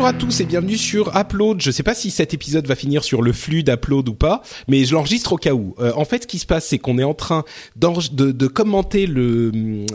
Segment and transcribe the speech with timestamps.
[0.00, 1.60] Bonjour à tous et bienvenue sur Upload.
[1.60, 4.86] Je sais pas si cet épisode va finir sur le flux d'Upload ou pas, mais
[4.86, 5.74] je l'enregistre au cas où.
[5.78, 7.44] Euh, en fait, ce qui se passe, c'est qu'on est en train
[7.76, 9.50] de, de, commenter le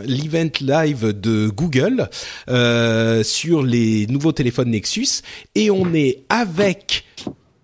[0.05, 2.07] l'event live de Google
[2.49, 5.23] euh, sur les nouveaux téléphones Nexus
[5.55, 7.05] et on est avec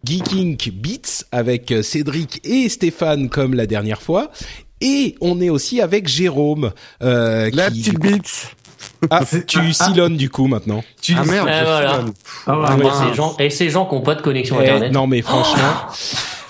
[0.03, 4.31] Geeking Beats avec Cédric et Stéphane comme la dernière fois.
[4.81, 6.71] Et on est aussi avec Jérôme.
[7.03, 8.49] Euh, la petite Beats
[9.09, 10.83] ah, tu ah, silonnes du coup maintenant.
[11.01, 12.05] Tu ah merde, ah, voilà.
[12.47, 14.91] ah, ah ces gens, et ces gens qui n'ont pas de connexion eh, internet.
[14.91, 15.89] Non mais franchement,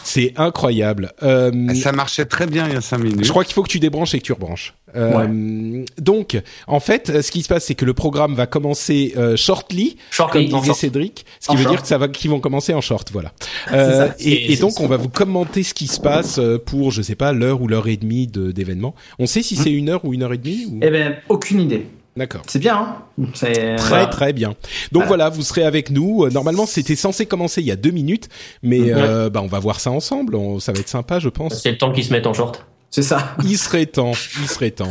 [0.04, 1.14] c'est incroyable.
[1.23, 3.23] Euh, ça marchait très bien il y a 5 minutes.
[3.23, 4.73] Je crois qu'il faut que tu débranches et que tu rebranches.
[4.96, 9.38] Euh, Donc, en fait, ce qui se passe, c'est que le programme va commencer euh,
[9.38, 12.73] shortly, shortly, comme disait Cédric, ce qui veut dire que ça va, qu'ils vont commencer
[12.73, 13.32] en short, voilà.
[13.72, 17.16] Euh, et, et donc, on va vous commenter ce qui se passe pour, je sais
[17.16, 18.95] pas, l'heure ou l'heure et demie d'événement.
[19.20, 20.80] On sait si c'est une heure ou une heure et demie ou...
[20.82, 21.86] Eh ben, aucune idée.
[22.17, 22.42] D'accord.
[22.48, 22.76] C'est bien.
[22.76, 24.56] Hein c'est très très bien.
[24.92, 25.30] Donc voilà.
[25.30, 26.26] vous serez avec nous.
[26.26, 28.28] Euh, normalement, c'était censé commencer il y a deux minutes,
[28.64, 30.38] mais euh, bah on va voir ça ensemble.
[30.59, 31.62] ça va être sympa, je pense.
[31.62, 32.66] C'est le temps qu'ils se mettent en short.
[32.89, 33.36] C'est ça.
[33.45, 34.12] Il serait temps.
[34.42, 34.89] Il serait temps.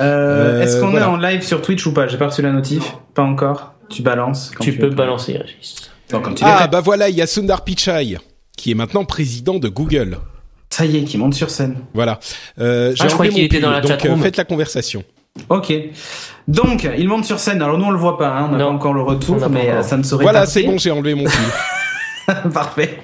[0.00, 2.06] Euh, Est-ce qu'on est en live sur Twitch ou pas?
[2.08, 2.96] J'ai pas reçu la notif.
[3.14, 3.74] Pas encore.
[3.90, 4.52] Tu balances.
[4.60, 5.90] tu, peux balancer, Régis.
[6.40, 8.16] ah bah voilà, il y a Sundar Pichai
[8.56, 10.18] qui est maintenant président de Google.
[10.70, 11.78] Ça y est, qui monte sur scène.
[11.94, 12.20] Voilà.
[12.58, 15.04] Euh, ah, je crois qu'il était dans la donc, faites la conversation.
[15.48, 15.72] Ok.
[16.48, 17.62] Donc, il monte sur scène.
[17.62, 18.28] Alors nous, on le voit pas.
[18.28, 20.78] Hein, on n'a pas encore le retour, mais euh, ça ne serait Voilà, c'est bon,
[20.78, 22.32] j'ai enlevé mon cul.
[22.54, 22.98] Parfait.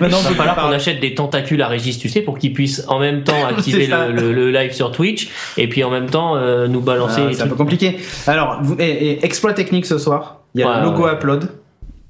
[0.00, 2.84] Maintenant, il va falloir qu'on achète des tentacules à Régis, tu sais, pour qu'il puisse
[2.88, 6.80] en même temps activer le, live sur Twitch et puis en même temps euh, nous
[6.80, 7.22] balancer.
[7.28, 7.98] Ah, c'est un peu compliqué.
[8.26, 10.40] Alors, vous, et, exploit technique ce soir.
[10.54, 11.48] Il y a le logo upload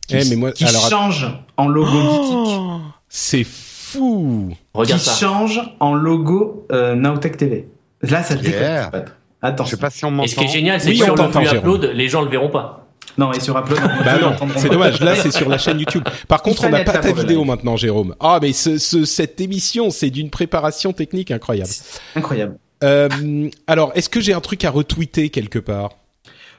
[0.08, 4.52] qui, eh, mais moi, qui change en logo oh, C'est fou.
[4.74, 7.69] Regarde qui change en logo euh, Nowtech TV.
[8.02, 8.90] Là, ça yeah.
[8.90, 9.04] déconne.
[9.42, 9.64] Attends.
[9.64, 10.25] Je sais pas si on m'entend.
[10.25, 12.48] Et ce qui est génial, c'est que sur le flux upload, les gens le verront
[12.48, 12.78] pas.
[13.19, 15.00] Non, et sur Upload, bah non, c'est dommage.
[15.00, 16.03] Là, c'est sur la chaîne YouTube.
[16.28, 18.14] Par contre, on n'a pas ta vidéo maintenant, Jérôme.
[18.20, 21.70] Ah, mais ce, ce, cette émission, c'est d'une préparation technique incroyable.
[22.16, 22.56] Incroyable.
[22.82, 25.91] Euh, alors, est-ce que j'ai un truc à retweeter quelque part?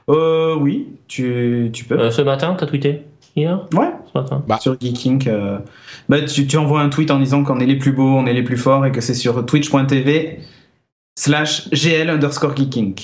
[0.08, 1.98] Euh, oui, tu, tu peux.
[1.98, 3.02] Euh, ce matin, t'as tweeté
[3.36, 3.66] Hier?
[3.74, 3.90] Ouais.
[4.12, 4.44] Ce matin.
[4.46, 4.58] Bah.
[4.60, 5.28] Sur Geeking.
[5.28, 5.58] Euh,
[6.08, 8.32] bah, tu, tu envoies un tweet en disant qu'on est les plus beaux, on est
[8.32, 10.38] les plus forts et que c'est sur twitch.tv
[11.16, 12.94] slash gl underscore geeking.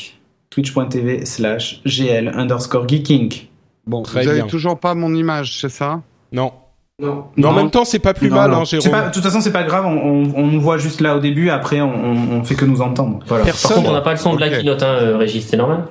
[0.51, 3.49] Twitch.tv slash gl underscore geeking.
[3.87, 6.03] Bon, Très vous avez toujours pas mon image, c'est ça?
[6.33, 6.53] Non.
[7.01, 7.25] Non.
[7.37, 8.91] Mais en même temps, c'est pas plus mal, hein, Jérôme.
[8.91, 9.87] Pas, de toute façon, c'est pas grave.
[9.87, 11.49] On, on, nous voit juste là au début.
[11.49, 13.21] Après, on, on fait que nous entendre.
[13.27, 13.45] Voilà.
[13.47, 13.71] Personne.
[13.71, 15.47] Par contre, on n'a pas le son de la keynote, hein, euh, Régis.
[15.47, 15.87] C'est normal?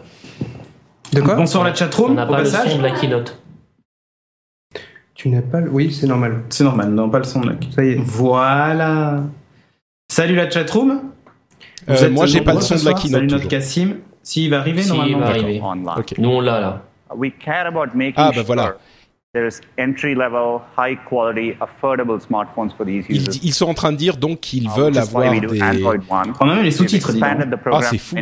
[1.12, 1.34] De quoi?
[1.34, 2.12] Bonsoir la chatroom.
[2.12, 3.42] On n'a pas le son de la keynote.
[5.16, 5.72] Tu n'as pas le...
[5.72, 6.44] Oui, c'est normal.
[6.50, 6.92] C'est normal.
[6.92, 7.76] Non, pas le son de la keynote.
[7.76, 8.00] Ça y est.
[8.00, 9.24] Voilà.
[10.12, 11.02] Salut la chatroom.
[11.90, 13.12] Euh, moi, j'ai pas le son de la keynote.
[13.12, 13.98] Salut notre Cassim.
[14.22, 15.18] S'il va arriver, si, normalement.
[15.18, 15.62] il va arriver.
[15.98, 16.16] Okay.
[16.20, 16.84] Nous, on l'a là.
[17.16, 18.76] We care about making ah, bah voilà.
[19.34, 23.38] There's entry level, high quality, affordable smartphones for these users.
[23.38, 25.62] Ils, ils sont en train de dire donc qu'ils uh, veulent avoir des.
[26.40, 27.12] On a même les sous-titres.
[27.72, 28.16] Ah, c'est fou.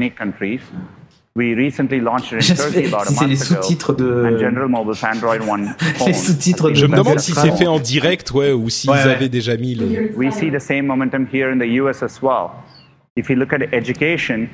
[1.38, 4.23] We recently launched it in Turkey about a month les sous-titres de.
[6.07, 6.75] Les sous-titres de.
[6.75, 9.75] Je me demande si c'est fait en direct, ouais, ou s'ils ouais, avaient déjà mis
[9.75, 10.11] le.
[10.17, 12.50] We see the same momentum here in the US as well.
[13.17, 14.47] If you look at education,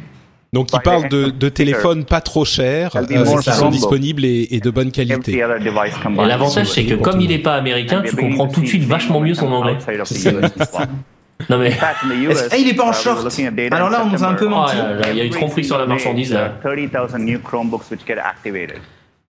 [0.53, 4.59] donc il parle de, de téléphones pas trop chers, euh, qui sont disponibles et, et,
[4.59, 5.34] de bonne qualité.
[5.34, 9.19] Et l'avantage c'est que comme il n'est pas américain, tu comprends tout de suite vachement
[9.19, 9.78] mieux son anglais.
[11.50, 11.73] Non mais.
[11.81, 11.94] Ah,
[12.57, 13.28] il est pas en short.
[13.72, 14.75] Alors là, on nous a un peu menti.
[14.79, 16.53] Oh, il y a eu tromperie sur la marchandise là.
[16.62, 18.79] 30 000 Chromebooks which get activated.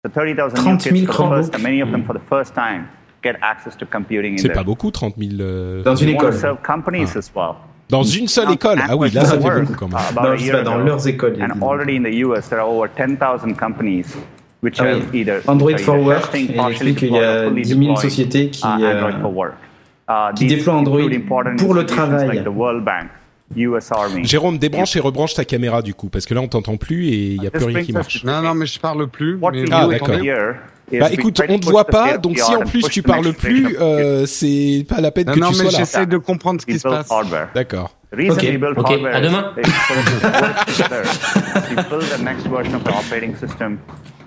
[0.03, 1.55] So 30 000 Chromebooks.
[1.61, 2.87] Many of them for the first time
[3.21, 4.37] get access to computing.
[4.37, 5.31] C'est pas beaucoup, 30 000.
[5.41, 5.83] Euh...
[5.83, 6.33] Dans une école.
[7.35, 7.55] ah.
[7.89, 9.99] Dans une seule école Ah oui, là ça fait beaucoup quand même.
[10.15, 11.37] Dans, dans leurs écoles.
[11.41, 14.05] And already in the US, there are over 10,000 companies
[14.61, 18.49] which ah have either Android for Work, il explique qu'il y a 10 000 sociétés
[18.49, 19.11] qui, uh, euh,
[20.09, 21.09] uh, qui déploient Android
[21.57, 22.43] pour le travail.
[24.23, 27.31] Jérôme, débranche et rebranche ta caméra du coup, parce que là on t'entend plus et
[27.31, 28.23] il n'y a plus rien qui marche.
[28.23, 29.39] Non, non, mais je parle plus.
[29.51, 30.15] Mais ah, d'accord.
[30.91, 34.85] Bah écoute, on te voit pas, donc si en plus tu parles plus, euh, c'est
[34.87, 35.77] pas la peine que non, tu mais sois là.
[35.79, 37.09] j'essaie de comprendre ce qui se passe.
[37.53, 37.95] D'accord.
[38.11, 38.19] Ok,
[38.77, 39.53] ok, à demain.
[39.55, 39.63] we
[41.89, 43.79] build the next version of the operating system.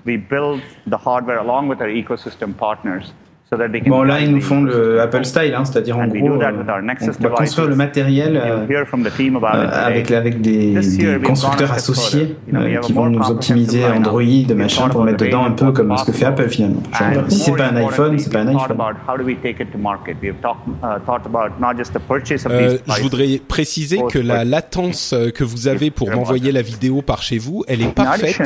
[0.05, 3.12] We build the hardware along with our ecosystem partners.
[3.52, 6.06] So that they can Bon, là, ils nous font le Apple style, hein, c'est-à-dire en
[6.06, 10.40] gros, do that with our Nexus on va construire le matériel euh, euh, avec, avec
[10.40, 10.75] des,
[11.22, 13.84] constructeurs associés euh, qui vont nous optimiser.
[13.84, 14.22] Android,
[14.56, 16.25] machin, pour mettre the dedans un peu comme ce que fait.
[16.25, 16.82] Apple finalement.
[16.99, 18.70] Genre, si c'est pas un iPhone, c'est pas un iPhone.
[18.70, 20.16] about how do we take it to market.
[20.22, 23.99] We've talked, uh, thought about not just the purchase of Euh, these je voudrais préciser
[24.10, 27.94] que la latence que vous avez pour m'envoyer la vidéo par chez vous, elle est
[27.94, 28.40] parfaite.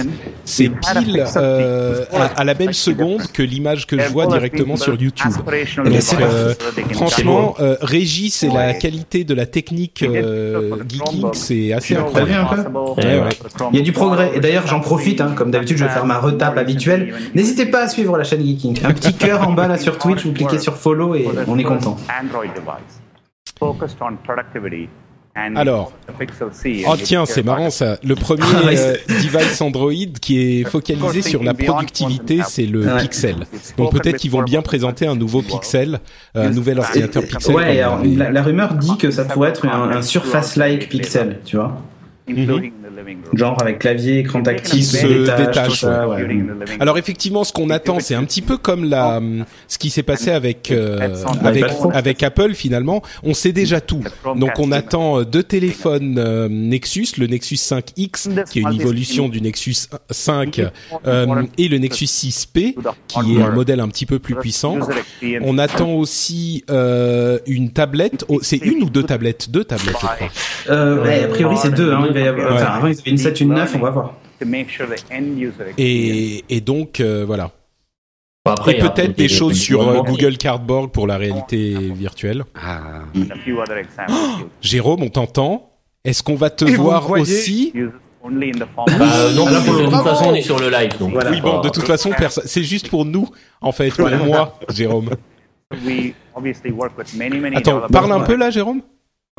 [0.44, 4.95] C'est pile euh, à, à la même seconde que l'image que je vois directement sur
[5.02, 5.32] YouTube.
[5.32, 11.28] Donc, devices euh, can franchement, euh, Régie, c'est la qualité de la technique euh, geeking,
[11.32, 12.32] c'est assez incroyable.
[12.32, 13.28] un peu Ouais, ouais.
[13.72, 14.32] Il y a du progrès.
[14.34, 17.14] Et d'ailleurs, j'en profite, hein, comme d'habitude, je vais faire ma retape habituelle.
[17.34, 18.84] N'hésitez pas à suivre la chaîne Geeking.
[18.84, 21.64] Un petit cœur en bas là sur Twitch, vous cliquez sur follow et on est
[21.64, 21.96] content.
[25.36, 25.92] Alors.
[26.52, 26.84] C.
[26.88, 27.98] Oh tiens, c'est marrant ça.
[28.02, 32.86] Le premier Ah euh, device Android qui est focalisé sur la productivité, c'est le.
[33.00, 33.46] Pixel.
[33.76, 36.00] Donc peut-être qu'ils vont bien présenter un nouveau Pixel,
[36.36, 37.54] euh, un nouvel ordinateur Pixel.
[37.54, 41.56] Ouais, alors, la, la rumeur dit que ça pourrait être un, un Surface-like Pixel, tu
[41.56, 41.76] vois.
[43.34, 46.22] Genre avec clavier, écran tactile, se se détache, ça, ouais.
[46.25, 46.44] ouais.
[46.81, 49.20] Alors effectivement, ce qu'on attend, c'est un petit peu comme la,
[49.69, 50.98] ce qui s'est passé avec euh,
[51.93, 53.02] avec Apple finalement.
[53.22, 54.02] On sait déjà tout.
[54.37, 59.28] Donc on attend euh, deux téléphones euh, Nexus, le Nexus 5X qui est une évolution
[59.28, 59.75] du Nexus
[60.10, 60.60] 5
[61.06, 62.75] euh, et le Nexus 6P
[63.08, 64.78] qui est un modèle un petit peu plus puissant.
[65.42, 68.25] On attend aussi euh, une tablette.
[68.28, 69.50] Oh, c'est une ou deux tablettes?
[69.50, 70.16] Deux tablettes, je crois.
[70.70, 71.92] Euh, ouais, a priori c'est deux.
[71.92, 72.06] Hein.
[72.08, 72.62] Il va y avoir- Ouais.
[72.62, 74.14] enfin, avant ils avaient une 7, une 9, on va voir.
[75.78, 77.52] Et, et donc euh, voilà.
[78.44, 80.02] Bon, après, Et peut-être a des choses sur euh.
[80.02, 82.44] Google Cardboard pour la réalité virtuelle.
[82.54, 83.00] Ah.
[83.78, 84.12] examples.
[84.60, 85.70] Jérôme, on t'entend.
[86.04, 87.72] Est-ce qu'on va te Et voir aussi
[88.98, 90.08] Bah, non, Alors, de toute bravo.
[90.08, 90.92] façon, on est sur le live.
[90.98, 91.30] Donc Voilà.
[91.32, 92.12] Oui, bon, de toute façon,
[92.44, 93.28] c'est juste pour nous,
[93.60, 95.10] en fait, pour moi, Jérôme.
[97.56, 98.82] Attends, parle un peu là, Jérôme.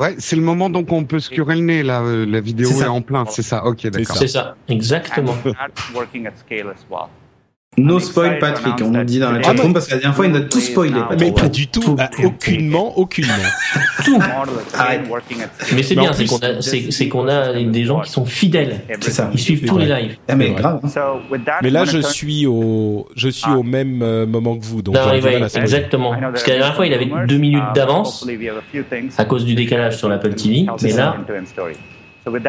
[0.00, 2.02] Ouais, c'est le moment donc on peut se curer le nez là.
[2.02, 2.92] euh, La vidéo est, ça.
[2.92, 3.64] en plein, c'est ça.
[3.66, 4.16] Ok, d'accord.
[4.16, 5.34] C'est ça, exactement.
[7.78, 10.32] No spoil Patrick, on nous dit dans la chatroom parce que la dernière fois il
[10.32, 11.00] nous a tout spoilé.
[11.18, 13.32] Mais pas du tout, ah, aucunement, aucunement.
[14.74, 15.02] Arrête.
[15.06, 15.48] scale.
[15.74, 18.80] Mais c'est bien, c'est qu'on a, c'est, c'est qu'on a des gens qui sont fidèles.
[19.00, 19.30] C'est ça.
[19.32, 20.16] Ils suivent tous les lives.
[20.28, 20.80] Ah mais grave.
[20.82, 20.88] hein.
[20.88, 24.64] So with that Mais là, je suis au, je suis au même euh, moment que
[24.64, 26.14] vous, donc Non, exactement.
[26.20, 28.26] Parce que la dernière fois, il avait deux minutes uh, d'avance
[29.16, 30.66] à cause du décalage sur l'Apple TV.
[30.82, 31.16] Mais là,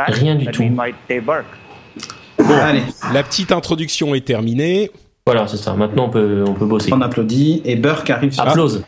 [0.07, 0.63] Rien du tout.
[1.25, 1.45] Burke.
[2.39, 2.81] Allez,
[3.13, 4.91] La petite introduction est terminée.
[5.31, 5.73] Voilà, c'est ça.
[5.73, 6.91] Maintenant, on peut, on peut bosser.
[6.93, 8.47] on applaudit et Burke arrive sur.
[8.47, 8.83] Applause.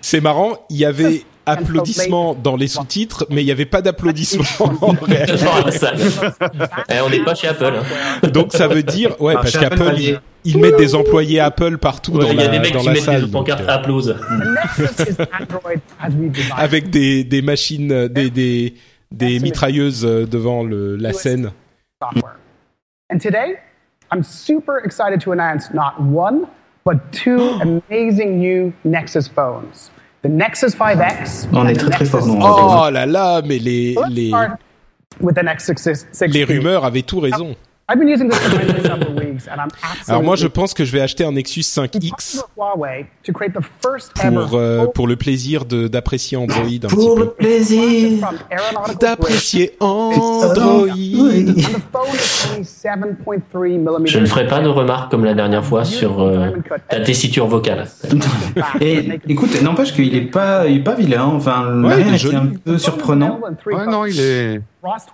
[0.00, 4.44] C'est marrant, il y avait applaudissements dans les sous-titres, mais il n'y avait pas d'applaudissements
[4.80, 5.96] en la salle.
[6.90, 7.72] Eh, on n'est pas chez Apple.
[8.22, 8.28] hein.
[8.28, 12.12] Donc ça veut dire, ouais, Ah, parce qu'Apple, ils, ils mettent des employés Apple partout
[12.12, 13.24] Ouais, dans Il y a la, des mecs qui la mettent salle.
[13.26, 14.16] des pancartes euh, applause.
[16.56, 18.74] Avec des, des machines, des, des,
[19.12, 21.50] des mitrailleuses euh, devant le, la scène.
[24.22, 24.78] Software.
[24.78, 26.46] And today, I'm super excited to announce not one,
[26.84, 27.40] but two
[27.90, 29.90] amazing new Nexus phones.
[30.22, 31.48] The Nexus 5X.
[31.52, 34.32] On est and très, the très fort, Nexus nous, Oh là là, mais les, les,
[35.20, 37.54] with the Nexus 6 les rumeurs avaient tout raison.
[37.86, 40.72] I've been using this device for several weeks, and I'm absolutely Alors moi, je pense
[40.72, 44.86] que je vais acheter un Nexus 5X Huawei to create the first ever pour, euh,
[44.86, 47.34] pour le plaisir de d'apprécier Android un petit Pour le peu.
[47.34, 48.26] plaisir
[49.00, 50.86] D'apprécier Android.
[50.86, 51.48] grade.
[51.50, 54.06] And the phone is only 7.3 millimeters.
[54.06, 56.50] Je ne ferai pas de remarques comme la dernière fois sur euh,
[56.88, 57.86] ta tessiture vocale.
[58.80, 61.24] Et écoute, n'empêche qu'il est pas, il est pas vilain.
[61.24, 62.36] Enfin, Ouais, l'arrière il est est joli.
[62.36, 63.40] un peu surprenant.
[63.66, 64.60] Ouais, non, il est.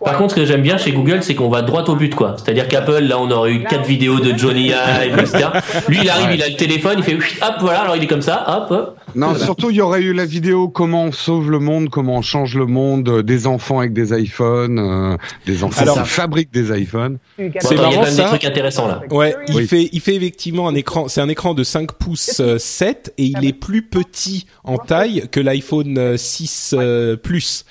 [0.05, 2.35] Par contre, ce que j'aime bien chez Google, c'est qu'on va droit au but, quoi.
[2.37, 4.67] C'est-à-dire qu'Apple, là, on aurait eu quatre vidéos de Johnny
[5.05, 5.49] Ive, etc.
[5.89, 8.23] Lui, il arrive, il a le téléphone, il fait hop, voilà, alors il est comme
[8.23, 8.97] ça, hop, hop.
[9.15, 12.23] Non, surtout il y aurait eu la vidéo comment on sauve le monde, comment on
[12.23, 16.53] change le monde, euh, des enfants avec des iPhones, euh, des enfants Alors- qui fabriquent
[16.53, 17.19] des iPhones.
[17.37, 18.23] C'est Attends, il y a marrant, quand même ça.
[18.23, 19.03] des trucs intéressants, là.
[19.11, 19.67] Ouais, il Oui.
[19.67, 21.09] fait, il fait effectivement un écran.
[21.09, 25.25] C'est un écran de 5 pouces euh, 7 et il est plus petit en taille
[25.31, 27.65] que l'iPhone euh, 6 euh, Plus.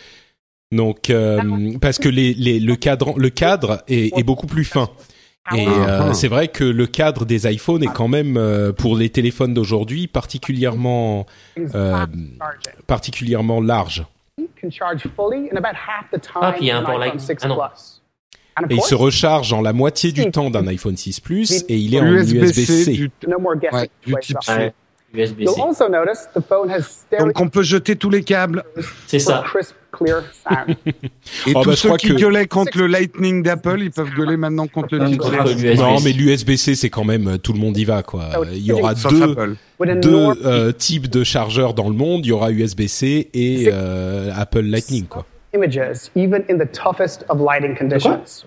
[0.71, 1.39] Donc, euh,
[1.81, 4.89] parce que les, les, le cadre, le cadre est, est beaucoup plus fin.
[5.55, 6.13] Et euh, Ah.
[6.13, 10.05] c'est vrai que le cadre des iPhones est quand même euh, pour les téléphones d'aujourd'hui
[10.05, 11.25] particulièrement
[11.73, 12.05] euh,
[12.85, 14.05] particulièrement large.
[14.61, 16.89] can charge fully in about half the time Ah, puis il y a un of
[16.89, 17.21] an port iPhone light.
[17.21, 17.55] 6 Ah, non.
[17.55, 18.01] Plus.
[18.59, 21.63] And of Et il se recharge en la moitié du temps d'un iPhone 6 Plus
[21.67, 23.09] et il est en USB-C du,
[23.73, 24.71] ouais, du type C.
[25.13, 25.15] up.
[25.17, 25.61] Ouais, You'll USB-C.
[25.61, 28.63] also notice the phone has stereo Donc on peut jeter tous les câbles.
[29.07, 29.43] C'est ça.
[29.45, 30.75] crisp, clear sound.
[30.85, 33.91] Et Oh, tous bah, je ceux crois qui que- gueulaient contre le Lightning d'Apple, ils
[33.91, 35.75] peuvent gueuler maintenant contre le Ah, l'USB-C.
[35.75, 38.25] Non, mais l'USB-C, c'est quand même euh, tout le monde y va quoi.
[38.39, 42.25] Oh, Il y aura Sauf deux euh, types de chargeurs dans le monde.
[42.25, 45.25] Il y aura USB-C et euh, Apple Lightning quoi.
[45.53, 48.45] Images, even in the toughest of lighting conditions.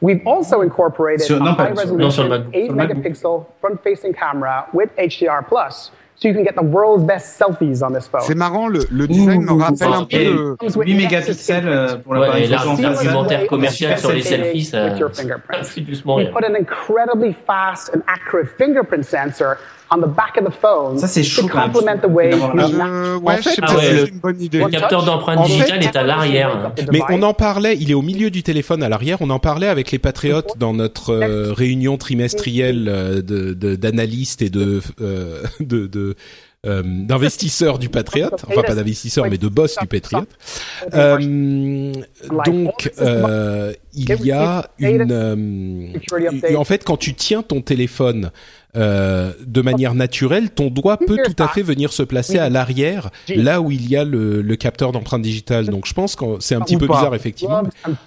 [0.00, 2.54] We've also incorporated Sur- a non, high-resolution le MacBook.
[2.54, 2.96] 8 Sur le MacBook.
[3.04, 7.82] megapixel front facing camera with HDR plus, so you can get the world's best selfies
[7.82, 8.20] on this phone.
[8.22, 10.56] C'est marrant, le, le design me rappelle un peu le...
[10.84, 14.98] 8 mégapixels euh, pour Ouais, l'appareil et photo l'argumentaire commercial sur les selfies, ça, with
[15.00, 15.64] your ça fingerprints.
[15.68, 19.58] fait doucement We put an incredibly fast and accurate fingerprint sensor
[19.92, 23.36] on the back of the phone Ça, c'est chaud to complement the way ouais, En
[23.38, 24.58] fait, ah ouais, le- c'est une bonne idée.
[24.58, 26.72] Le One capteur d'empreinte digitale est à l'arrière.
[26.92, 28.82] Mais on en parlait, il est au milieu du téléphone.
[28.82, 29.18] À l'arrière.
[29.20, 34.42] On en parlait avec les patriotes dans notre euh, réunion trimestrielle euh, de de- d'analystes
[34.42, 36.14] et de euh, de, de
[36.66, 40.28] euh, d'investisseurs du Patriote, enfin pas d'investisseurs mais de boss du Patriote.
[40.94, 41.92] Euh,
[42.44, 48.30] donc euh, il y a une, euh, en fait quand tu tiens ton téléphone
[48.76, 53.10] euh, de manière naturelle, ton doigt peut tout à fait venir se placer à l'arrière,
[53.28, 55.66] là où il y a le, le capteur d'empreinte digitale.
[55.66, 57.62] Donc je pense que c'est un petit peu bizarre effectivement.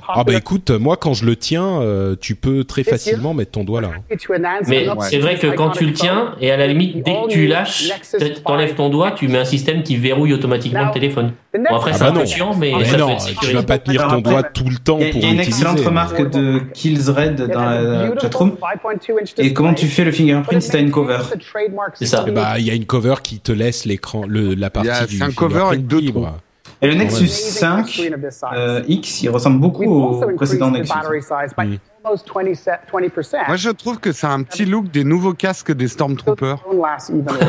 [0.07, 3.63] Ah bah écoute, moi quand je le tiens, euh, tu peux très facilement mettre ton
[3.63, 3.91] doigt là.
[4.67, 7.47] Mais c'est vrai que quand tu le tiens, et à la limite, dès que tu
[7.47, 7.89] lâches,
[8.45, 11.33] t'enlèves ton doigt, tu mets un système qui verrouille automatiquement le téléphone.
[11.55, 12.25] Bon, après, Ah c'est bah un peu non.
[12.25, 14.69] chiant, mais Mais ça non, peut être tu vas pas tenir ton doigt après, tout
[14.69, 18.15] le temps y a, pour il y a une excellente remarque de Killsred dans la
[18.19, 18.57] chatroom.
[19.37, 21.19] Et comment tu fais le fingerprint si t'as une cover
[21.93, 22.25] C'est ça.
[22.27, 24.65] Eh bah, il y a une cover qui te laisse l'écran, le, la Il y
[24.65, 26.25] a- partie du c'est un cover avec deux trous.
[26.81, 28.01] Et le Nexus 5
[28.53, 30.91] euh, X, il ressemble beaucoup au précédent Nexus.
[31.57, 31.75] Mm.
[33.47, 36.63] Moi, je trouve que c'est un petit look des nouveaux casques des Stormtroopers.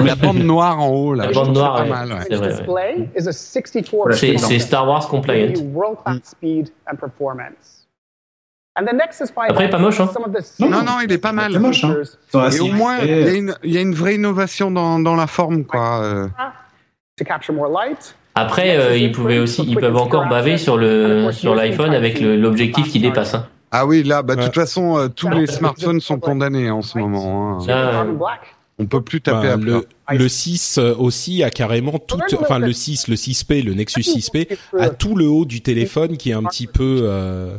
[0.05, 1.27] La bande noire en haut, là.
[1.27, 1.89] La bande noire, pas ouais.
[1.89, 2.19] mal, ouais.
[2.29, 2.67] C'est vrai, ouais.
[4.07, 4.17] ouais.
[4.17, 5.53] C'est c'est Star Wars compliant.
[9.51, 10.11] Après, pas moche, hein.
[10.69, 11.53] Non, non, il est pas mal.
[11.53, 11.95] C'est moche, hein.
[12.57, 15.15] Et au moins, il y, a une- il y a une vraie innovation dans, dans
[15.15, 16.01] la forme, quoi.
[16.03, 16.27] euh.
[17.19, 18.17] To capture more light.
[18.35, 22.37] Après, euh, ils pouvaient aussi, ils peuvent encore baver sur le sur l'iPhone avec le-
[22.37, 23.35] l'objectif qui dépasse.
[23.35, 23.47] Hein.
[23.77, 24.47] Ah oui, là, bah, de Ouais.
[24.47, 27.59] toute façon, euh, tous les smartphones sont condamnés en ce moment.
[27.69, 28.05] hein.
[28.15, 28.41] Black.
[28.79, 29.81] On peut plus taper Bah, à plat.
[30.13, 34.01] le, le 6 euh, aussi a carrément tout, enfin le 6, le 6P, le Nexus
[34.03, 37.01] 6P a tout le haut du téléphone qui est un petit peu.
[37.05, 37.57] euh.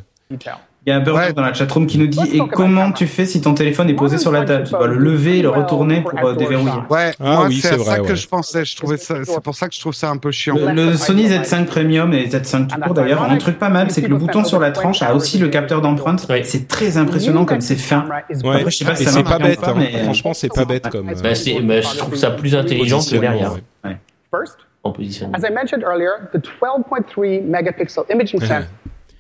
[0.88, 1.34] Il y a un burger Ouais.
[1.34, 4.20] dans la chatroom qui nous dit Et comment tu fais si ton téléphone est posé
[4.20, 6.72] sur la table Tu dois le lever et le retourner pour euh, déverrouiller.
[6.92, 8.16] Ouais, Ah moi, oui, c'est c'est à vrai, ça que ouais.
[8.16, 8.66] je pensais.
[8.66, 10.56] Je trouvais ça, c'est pour ça que je trouve ça un peu chiant.
[10.56, 14.04] Le, le Sony Z5 Premium et Z5 tout court d'ailleurs, un truc pas mal, c'est
[14.04, 16.28] que le bouton sur la tranche a aussi le capteur d'empreinte.
[16.30, 16.42] Oui.
[16.44, 18.06] C'est très impressionnant comme c'est fin.
[18.44, 18.56] Ouais.
[18.58, 19.76] Après, je sais pas si c'est marche pas bête, pas, hein.
[19.78, 21.10] mais- franchement, c'est pas bête comme.
[21.10, 23.98] euh, bah, c'est- bah, je trouve ça plus intelligent que derrière ouais.
[24.30, 25.36] First, en positionnement.
[25.36, 28.64] as I mentioned earlier, the 12.3 megapixel imaging sensor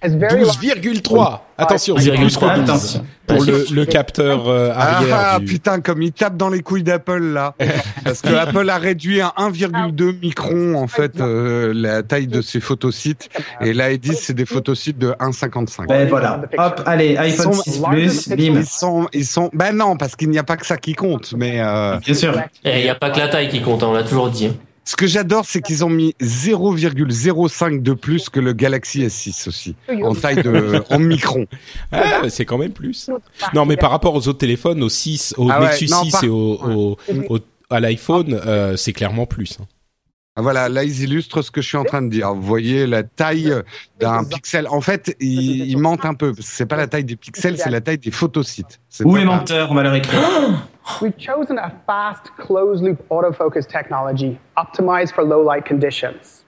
[0.10, 3.06] 12,3 Attention, c'est plus 12,3, 12 attention.
[3.28, 5.16] pour le, le capteur euh, arrière.
[5.18, 7.56] Ah, du- putain, comme il tape dans les couilles d'Apple là,
[8.04, 12.60] parce que Apple a réduit à 1,2 micron en fait euh, la taille de ses
[12.60, 13.30] photosites,
[13.62, 15.88] et là ils disent c'est des photosites de 1,55.
[15.88, 18.36] Ben voilà, hop, allez, iPhone sont 6 Plus, bim.
[18.38, 21.34] Ils sont, ils sont, ben non, parce qu'il n'y a pas que ça qui compte,
[21.38, 22.38] mais euh, Bien sûr.
[22.66, 24.52] Et il n'y a pas que la taille qui compte, hein, on l'a toujours dit.
[24.86, 29.76] Ce que j'adore, c'est qu'ils ont mis 0,05 de plus que le Galaxy S6 aussi,
[30.04, 31.46] en taille de, en micron.
[31.92, 33.10] Ah, bah, c'est quand même plus.
[33.54, 36.12] Non, mais par rapport aux autres téléphones, au 6, au Ah ouais, Nexus non, 6
[36.12, 36.98] par- et au, au-
[37.30, 37.40] au-
[37.70, 39.58] à l'iPhone, euh, c'est clairement plus.
[39.62, 39.66] hein.
[40.38, 42.34] Ah, Voilà, là ils illustrent ce que je suis en train de dire.
[42.34, 43.54] Vous voyez la taille
[44.00, 44.68] d'un pixel.
[44.70, 46.34] En fait, ils, ils mentent un peu.
[46.42, 48.80] C'est pas la taille des pixels, c'est la taille des photosites.
[48.90, 49.40] C'est Ou pas les pareil.
[49.40, 50.20] menteurs, on va leur écrire.
[51.02, 56.44] We've chosen a fast closed loop autofocus technology optimized for low light conditions.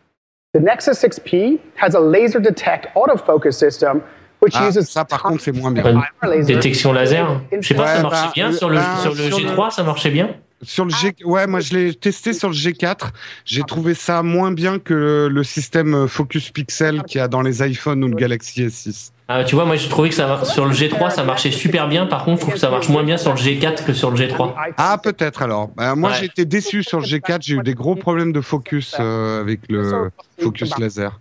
[0.53, 4.01] The Nexus 6P has a laser detect autofocus system
[4.41, 5.99] which Ah, uses ça, par contre, c'est moins bien.
[6.45, 7.41] Détection laser.
[7.59, 9.45] Je sais pas, Ouais, ça marchait bah, bien sur le, bah, sur le sur le-
[9.47, 10.29] G3, ça marchait bien.
[10.63, 13.11] Sur le G, ouais, moi je l'ai testé sur le G4.
[13.45, 17.61] J'ai trouvé ça moins bien que le système Focus Pixel qu'il y a dans les
[17.67, 19.11] iPhones ou le Galaxy S6.
[19.27, 21.87] Ah, tu vois, moi j'ai trouvé que ça mar- sur le G3 ça marchait super
[21.87, 22.07] bien.
[22.07, 24.17] Par contre, je trouve que ça marche moins bien sur le G4 que sur le
[24.17, 24.53] G3.
[24.77, 25.67] Ah, peut-être alors.
[25.75, 26.15] Bah, moi Ouais.
[26.19, 27.39] j'ai été déçu sur le G4.
[27.41, 30.09] J'ai eu des gros problèmes de focus euh, avec le
[30.41, 31.19] focus laser.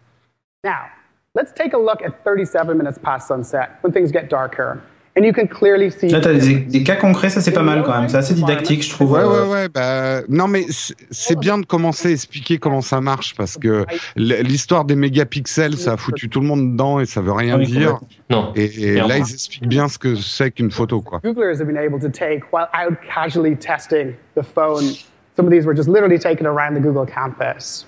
[0.64, 0.70] Now,
[1.34, 4.78] let's take a look at 37 minutes past sunset when things get darker.
[5.18, 6.08] And you can clearly see.
[6.08, 8.08] Là, t'as des, des cas concrets, ça c'est pas mal quand même.
[8.08, 9.12] C'est assez didactique, je trouve.
[9.12, 9.68] Ouais, ouais, ouais.
[9.68, 13.84] Bah, non, mais c'est- bien de commencer à expliquer comment ça marche parce que
[14.16, 17.66] l'histoire des mégapixels, ça a foutu tout le monde dedans et ça veut rien Oui,
[17.66, 17.98] dire.
[18.30, 18.52] Non.
[18.54, 21.20] Et, là, ils expliquent bien ce que c'est qu'une photo, quoi.
[21.24, 24.84] Googlers have been able to take while out casually testing the phone.
[25.36, 27.86] Some of these were just literally taken around the Google campus.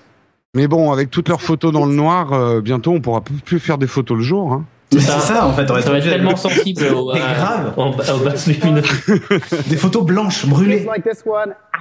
[0.55, 3.59] Mais bon, avec toutes leurs photos dans le noir, euh, bientôt on pourra plus- plus
[3.59, 4.53] faire des photos le jour.
[4.53, 4.65] Hein.
[4.93, 5.67] Mais c'est ça en fait.
[5.67, 7.73] Ça va être tellement sensible au, à- grave.
[7.77, 8.85] en- aux basses lumineuses.
[9.67, 10.85] Des photos blanches, brûlées.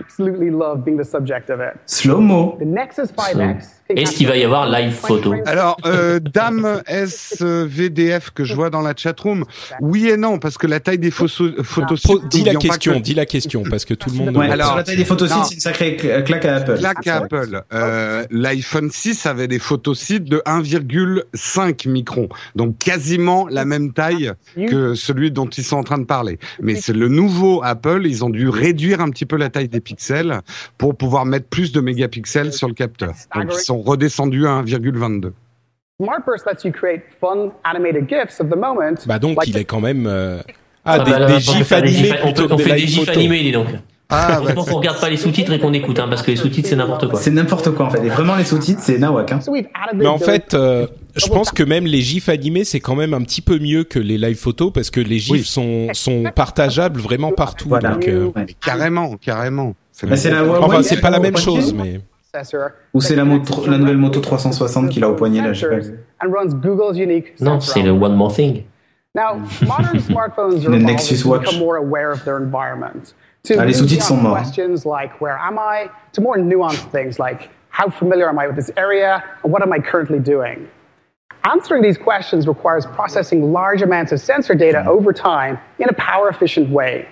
[0.00, 1.74] Absolutely love being the subject of it.
[1.86, 2.56] Slow-mo.
[2.60, 3.64] The Nexus 5X.
[3.90, 5.34] Est-ce qu'il va y avoir live photo?
[5.46, 9.44] Alors, euh, Dame SVDF que je vois dans la chatroom,
[9.80, 12.98] oui et non, parce que la taille des photos, photos Po- dis la question, que-
[12.98, 14.36] dis la question, parce que tout le monde.
[14.36, 15.44] Ouais, Alors, sur la taille des photos non.
[15.44, 16.78] c'est une sacrée cl- claque à Apple.
[16.82, 23.64] Là qu'à Apple, euh, l'iPhone 6 avait des photosites de 1,5 microns, donc quasiment la
[23.64, 24.32] même taille
[24.68, 26.38] que celui dont ils sont en train de parler.
[26.60, 29.80] Mais c'est le nouveau Apple, ils ont dû réduire un petit peu la taille des
[29.88, 30.40] pixels
[30.76, 33.12] pour pouvoir mettre plus de mégapixels sur le capteur.
[33.34, 35.32] Donc ils sont redescendus à 1,22.
[36.00, 38.94] SmartBurst lets you create fun animated GIFs of the moment.
[39.06, 40.06] Bah donc il est quand même.
[40.06, 40.40] euh,
[40.84, 42.86] Ah, Ah des, bah là, des gifs animés on, plutôt on que des fait des
[42.86, 43.66] gifs animés, dis donc.
[44.10, 46.66] Ah, Franchement, qu'on regarde pas les sous-titres et qu'on écoute, hein, parce que les sous-titres
[46.68, 47.20] c'est n'importe quoi.
[47.20, 48.02] C'est n'importe quoi en fait.
[48.04, 49.32] Et vraiment les sous-titres c'est nawak.
[49.32, 49.40] Hein.
[49.94, 53.20] Mais en fait, euh, je pense que même les gifs animés, c'est quand même un
[53.20, 55.44] petit peu mieux que les live photos parce que les gifs Oui.
[55.44, 57.68] sont, sont partageables vraiment partout.
[57.68, 57.90] Voilà.
[57.90, 58.46] donc, euh, Ouais.
[58.64, 59.74] carrément, carrément.
[60.04, 62.00] Mais c'est la Huawei, Enfin, c'est pas la même chose, mais.
[62.94, 65.82] Ou c'est la, la nouvelle moto 360 qu'il a au poignet là, je sais pas.
[65.82, 68.62] sensors and runs Google's unique Non, c'est le One More Thing.
[69.14, 71.46] Now, modern smartphones are Le Nexus Watch.
[73.58, 74.34] Ah, les sous-titres sont morts.
[74.36, 75.88] questions like where am I?
[76.14, 79.22] To more nuanced things like how familiar am I with this area?
[79.44, 80.66] And what am I currently doing?
[81.44, 86.28] Answering these questions requires processing large amounts of sensor data over time in a power
[86.28, 87.06] efficient way.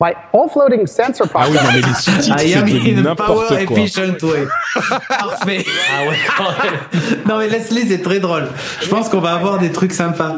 [0.00, 2.98] By offloading sensor Ah oui, non, mais processing, les sous-titres, I c'est am devenu in
[2.98, 3.76] a n'importe power quoi.
[3.78, 4.46] efficient way.
[5.08, 5.64] Parfait.
[5.92, 7.20] Ah ouais, quand même.
[7.26, 8.48] Non mais laisse-les, c'est très drôle.
[8.80, 10.36] Je pense qu'on va avoir des trucs sympas.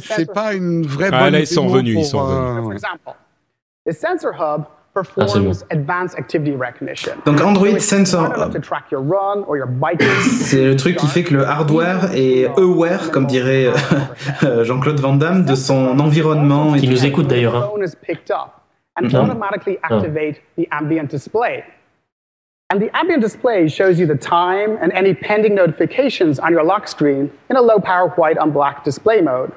[0.00, 2.82] C'est pas une vraie Ah, bonne là, ils sont revenus, ils sont revenus.
[3.86, 7.14] The sensor hub Ah, c'est performs advanced activity recognition.
[7.26, 8.62] Donc Android So Sensor smart enough to Hub.
[8.62, 10.00] track your run or your bike.
[10.22, 13.72] C'est le truc qui fait que le hardware est aware, comme dirait
[14.44, 16.74] euh, Jean-Claude Van Damme, de son environnement.
[16.74, 17.56] Qui nous écoute d'ailleurs.
[17.56, 17.70] Hein.
[17.72, 18.60] phone is picked up
[18.96, 21.64] and automatically activate the ambient display.
[22.72, 26.86] And the ambient display shows you the time and any pending notifications on your lock
[26.86, 29.50] screen in a low power white on black display mode.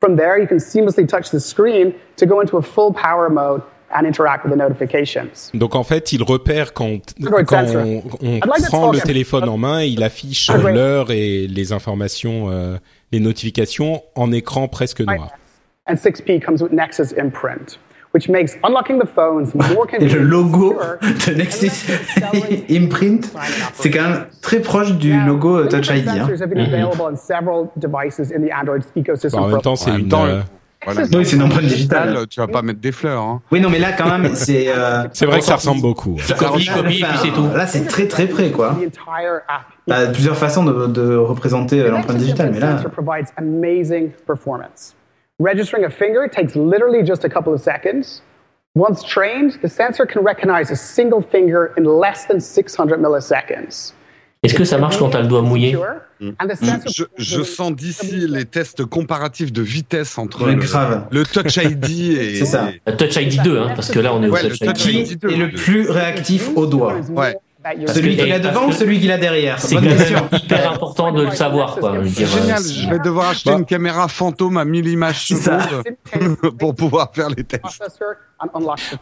[0.00, 3.62] From there, you can seamlessly touch the screen to go into a full power mode
[3.94, 5.50] and interact with the notifications.
[5.54, 6.86] Donc en fait, il repère quand,
[7.20, 11.72] on, on I'd like to prend le téléphone en main, il affiche l'heure et les
[11.72, 12.76] informations, euh,
[13.12, 15.28] les notifications en écran presque noir.
[15.88, 17.78] And 6P comes with Nexus Imprint,
[18.14, 20.22] which makes unlocking the phones more Et le convenient.
[20.22, 20.78] logo
[21.26, 21.70] de Nexus
[22.70, 23.32] Imprint,
[23.74, 26.06] c'est quand même très proche du logo euh, Touch ID.
[26.08, 26.26] hein.
[26.28, 29.40] sensors have been available on several devices in the Android ecosystem.
[29.40, 30.08] Bon, en même temps, c'est une.
[30.84, 31.02] Voilà.
[31.14, 32.26] Oui, c'est une empreinte digitale.
[32.28, 33.22] Tu vas pas mettre des fleurs.
[33.22, 33.42] Hein.
[33.50, 34.66] Oui, non, mais là, quand même, c'est.
[34.68, 36.16] euh, c'est vrai que ça ressemble beaucoup.
[36.38, 37.48] Copie, copie, et puis c'est tout.
[37.54, 38.76] Là, c'est très très près, quoi.
[38.80, 39.66] The entire app.
[39.86, 42.78] T'as plusieurs façons de, de représenter euh, l'empreinte digitale, mais là.
[42.78, 44.94] sensor provides amazing performance.
[45.40, 48.22] Registering a finger takes literally just a couple of seconds.
[48.74, 53.92] Once trained, the sensor can recognize a single finger in less than 600 milliseconds.
[54.42, 55.76] Est-ce que ça marche quand t'as le doigt mouillé
[56.54, 61.06] sensor Je, je sens d'ici les tests comparatifs de vitesse entre le, grave.
[61.10, 62.36] le Touch ID et.
[62.36, 62.70] C'est ça.
[62.98, 65.22] Touch ID 2, hein, parce que là on est au le Touch ID.
[65.22, 65.52] Le deux.
[65.52, 67.36] plus réactif au doigt Ouais.
[67.88, 71.24] Celui que- qui l'a parce devant ou celui qui l'a derrière C'est hyper important de
[71.24, 71.94] le savoir, quoi.
[72.12, 73.58] C'est génial, je vais devoir acheter Bah.
[73.58, 75.84] une caméra fantôme à 1000 images secondes
[76.58, 77.62] pour pouvoir faire les tests.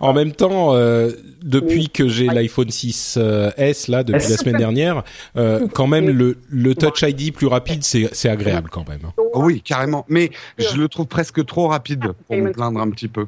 [0.01, 1.11] En même temps, euh,
[1.43, 3.51] depuis que j'ai l'iPhone 6 euh,
[3.89, 5.03] là, depuis la semaine dernière,
[5.37, 9.01] euh, quand même le, le Touch ID plus rapide, c'est c'est agréable quand même.
[9.07, 9.13] hein.
[9.35, 10.05] Oui, carrément.
[10.09, 13.27] Mais je le trouve presque trop rapide pour me plaindre un petit peu.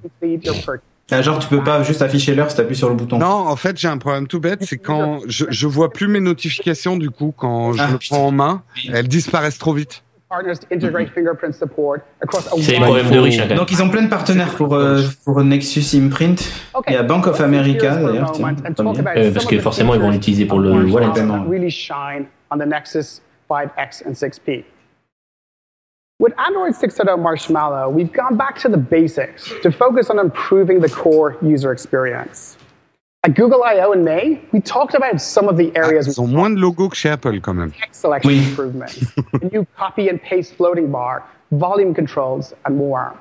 [1.12, 3.18] Ah, Genre, tu peux pas juste afficher l'heure si t'appuies sur le bouton.
[3.18, 6.20] Non, en fait, j'ai un problème tout bête, c'est quand je, je vois plus mes
[6.20, 10.03] notifications du coup quand je Ah, le prends en main, elles disparaissent trop vite.
[10.29, 13.59] partners to integrate fingerprint support across a C'est les problèmes de riches, quand même.
[13.59, 16.42] Donc, ils ont plein de partenaires pour, euh, pour Nexus Imprint.
[16.88, 18.33] Il y a Bank of America, d'ailleurs,
[19.16, 21.09] Euh, parce que forcément, ils vont l'utiliser pour le wallet.
[21.14, 21.27] that
[26.22, 30.88] With Android 6.0 Marshmallow, we've gone back to the basics to focus on improving the
[30.88, 32.56] core user experience.
[33.24, 33.90] At Google I.O.
[33.90, 36.90] in May, we talked about some of the Ah, areas ils ont moins de logos
[36.90, 37.72] que chez Apple quand même.
[37.72, 38.38] text selection Oui.
[38.50, 39.02] improvements,
[39.42, 43.14] a new copy and paste floating bar, volume controls, and more.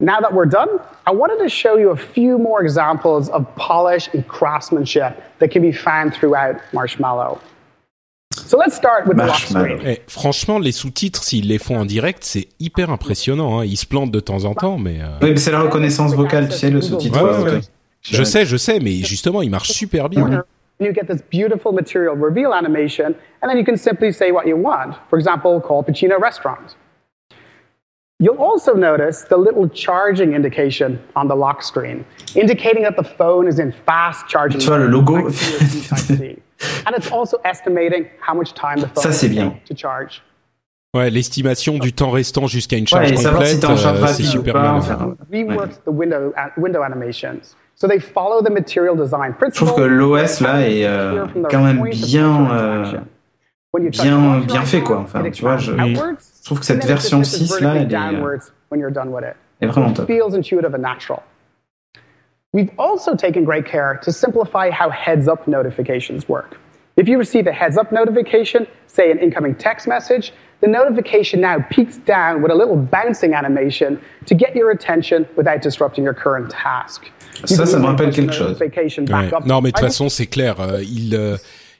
[0.00, 4.10] Now that we're done, I wanted to show you a few more examples of polish
[4.12, 7.40] and craftsmanship that can be found throughout Marshmallow.
[8.50, 9.80] So let's start with the screen.
[9.84, 13.58] Eh, franchement, les sous-titres, s'ils les font en direct, c'est hyper impressionnant.
[13.58, 13.64] Hein.
[13.64, 16.48] Ils se plantent de temps en temps, mais euh, Oui, mais c'est la reconnaissance vocale,
[16.48, 17.20] tu sais, le sous-titre.
[17.20, 17.60] Ouais, ouais, ouais.
[18.02, 20.44] je sais, je sais, mais justement, il marche super bien.
[20.80, 24.46] And you get this beautiful material reveal animation, and then you can simply say what
[24.46, 24.94] you want.
[25.10, 26.76] For example, call Pacino Restaurant.
[28.20, 33.48] You'll also notice the little charging indication on the lock screen, indicating that the phone
[33.48, 34.60] is in fast charging.
[34.60, 35.30] Tu vois, le logo.
[36.60, 36.84] mode, like USB Type-C.
[36.86, 39.50] and it's also estimating how much time the phone Ça, c'est bien.
[39.50, 40.22] take to charge.
[40.92, 44.74] Ouais, l'estimation du temps restant jusqu'à une charge Ouais, complète, euh, c'est super bien.
[44.74, 47.54] enfin, Reworks the window, window animations.
[47.76, 49.66] So they follow the material design je principle.
[49.66, 52.84] trouve que l'OS là est euh, quand même bien, euh,
[53.88, 54.98] bien, bien fait quoi.
[54.98, 58.36] Enfin, tu vois, je, je trouve que cette version 6 là, elle est, euh,
[59.62, 60.10] est vraiment top.
[62.52, 66.58] We've also taken great care to simplify how heads up notifications work.
[66.96, 71.60] If you receive a heads up notification, say an incoming text message, the notification now
[71.70, 76.50] peaks down with a little bouncing animation to get your attention without disrupting your current
[76.50, 77.08] task.
[77.44, 78.48] Ça, ça me rappelle quelque chose.
[78.58, 79.46] notification back Ouais.
[79.46, 80.60] Non, mais de toute façon, c'est clair.
[80.60, 81.36] euh, ils euh,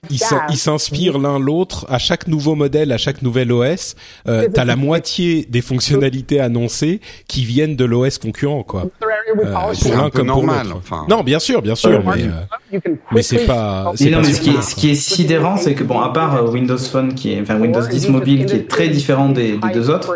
[0.08, 3.96] ils s'in- ils s'inspirent l'un l'autre à chaque nouveau modèle, à chaque nouvel OS.
[4.28, 8.86] Euh, T'as la moitié des fonctionnalités annoncées qui viennent de l'OS concurrent, quoi.
[9.02, 10.76] Euh, polish pour l'un comme pour normal, l'autre.
[10.78, 11.04] enfin.
[11.08, 12.30] Non, bien sûr, bien sûr, mais, euh,
[12.72, 13.84] You can mais c'est pas.
[13.88, 16.00] Oh, Mais pas non, mais ce qui, est, ce qui est sidérant, c'est que bon,
[16.00, 19.28] à part euh, Windows Phone qui est, enfin Windows 10 mobile qui est très différent
[19.28, 20.14] des, des deux autres,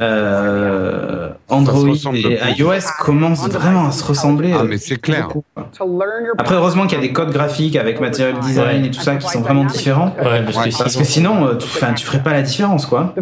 [0.00, 2.70] euh, Android et iOS
[3.00, 4.52] commencent vraiment à se ressembler.
[4.56, 5.28] Ah, mais c'est clair.
[6.38, 9.28] Après, heureusement qu'il y a des codes graphiques avec Material Design et tout ça qui
[9.28, 10.14] sont vraiment différents.
[10.22, 10.78] Ouais, parce que.
[10.78, 13.14] Parce sinon, que sinon, euh, tu, tu ferais pas la différence, quoi.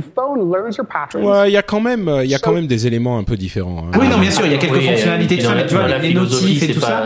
[1.14, 3.24] Ouais, il y a quand même, euh, il y a quand même des éléments un
[3.24, 3.86] peu différents.
[3.92, 3.98] hein.
[3.98, 5.86] Oui, non, bien sûr, il y a quelques oui, fonctionnalités, tout ça, mais tu vois,
[5.98, 7.02] les notifs et tout pas- ça,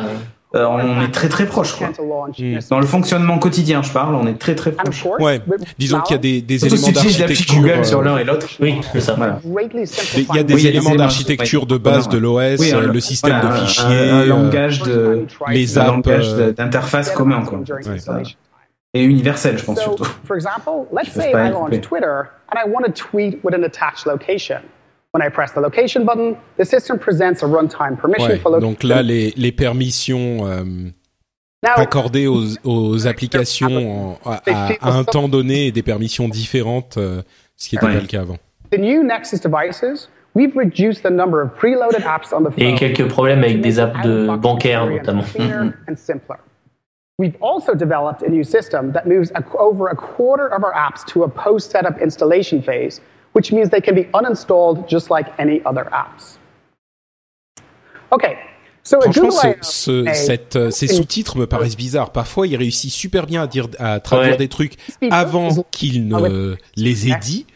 [0.55, 1.89] euh, on est très très proche, quoi.
[1.89, 2.33] Mm.
[2.33, 2.69] this.
[2.69, 5.05] Dans le fonctionnement quotidien, je parle, on est très très proche.
[5.19, 5.41] Ouais,
[5.79, 7.55] disons qu'il y a des, des éléments d'architecture.
[7.63, 8.47] Google sur l'un et l'autre.
[8.61, 9.15] Oui, c'est ça.
[9.15, 9.41] Voilà.
[9.47, 12.71] greatly des- simplifying Il y a des Oui, éléments d'architecture de base de l'OS, Oui,
[12.93, 17.59] le système voilà, de un- fichiers, un, langage de, les un apps, d'interface commun, quoi.
[17.61, 18.23] Ouais.
[18.95, 20.05] Et universel, je pense So, surtout.
[20.25, 21.81] for example, let's say I launch.
[21.81, 24.59] Twitter and I want to tweet with an attached location.
[25.15, 28.71] When I press the location button, the system presents a runtime permission Ouais, for location.
[28.71, 30.65] donc là, les, les permissions euh,
[31.63, 34.41] Now, accordées aux, aux applications en- à,
[34.81, 37.23] à- un temps donné et des permissions différentes, euh,
[37.57, 37.95] ce qui n'était Ouais.
[37.95, 38.37] pas le cas avant.
[38.71, 42.59] the new Nexus devices, we've reduced the number of preloaded apps on the phone.
[42.65, 45.23] Et quelques problèmes avec des apps de bancaires notamment.
[47.19, 47.41] cleaner and simpler.
[47.41, 51.05] We've also developed a new system that moves a, over a quarter of our apps
[51.13, 53.01] to a post-setup installation phase,
[53.33, 56.39] which means they can be uninstalled just like any other apps.
[58.13, 58.37] Okay,
[58.83, 62.13] so a Franchement, Google ce, ce- a- cette, euh, ces sous-titres me paraissent bizarres.
[62.13, 64.37] Parfois, il réussit super bien à, dire, à traduire Ouais.
[64.37, 64.77] des trucs
[65.11, 67.47] avant qu'il ah ne les ait dit.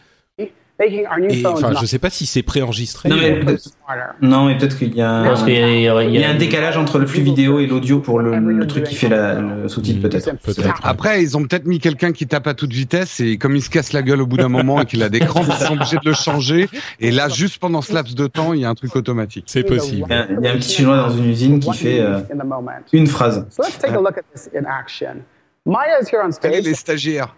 [1.31, 3.09] Et enfin, je sais pas si c'est préenregistré.
[3.09, 5.23] Non, mais- mais peut-être qu'il y a un,
[5.55, 7.65] y a, il y a- il y a un décalage entre le flux vidéo et
[7.65, 10.25] l'audio pour le, le truc qui fait la, le sous-titre, peut-être.
[10.43, 10.79] Peut-être.
[10.83, 13.71] Après, ils ont peut-être mis quelqu'un qui tape à toute vitesse et comme il se
[13.71, 15.97] casse la gueule au bout d'un moment et qu'il a des crampes, ils sont obligés
[15.97, 16.69] de le changer.
[16.99, 19.45] Et là, juste pendant ce laps de temps, il y a un truc automatique.
[19.47, 20.05] C'est possible.
[20.09, 22.19] Il y a- il y a un petit chinois dans une usine qui fait euh,
[22.93, 23.47] une phrase.
[26.47, 27.35] Allez, les stagiaires.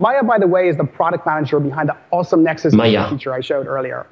[0.00, 0.12] Demos.
[0.12, 3.08] Maya, by the way, is the product manager behind the awesome Nexus Maya.
[3.10, 4.06] feature I showed earlier.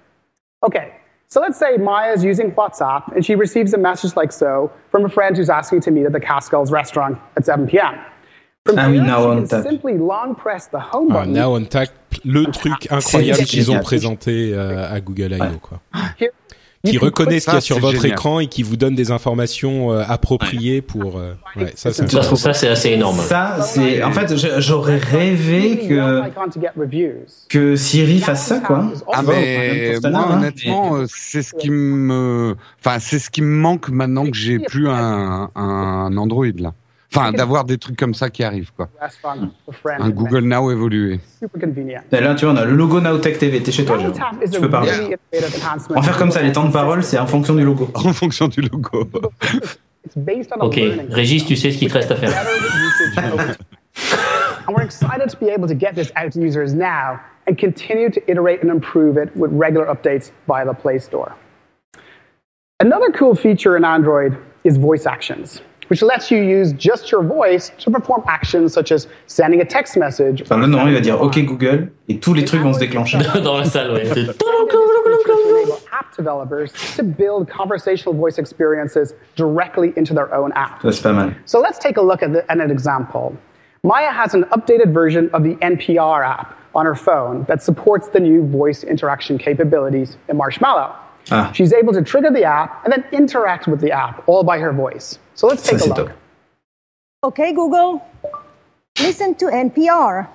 [0.63, 0.93] Okay,
[1.29, 5.05] so let's say Maya is using WhatsApp and she receives a message like so from
[5.05, 7.95] a friend who's asking to meet at the Cascals restaurant at 7 p.m.
[8.67, 9.63] From Ah oui, there, now she on can tap.
[9.63, 11.33] simply long press the home Ah, button.
[11.33, 11.89] Now on Tap,
[12.25, 13.83] le truc incroyable C'est qu'ils ont génial.
[13.85, 15.59] présenté euh, à Google I.O.
[15.63, 15.81] Quoi.
[16.85, 18.13] Qui reconnaît ce qu'il y a Ça, sur votre génial.
[18.13, 21.19] écran et qui vous donne des informations euh, appropriées pour.
[21.19, 23.19] euh, ouais, ça, c'est Ça, ça, c'est assez énorme.
[23.19, 24.03] Ça, c'est.
[24.03, 26.23] En fait, j'aurais rêvé que,
[27.49, 28.93] que Siri fasse ça, quoi.
[29.13, 33.89] Ah mais moi honnêtement euh, c'est ce qui me enfin c'est ce qui me manque
[33.91, 36.75] maintenant que j'ai plus un, un Android là.
[37.15, 38.89] Enfin d'avoir des trucs comme ça qui arrivent quoi.
[39.99, 41.21] Un Google Now évolué.
[41.39, 42.03] Super convenient.
[42.13, 43.63] Et Là, tu vois, on a le logo Nowtech TV.
[43.63, 44.15] T'es chez toi, Jérôme.
[44.53, 45.17] Tu peux parler.
[45.91, 47.89] On va faire comme ça, les temps de parole, c'est en fonction du logo.
[47.95, 49.09] En fonction du logo.
[50.05, 50.79] It's based on a Ok,
[51.11, 52.33] Régis, tu sais ce qu'il te reste à faire.
[54.67, 58.11] and we're excited to be able to get this out to users now and continue
[58.11, 61.35] to iterate and improve it with regular updates via the Play Store.
[62.81, 67.73] Another cool feature in Android is voice actions, which lets you use just your voice
[67.79, 70.43] to perform actions such as sending a text message.
[70.43, 73.19] Enfin, là, normalement, il va dire OK Google et tous les trucs vont se déclencher.
[73.43, 74.05] Dans la salle, ouais.
[75.93, 80.83] app developers to build conversational voice experiences directly into their own app.
[80.83, 81.35] Ça, c'est pas mal.
[81.45, 83.35] So let's take a look at, the, at an example.
[83.83, 88.21] Maya has an updated version of the NPR app on her phone that supports the
[88.21, 90.95] new voice interaction capabilities in Marshmallow.
[91.31, 91.51] Ah.
[91.53, 94.73] She's able to trigger the app and then interact with the app all by her
[94.73, 95.19] voice.
[95.35, 95.97] So let's Ça, take a c'est look.
[96.09, 96.17] top.
[97.25, 98.01] Okay, Google,
[99.01, 100.27] listen to NPR.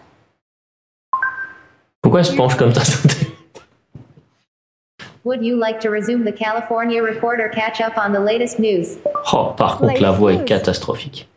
[2.01, 2.83] Pourquoi elle se penche comme ça?
[5.23, 8.97] Would you like to resume the California report or catch up on the latest news?
[9.31, 11.29] Oh, par contre, la voix est catastrophique.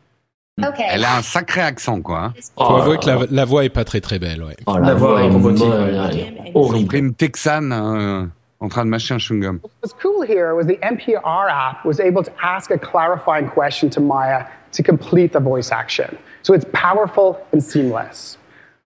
[0.60, 0.86] Okay.
[0.90, 2.18] Elle a un sacré accent, quoi.
[2.18, 2.34] hein.
[2.56, 4.56] Oh, Faut avouer que la, voix est pas très très belle, ouais.
[4.66, 6.96] Oh, la, La voix voix est molle, horrible.
[6.96, 8.30] une Texane hein,
[8.66, 9.60] en train de mâcher un chewing-gum.
[9.80, 14.00] What's cool here was the NPR app was able to ask a clarifying question to
[14.00, 16.16] Maya to complete the voice action.
[16.42, 18.38] So it's powerful and seamless.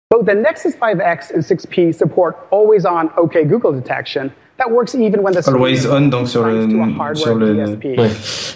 [0.09, 5.21] Both the Nexus 5X and 6P support always on OK Google detection that works even
[5.21, 7.77] when the screen Always is on, donc sur le- thanks to a hardware sur le-
[7.97, 8.09] Ouais.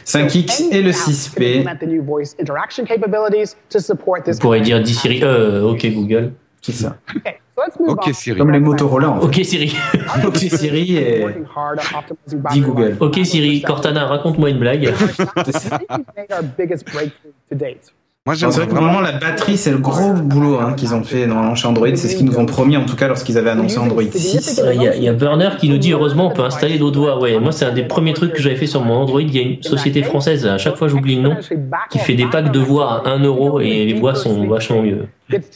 [0.05, 1.55] 5X et le Any app can 6P.
[1.57, 4.95] implement the new voice interaction capabilities to support this Vous pourrez kind dire of dis
[4.95, 6.31] Siri, euh, ok Google.
[6.61, 6.95] C'est ça.
[7.15, 7.50] Okay, so let's move
[7.87, 8.09] Ok.
[8.13, 8.37] Siri.
[8.37, 9.25] Comme les Motorola, en fait.
[9.27, 9.75] Ok Siri.
[10.25, 11.25] Ok Siri et
[12.51, 12.97] dis Google.
[12.99, 14.93] Ok Siri, Cortana, raconte-moi une blague.
[18.23, 18.85] Moi, C'est vrai que vraiment.
[18.85, 22.07] normalement la batterie c'est le gros boulot hein, qu'ils ont fait dans chez Android, c'est
[22.07, 24.61] ce qu'ils nous ont promis en tout cas lorsqu'ils avaient annoncé Android 6.
[24.63, 27.19] Euh, Il y, y a Burner qui nous dit heureusement on peut installer d'autres voix.
[27.19, 29.21] Ouais, moi c'est un des premiers trucs que j'avais fait sur mon Android.
[29.21, 31.35] Il y a une société française, à chaque fois j'oublie le nom,
[31.89, 35.07] qui fait des packs de voix à 1 euro et les voix sont vachement mieux.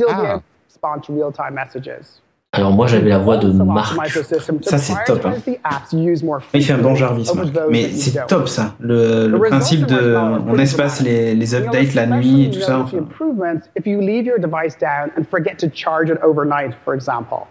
[0.09, 0.41] Ah.
[0.85, 2.21] Able to respond to real-time messages.
[2.53, 3.97] Alors moi j'avais la voix de Also Marc.
[3.97, 5.31] optimize the system to Ça, c'est top, hein.
[5.31, 7.53] prioritize the apps you use more Il fait un bon frequently Jarvis, over Marc.
[7.53, 8.27] those mais that you c'est don't?
[8.27, 11.93] top ça, le, le The principe results de are on espace les, les You'll updates
[11.95, 12.77] la nuit et tout ça.
[12.77, 12.79] especially enfin.
[12.79, 16.73] notice the improvements if you leave your device down and forget to charge it overnight,
[16.85, 17.45] for example.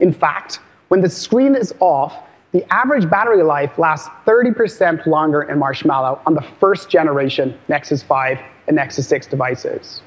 [0.00, 2.12] In fact, when the screen is off,
[2.52, 8.36] the average battery life lasts 30% longer in Marshmallow on the first generation Nexus 5
[8.66, 10.02] and Nexus 6 devices.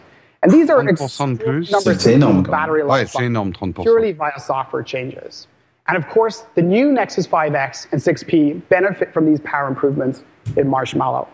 [0.45, 1.71] And these are 30% de plus.
[1.71, 2.43] numbers C'est énorme,
[2.88, 3.84] Ouais, life c'est énorme, 30%.
[3.84, 5.47] purely via software changes.
[5.88, 10.23] And of course, the new Nexus 5X and 6P benefit from these power improvements
[10.58, 11.27] in Marshmallow.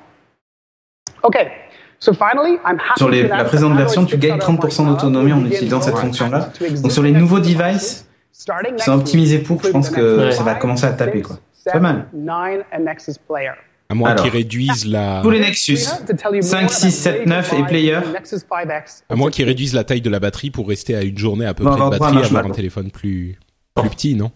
[1.23, 1.51] Okay,
[1.99, 4.57] so finally, I'm happy Sur les- to la announce présente that version, tu gagnes 6.0
[4.57, 6.49] 30% d'autonomie en utilisant cette fonction-là.
[6.81, 8.07] Donc sur les nouveaux devices,
[8.49, 11.35] week, optimisés pour, je pense que ça va 5, commencer à taper, 6, quoi.
[11.53, 12.05] C'est pas mal.
[12.11, 13.51] 7, 9 and Nexus Player.
[13.91, 17.17] À moins qu'ils réduisent la, Tous les Nexus, To tell you 5, more 6, about
[17.21, 17.99] 7, 9 et Player.
[18.13, 21.17] Nexus 5X à moins qu'ils réduisent la taille de la batterie pour rester à une
[21.17, 23.39] journée à peu Bon, près de batterie, avoir un téléphone plus,
[23.73, 24.31] plus petit, non?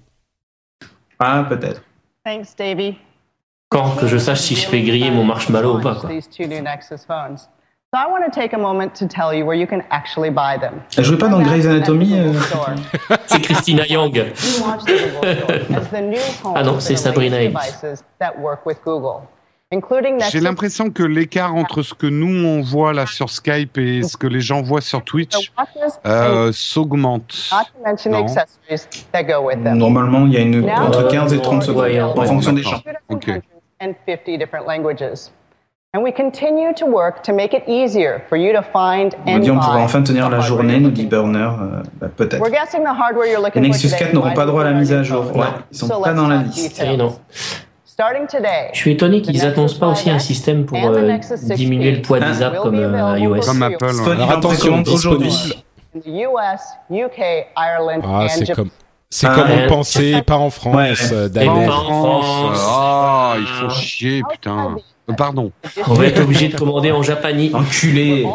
[1.19, 1.83] Ah, peut-être.
[2.25, 2.95] Thanks, Davey.
[3.69, 6.09] Quand que je sache si je fais griller mon marshmallow ou pas quoi.
[6.09, 7.49] These two new Nexus phones.
[7.93, 10.57] So I want to take a moment to tell you where you can actually buy
[10.59, 10.81] them.
[10.97, 12.33] Elle jouait pas dans Grey's Anatomy euh,
[13.27, 14.33] C'est Christina Yang.
[16.55, 18.03] Ah non, c'est Sabrina latest
[20.31, 24.17] J'ai l'impression que l'écart entre ce que nous on voit là sur Skype et ce
[24.17, 25.51] que les gens voient sur Twitch
[26.05, 27.49] euh, s'augmente.
[27.51, 28.25] not to mention Non.
[28.25, 29.77] accessories that go with them.
[29.77, 31.85] Normalement, il y a une, entre 15 et 30 secondes
[32.17, 32.81] en fonction des d'accord.
[32.83, 32.83] champs.
[32.83, 33.25] Two different Ok.
[33.25, 33.49] countries
[33.81, 35.31] and 50 different languages.
[35.95, 39.39] And we continue to work to make it easier for you to find On and
[39.41, 41.05] dit on pourra enfin tenir the la journée, nous dit.
[41.05, 41.37] Burner.
[41.61, 42.41] euh, bah, peut-être.
[42.41, 44.71] We're guessing the hardware you're Les looking Nexus for today 4 n'auront pas droit à
[44.71, 45.35] la mise à jour.
[45.37, 46.83] Ouais, ils sont So pas dans la liste.
[46.97, 47.15] non.
[47.93, 50.75] Starting today, Je suis étonné qu'ils The annoncent Nexus pas aussi un 5X système pour
[50.79, 53.41] euh, Nexus 6P diminuer le poids des Hein apps comme euh, iOS.
[53.41, 53.85] Comme Apple.
[53.85, 53.93] ouais.
[53.93, 55.29] Sony Alors en attention, disponible.
[58.03, 58.71] Ah, c'est comme,
[59.11, 60.93] c'est Ah, comme on pensait, pas en France, Ouais.
[61.13, 64.75] euh, pas En France, ah, il faut chier, putain.
[65.15, 65.51] Pardon.
[65.87, 67.51] On va être obligé de commander en japonais.
[67.53, 68.25] Enculé.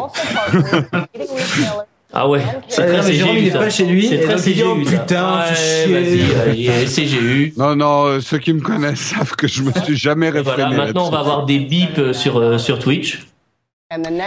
[2.11, 4.15] Ah ouais, c'est Ouais, très non, mais Jérôme, CGU, il est pas chez lui, C'est
[4.15, 5.43] et très CGU, putain.
[5.87, 7.53] Vas-y, CGU.
[7.55, 11.07] Non, non, euh, ceux qui me connaissent savent que je me suis jamais réfréné maintenant
[11.07, 13.25] on va avoir des bips euh, sur, euh, sur Twitch.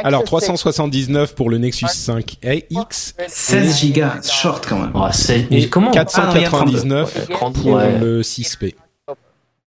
[0.05, 2.37] Alors 6 379 pour le Nexus 5
[2.71, 4.91] X 16 gigas, short quand même.
[4.95, 7.99] Oh, c'est- et comment 499 Ouais, 30, pour ouais.
[8.01, 8.75] le 6P.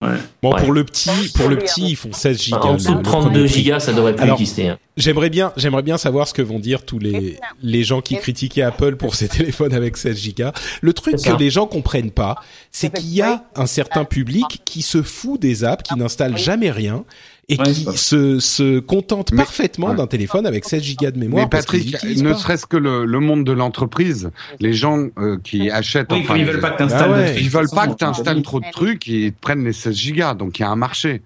[0.02, 0.08] Ouais.
[0.42, 0.60] Bon Ouais.
[0.60, 2.58] pour le petit, pour le petit, ils font 16 gigas.
[2.58, 3.54] En dessous de le 32 premier prix.
[3.54, 4.68] gigas, ça devrait plus Alors, exister.
[4.68, 4.78] hein.
[4.96, 8.62] J'aimerais bien, j'aimerais bien savoir ce que vont dire tous les les gens qui critiquaient
[8.62, 10.52] Apple pour ses téléphones avec 16 gigas.
[10.82, 12.36] Le truc que les gens comprennent pas,
[12.72, 16.70] c'est qu'il y a un certain public qui se fout des apps, qui n'installe jamais
[16.70, 17.04] rien
[17.52, 19.94] et Ouais, qui se se contente Mais- parfaitement ouais.
[19.96, 21.44] d'un téléphone avec 16 gigas de mémoire.
[21.44, 26.12] Mais Patrick, ne serait-ce que le, le monde de l'entreprise, les gens euh, qui achètent,
[26.12, 27.22] Oui, enfin, comme ils veulent pas que t'installes Ah ouais.
[27.24, 27.40] de trucs.
[27.42, 28.10] ils veulent pas que tu Ouais.
[28.10, 30.76] installes trop de trucs, ils te prennent les 16 gigas, donc il y a un
[30.76, 31.22] marché.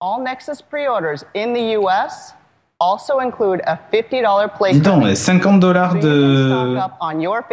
[0.00, 2.34] All Nexus pre-orders in the US
[2.80, 5.16] also include a $50 play Dis donc, credit.
[5.16, 6.76] 50 dollars de,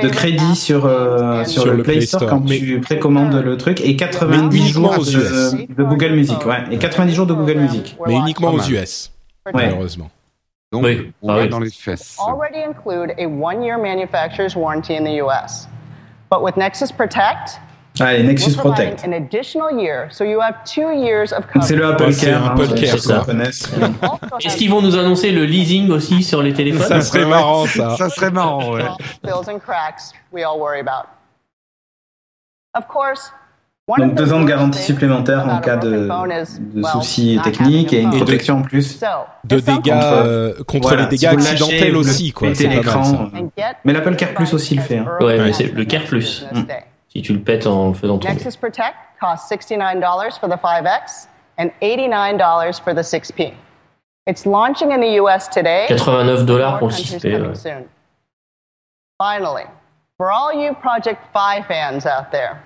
[0.01, 2.29] de crédit sur, euh, sur, Sur le le Play Store Store.
[2.39, 5.67] quand Mais- tu précommandes le truc et 90 Mais uniquement jours aux de, US.
[5.75, 7.97] de Google Music, ouais, et 90 jours de Google Music.
[8.07, 8.61] Mais uniquement aux.
[8.61, 9.11] US,
[9.45, 9.51] Ouais.
[9.53, 10.09] malheureusement.
[10.71, 11.13] Donc, Oui.
[11.21, 11.49] on Ah va oui.
[11.49, 12.17] dans les fesses.
[12.19, 15.67] already include a one-year manufacturer's warranty in the US.
[16.29, 17.59] But with Nexus Protect,
[17.99, 19.03] Allez, Nexus Protect.
[19.05, 21.87] an additional year, so you have two years of C'est le.
[21.87, 22.43] Apple Care.
[22.43, 23.43] un hein,
[24.43, 26.87] Est-ce qu'ils vont nous annoncer le leasing aussi sur les téléphones?
[26.87, 27.95] Ça serait marrant, ça.
[27.97, 28.83] Ça serait marrant, ouais.
[29.15, 31.07] spills and cracks we all worry about.
[32.75, 33.31] Of course,
[33.87, 36.09] one Donc deux ans de garantie supplémentaire en cas de,
[36.93, 38.99] soucis techniques et une protection en plus.
[39.45, 42.53] De dégâts euh, contre Voilà, les dégâts si accidentels aussi, quoi.
[42.53, 43.31] C'est l'écran,
[43.85, 45.07] Mais l'Apple Care Plus aussi le fait, hein.
[45.21, 46.45] Ouais, c'est le Care Plus.
[47.09, 48.35] Si tu le pètes en le faisant tourner.
[48.35, 53.53] Nexus Protect costs $69 for the 5X and $89 for the 6P.
[54.27, 55.87] It's launching in the US today.
[55.89, 57.31] 89 dollars pour le countries 6P.
[57.31, 57.55] coming ouais.
[57.55, 57.89] soon.
[59.17, 59.63] Finally,
[60.17, 62.61] for all you Project Fi fans out there,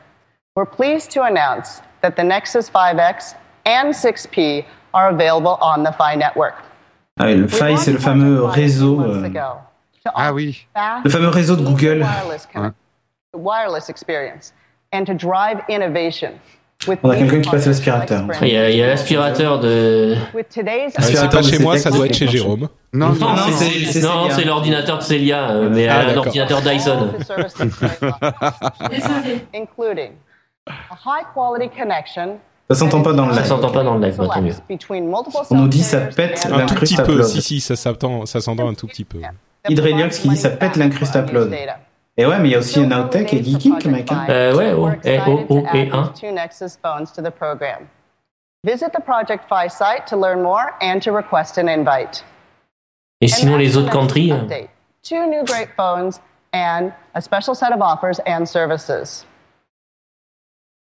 [0.56, 6.16] we're pleased to announce that the Nexus 5X and 6P are available on the Fi
[6.16, 6.56] network.
[7.20, 9.30] Ah oui, le Fi, c'est le fameux réseau, euh,
[10.16, 10.66] Ah oui.
[11.04, 12.04] le fameux réseau de Google.
[13.42, 14.54] Wireless experience
[14.94, 16.32] and to drive innovation.
[16.88, 18.24] With On a quelqu'un qui passe l'aspirateur.
[18.24, 18.42] Sprint.
[18.42, 20.16] Il y a, il y a l'aspirateur de.
[20.18, 22.70] Ah, C'est pas chez moi, ça doit être chez Jérôme.
[22.92, 24.36] Non, Non, non, c'est- c'est- c'est c'est non, Célia.
[24.36, 26.26] c'est l'ordinateur de Célia, euh, mais Ah, un d'accord.
[26.26, 27.12] ordinateur Dyson.
[29.54, 30.14] including
[30.68, 32.40] a high quality connection.
[32.72, 33.50] Ça s'entend pas dans le Ça live.
[33.50, 34.54] s'entend pas dans le live, bah, tant mieux.
[35.52, 38.68] On nous dit ça pète Un tout petit peu, si, si, ça s'entend ça s'entend
[38.68, 39.20] un tout petit peu.
[39.70, 41.54] Hydreliox qui dit ça pète l'incruste upload.
[42.18, 44.12] Et ouais, mais il y a aussi Still un no Outtech et Geeking, mec.
[44.12, 44.26] hein.
[44.30, 46.04] Euh, ouais, oh, eh, excited oh, oh, to et add un.
[46.04, 47.88] these two Nexus phones to the program.
[48.64, 52.24] Visit the Project Fi site to learn more and to request an invite.
[53.22, 54.34] Et sinon, les autres countries.
[55.04, 56.20] Two new great phones
[56.54, 59.26] and a special set of offers and services.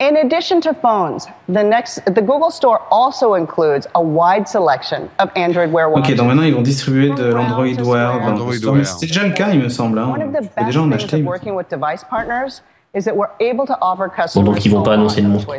[0.01, 5.29] In addition to phones, the next the Google Store also includes a wide selection of
[5.35, 8.75] Android Wear Ok, donc maintenant ils vont distribuer de l'Android Wear dans Android le store.
[8.77, 9.99] Mais C'est déjà le cas, il me semble.
[9.99, 10.09] Hein.
[10.09, 11.21] One of the best déjà en things acheter.
[11.21, 12.63] of working with device partners
[12.95, 15.53] is that we're able to offer customers donc ils vont pas annoncer de of montre.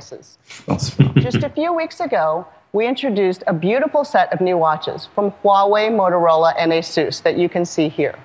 [0.47, 0.95] Je pense.
[1.17, 5.89] Just a few weeks ago, we introduced a beautiful set of new watches from Huawei,
[5.91, 8.15] Motorola, and Asus that you can see here.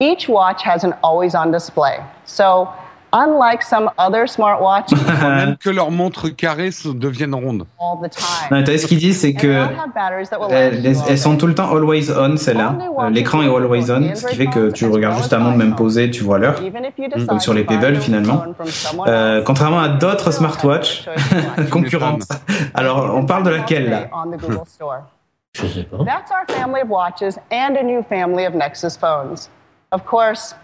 [0.00, 2.00] Each watch has an always on display.
[2.24, 2.68] So,
[3.12, 7.66] unlike some other smartwatches Même que leurs montres carrées deviennent rondes.
[7.80, 11.18] all the time, Non, ce qu'il dit, c'est que all have batteries that will elles,
[11.18, 12.74] sont tout le temps always on, celle-là.
[12.98, 15.74] Euh, L'écran est always on, ce qui fait que tu regardes juste avant de même
[15.74, 16.56] poser, tu vois l'heure.
[17.28, 18.44] Comme sur les Pebble finalement.
[19.06, 21.08] Euh, contrairement à d'autres smartwatches
[21.70, 22.28] concurrentes.
[22.74, 24.08] Alors, on parle de laquelle là.
[25.54, 25.98] Je sais pas.
[26.04, 29.50] That's our family of watches and a new family of Nexus phones.
[29.90, 30.54] Of course,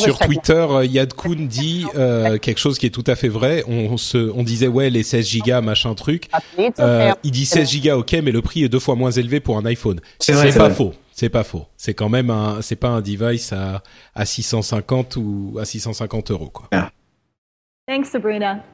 [0.00, 3.62] Sur Twitter, euh, Yad Kun dit euh, quelque chose qui est tout à fait vrai.
[3.68, 6.28] On, on se, on disait ouais les 16 gigas machin truc.
[6.56, 9.10] needs a Euh, il dit 16 gigas ok, mais le prix est deux fois moins
[9.10, 10.00] élevé pour un iPhone.
[10.18, 10.74] C'est vrai, c'est pas vrai.
[10.74, 10.94] faux.
[11.12, 11.66] C'est pas faux.
[11.76, 13.82] C'est quand même un, c'est pas un device à
[14.14, 16.68] à 650 ou à 650 euros quoi.
[17.86, 18.64] Thanks, Sabrina.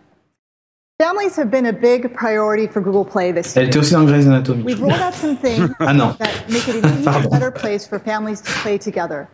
[1.01, 3.69] Families have been a big priority for Google Play this Elle year.
[3.71, 4.63] était aussi dans Grey's Anatomy.
[4.63, 6.15] We've rolled out some things Ah non.
[6.21, 9.27] that make it an even better place for families to play together.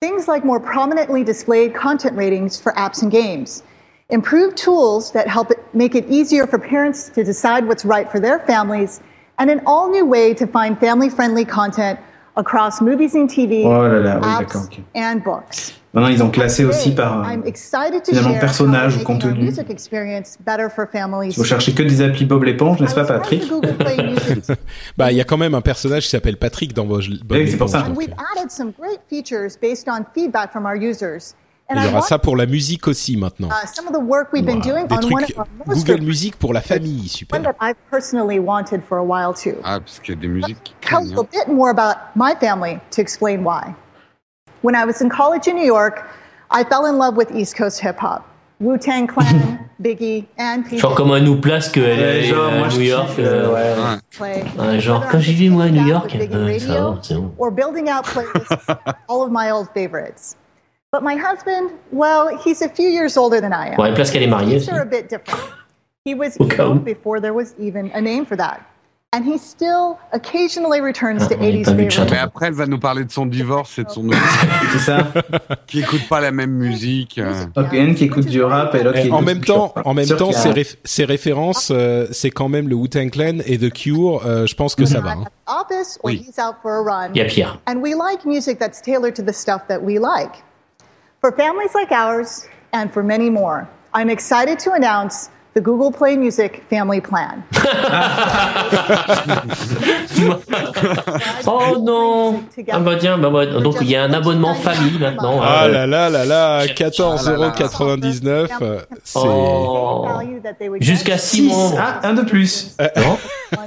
[0.00, 3.64] Things like more prominently displayed content ratings for apps and games,
[4.10, 8.38] improved tools that help make it easier for parents to decide what's right for their
[8.38, 9.00] families,
[9.40, 11.98] and an all new way to find family friendly content
[12.38, 14.80] across movies and TV, Oh là là, oui, apps, d'accord, ok.
[14.96, 15.74] and books.
[15.94, 17.20] Maintenant, ils ont classé aussi par.
[17.20, 19.42] euh, I'm excited to finalement, share personnage ou contenu.
[19.44, 21.28] music experience better for families.
[21.30, 23.42] Il faut chercher que des applis Bob l'éponge, n'est-ce pas, Patrick
[24.96, 27.56] Bah il y a quand même un personnage qui s'appelle Patrick dans Bob Oui, c'est
[27.56, 27.78] pour ça.
[27.78, 27.96] l'éponge, donc,
[31.70, 33.48] euh, Il y aura ça pour la musique aussi maintenant.
[33.48, 35.34] uh, some of the work we've been doing Des trucs
[35.66, 37.40] Google Music pour la famille, super.
[37.42, 39.56] that I've personally wanted for a while too.
[39.64, 41.16] Ah, parce qu'il y a des musiques qui Tell craignent.
[41.16, 41.26] a hein.
[41.46, 43.74] bit more about my family to explain why.
[44.62, 46.02] When I was in college in New York,
[46.50, 48.22] I fell in love with East Coast hip hop.
[48.60, 50.78] Wu Tang Clan, Biggie, and PJ.
[50.80, 53.10] Genre comment elle nous place qu'elle Ouais, est à je New York.
[53.20, 53.54] euh,
[54.20, 54.42] ouais.
[54.58, 54.80] Ouais.
[54.80, 57.32] genre, quand j'y vais, moi, à New York, euh, ça va, c'est bon.
[57.38, 58.66] or building out playlists
[59.08, 60.34] all of my old favorites.
[60.90, 63.76] But my husband, well, he's a few years older than I am.
[63.76, 64.70] Bon, elle place qu'elle est mariée Things aussi.
[64.70, 65.38] are a bit different.
[66.06, 68.60] He was Au emo before there was even a name for that.
[69.12, 72.10] And he still occasionally returns to Ah, on n'a 80s pas vu de favorites.
[72.12, 74.16] Mais après, elle va nous parler de son divorce et de son nouveau
[74.72, 74.98] C'est ça.
[75.66, 77.18] qui écoute pas la même musique.
[77.18, 77.44] euh.
[77.54, 80.06] Donc, une qui écoute du rap et l'autre qui en écoute même temps, en même
[80.08, 83.38] temps, qu'il y a- ces, réf- ces références, euh, c'est quand même le Wu-Tang Clan
[83.44, 84.22] et The Cure.
[84.24, 85.10] euh, je pense que ça va.
[85.12, 85.24] hein.
[86.04, 86.24] Oui.
[86.26, 87.10] he's out for a run.
[87.14, 87.60] Il y a pire.
[87.66, 90.42] And we like music that's tailored to the stuff that we like.
[91.20, 96.16] For families like ours and for many more, I'm excited to announce the Google Play
[96.16, 97.42] Music Family Plan.
[101.46, 105.40] Oh non Ah bah tiens, bah, bah, donc il y a un abonnement famille maintenant.
[105.42, 105.68] Ah hein.
[105.68, 108.48] là là là là, 14,99€.
[108.62, 110.06] euh, C'est Oh.
[110.80, 111.42] Jusqu'à 6 Six.
[111.48, 111.72] mois.
[111.78, 112.76] Ah, un de plus.
[112.96, 113.18] Non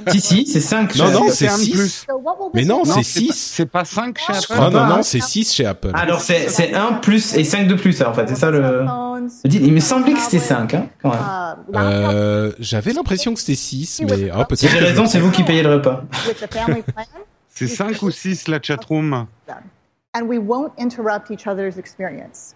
[0.08, 0.94] Si, si, c'est 5.
[0.96, 1.70] Non, non, c'est un de 6.
[1.72, 2.06] plus.
[2.54, 3.52] Mais non, Non, c'est c'est pas- 6.
[3.54, 5.90] C'est pas 5 chez Apple Non, non, non, c'est 6 chez Apple.
[5.94, 8.28] Alors, c'est c'est 1 plus et 5 de plus, en fait.
[8.28, 8.84] C'est ça le.
[9.44, 11.18] Il me semblait que c'était 5, hein, quand même.
[11.82, 14.56] Euh, J'avais l'impression que c'était 6, mais Si peut-être.
[14.60, 16.04] j'ai raison, c'est vous qui payez le repas.
[16.26, 17.04] With the family plan,
[17.48, 19.26] C'est 5 ou 6 la chatroom
[20.14, 22.54] and we won't interrupt each other's experience.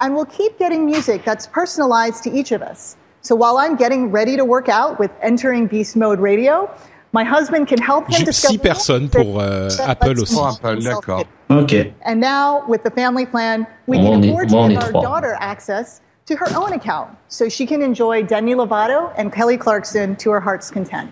[0.00, 2.96] And we'll keep getting music that's personalized to each of us.
[3.22, 6.68] So while I'm getting ready to work out with entering beast mode radio,
[7.12, 10.34] my husband can help him J'ai discover 6 personnes pour euh, Apple aussi.
[10.34, 11.24] Pour Apple, d'accord.
[11.48, 11.92] Ok.
[12.04, 16.02] And now, with the family plan, we Moi, can afford to give our daughter access
[16.26, 20.40] to her own account so she can enjoy Demi Lovato and Kelly Clarkson to her
[20.40, 21.10] heart's content.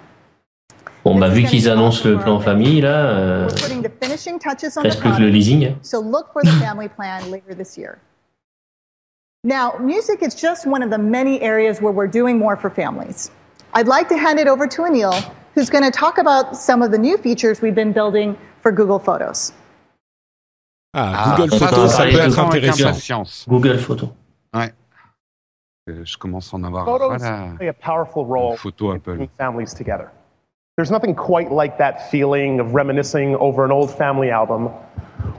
[1.04, 4.76] Bon bah vu qu'ils annoncent le plan famille là, euh, We're putting the finishing touches
[4.78, 5.76] on the reste plus que le leasing.
[5.82, 7.98] so look for the family plan later this year.
[9.46, 13.30] Now, music is just one of the many areas where we're doing more for families.
[13.74, 15.12] I'd like to hand it over to Anil,
[15.54, 18.98] who's going to talk about some of the new features we've been building for Google
[18.98, 19.52] Photos.
[20.94, 23.24] Ah, Google ça, Photos, ça ça, peut être intéressant.
[23.46, 24.14] Google Photo.
[24.56, 24.68] Euh,
[25.86, 29.28] Je commence à en avoir Photos voilà, play a powerful role photo Apple.
[29.36, 30.10] families together.
[30.78, 34.70] There's nothing quite like that feeling of reminiscing over an old family album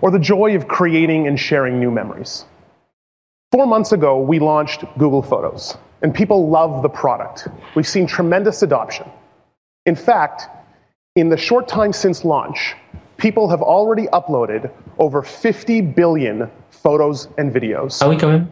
[0.02, 2.46] or the joy of creating and sharing new memories.
[3.52, 7.48] Four months ago, we launched Google Photos, and people love the product.
[7.76, 9.08] We've seen tremendous adoption.
[9.88, 10.48] In fact,
[11.16, 12.76] in the short time since launch,
[13.18, 14.70] people have already uploaded
[15.00, 18.00] over 50 billion photos and videos.
[18.04, 18.48] Are we quand même.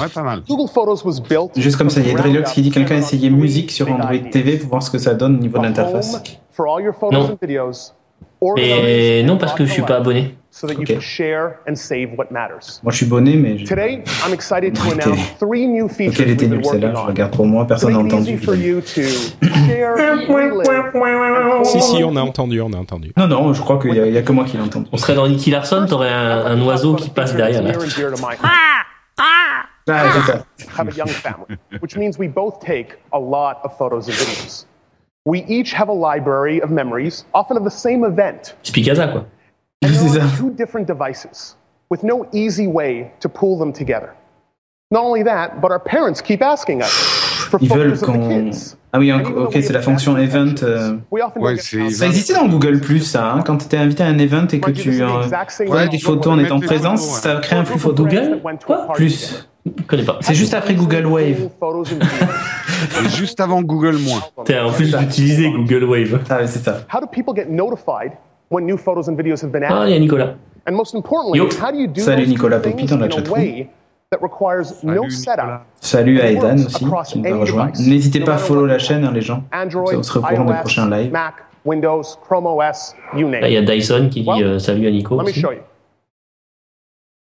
[0.00, 0.42] Ouais, pas mal.
[0.48, 2.98] Google Photos was built Juste comme ça, il y a Drelux qui dit quelqu'un a
[2.98, 4.18] up essayé to musique sur Android.
[4.30, 6.14] TV pour voir ce que ça donne au niveau de l'interface.
[6.14, 6.20] home
[6.52, 7.32] for all your photos Non.
[7.32, 7.92] and videos.
[8.56, 10.34] Et non parce que je suis pas abonné.
[10.54, 10.88] So that you Ok.
[10.94, 12.80] can share and save what matters.
[12.82, 13.56] Moi, je suis bonné, mais.
[13.56, 17.06] je- Today, I'm excited to announce three new features we've been je on.
[17.06, 18.32] regarde pour moi, personne n'a make it entendu.
[18.34, 19.00] easy for you to
[19.66, 19.94] share,
[20.28, 23.12] relive, Si, si, on a entendu, on a entendu.
[23.16, 24.86] Non, non, je crois qu'il n'y a, que moi qui l'ai entendu.
[24.92, 27.72] On serait dans Nicky Larson, t'aurais un, un oiseau qui passe derrière là.
[28.42, 28.48] Ah,
[29.16, 29.24] ça.
[30.76, 34.66] have a young family, which means we both take a lot of photos and videos.
[35.24, 39.24] We each have a library of memories, often of the same event, Spicaza quoi.
[39.82, 41.56] and C'est on two different devices
[41.90, 44.14] with no easy way to pull them together.
[44.90, 46.92] Not only that, but our parents keep asking us
[47.50, 48.28] for Ils veulent photos of the qu'on.
[48.50, 48.76] kids.
[48.92, 50.62] Ah oui, ok, c'est la fonction event.
[50.62, 51.56] euh, we often Ouais.
[51.56, 54.60] Ça existait dans Google Plus, ça, hein, quand tu étais invité à un event et
[54.60, 55.22] que tu euh,
[55.66, 58.04] way des photos en étant présent, ça crée un flux photo.
[58.04, 58.88] Google Quoi?
[58.92, 59.48] Plus.
[59.64, 60.18] Je connais pas.
[60.20, 61.48] C'est juste après Google Wave.
[63.16, 64.20] Juste avant Google moins.
[64.44, 66.20] T'es en plus d'utiliser Google Wave.
[66.30, 66.80] Ah, oui, c'est ça.
[66.92, 68.12] How do people get notified
[68.50, 69.88] when new photos and videos have been Ah, added?
[69.88, 70.34] il y a Nicolas.
[70.66, 71.48] And most importantly, Yo.
[71.60, 73.36] how do you do Salut Nicolas Popi dans la chatroom.
[73.38, 73.68] way
[74.10, 75.36] that requires no Salut, setup?
[75.44, 75.62] Nicolas.
[75.80, 77.66] Salut à Edan aussi, across qui nous a any rejoint.
[77.66, 79.44] device, N'hésitez pas à follow la chaîne, hein, les gens.
[79.52, 81.10] Android, On se reprend des iOS, prochains lives.
[81.12, 81.34] Mac,
[81.64, 83.62] Windows, Chrome OS, you name Là, il y a.
[83.62, 85.16] Dyson qui dit Well, euh, salut à Nico.
[85.16, 85.40] Let me aussi.
[85.40, 85.60] show you.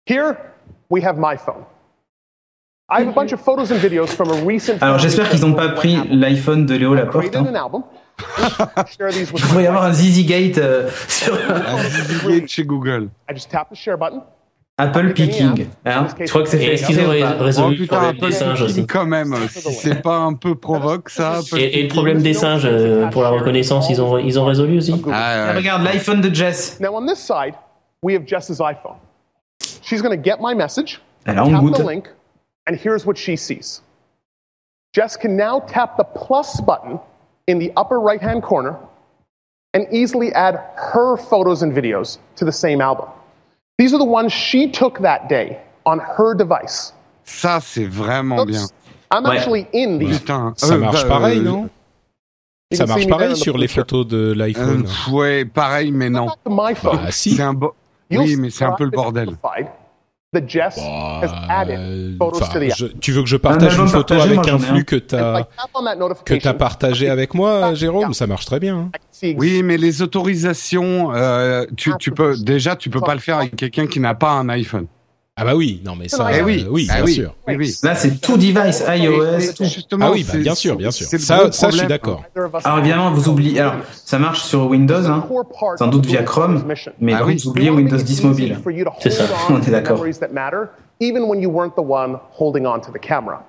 [0.06, 0.36] Here
[0.90, 1.64] we have my phone.
[4.82, 7.36] Alors j'espère qu'ils n'ont pas pris l'iPhone de Léo I Laporte.
[7.36, 7.46] Hein.
[7.50, 7.84] an album.
[8.98, 11.36] Share these with Il pourrait y avoir un Zizi Gate euh, sur
[12.48, 13.10] chez Google.
[13.30, 14.22] I just tap the share button.
[14.78, 15.68] Apple Picking.
[15.86, 18.26] Hein je crois que c'est fait est-ce qu'ils ont exprès Oh le putain, problème Apple
[18.26, 19.36] des singes aussi quand même.
[19.50, 21.38] Si c'est pas un peu provoque, ça.
[21.38, 24.46] Apple et, et le problème des singes euh, pour la reconnaissance, ils ont, ils ont
[24.46, 25.58] résolu aussi Ah, Ah, ouais.
[25.58, 26.80] Regarde l'iPhone de Jess.
[26.80, 27.54] Now on this side,
[28.02, 28.98] we have Jess's iPhone.
[29.84, 31.78] She's going to get my message, Elle a en tap goutte.
[31.78, 32.06] the link,
[32.68, 33.82] and here's what she sees.
[34.94, 37.00] Jess can now tap the plus button
[37.48, 38.78] in the upper right-hand corner
[39.74, 43.10] and easily add her photos and videos to the same album.
[43.80, 46.94] These are the ones she took that day on her device.
[47.26, 48.68] Ça, c'est vraiment bien.
[49.12, 49.38] I'm Ouais.
[49.38, 50.20] actually in these.
[50.20, 50.54] Putain.
[50.58, 51.70] Ça euh, marche bah, pareil, euh, non
[52.72, 54.84] You Ça marche pareil sur les photos de euh, l'iPhone.
[54.84, 56.28] pff, ouais, pareil, mais non.
[56.46, 57.40] Bah si.
[57.42, 57.56] Un
[58.12, 59.30] Oui, mais c'est un peu le bordel.
[60.34, 62.78] That Jess has added photos Enfin, to the app.
[62.78, 66.40] je- tu veux que je partage une photo avec moi, un flux que que notification.
[66.52, 68.76] t'as partagé avec moi, Jérôme Ça marche très bien.
[68.78, 68.92] hein.
[69.38, 73.56] Oui, mais les autorisations, euh, tu, tu peux déjà, tu peux pas le faire avec
[73.56, 74.88] quelqu'un qui n'a pas un iPhone.
[75.36, 77.34] Ah bah oui, non mais ça, Eh oui, euh, oui, Ah bien oui, sûr.
[77.48, 77.74] Oui, oui.
[77.82, 79.64] Là, c'est tout device, iOS, tout.
[79.64, 81.08] justement, Ah oui, bah, bien sûr, bien sûr.
[81.08, 82.24] Ça, ça, je suis d'accord.
[82.64, 83.60] Alors évidemment, vous oubliez.
[83.60, 85.28] Alors, ça marche sur Windows, hein,
[85.78, 86.64] sans doute via Chrome,
[87.00, 88.60] mais Ah vous oubliez Windows 10 mobile.
[89.00, 89.24] C'est ça.
[89.50, 90.06] On est d'accord.
[91.00, 93.44] Even when you weren't the one holding on to the camera.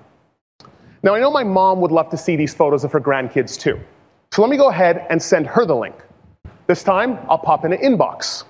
[1.03, 3.77] Now, I know my mom would love to see these photos of her grandkids too.
[4.31, 5.93] So let me go ahead and send her the link.
[6.65, 8.43] This time, I'll pop in an inbox.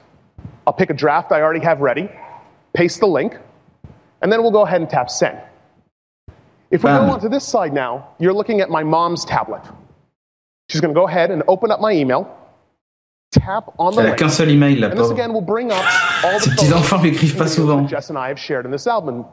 [0.65, 2.09] I'll pick a draft I already have ready,
[2.75, 3.37] paste the link,
[4.21, 5.39] and then we'll go ahead and tap send.
[6.71, 7.07] If we Bam.
[7.07, 9.61] go onto this side now, you're looking at my mom's tablet.
[10.69, 12.27] She's going to go ahead and open up my email,
[13.31, 14.17] tap on the Elle link.
[14.19, 15.85] qu'un seul email, And this again will bring up
[16.23, 17.81] all the Ces petits photos enfants l'écrivent pas souvent.
[17.83, 19.25] that Jess and I have shared in this album.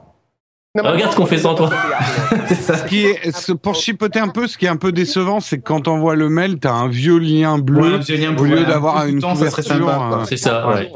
[0.74, 1.68] Regarde ce qu'on fait sans toi.
[2.48, 5.58] Ce qui est, ce- pour chipoter un peu, ce qui est un peu décevant, c'est
[5.58, 8.40] que quand t'envoies le mail, t'as un vieux lien bleu Ouais, un vieux lien au
[8.40, 9.86] bleu, lieu d'avoir une temps, couverture.
[10.14, 10.90] euh, C'est ça, ouais.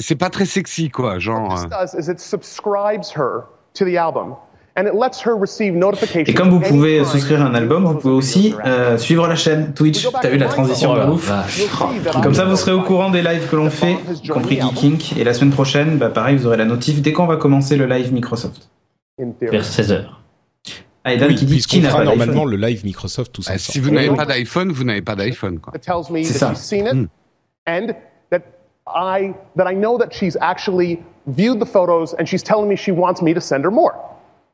[0.00, 1.18] C'est pas très sexy, quoi.
[1.18, 1.58] Genre.
[6.26, 10.06] Et comme vous pouvez souscrire un album, vous pouvez aussi euh, suivre la chaîne Twitch.
[10.22, 11.30] T'as vu la transition de ouf
[12.22, 15.18] Comme ça, vous serez au courant des lives que l'on fait, y compris Geeking.
[15.18, 17.86] Et la semaine prochaine, bah, pareil, vous aurez la notif dès qu'on va commencer le
[17.86, 18.68] live Microsoft.
[19.20, 19.50] in theory.
[19.56, 20.04] Vers 16h.
[21.04, 22.50] Ah, et Dan Oui, qui dit qui n'a fera pas normalement d'iPhone.
[22.50, 23.72] le live Microsoft tous Ah, ensemble.
[23.72, 25.72] si vous n'avez pas d'iPhone, vous n'avez pas d'iPhone, quoi.
[25.74, 26.54] It tells me C'est that ça.
[26.54, 27.08] she's seen it
[27.66, 27.94] and
[28.30, 28.42] that
[28.86, 32.92] I that I know that she's actually viewed the photos and she's telling me she
[32.92, 33.92] wants me to send her more.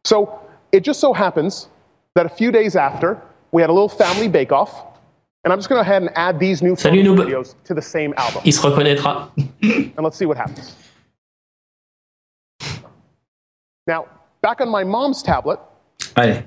[0.04, 0.38] So
[0.72, 1.68] it just so happens
[2.14, 3.16] that a few days after
[3.52, 4.70] we had a little family bake off,
[5.44, 7.18] and I'm just going to go ahead and add these new Salut, Noob.
[7.18, 9.30] videos to the same album, Il se reconnaîtra.
[9.62, 10.74] and let's see what happens.
[13.86, 14.06] Now
[14.42, 15.58] back on my mom's tablet,
[16.16, 16.42] Allez.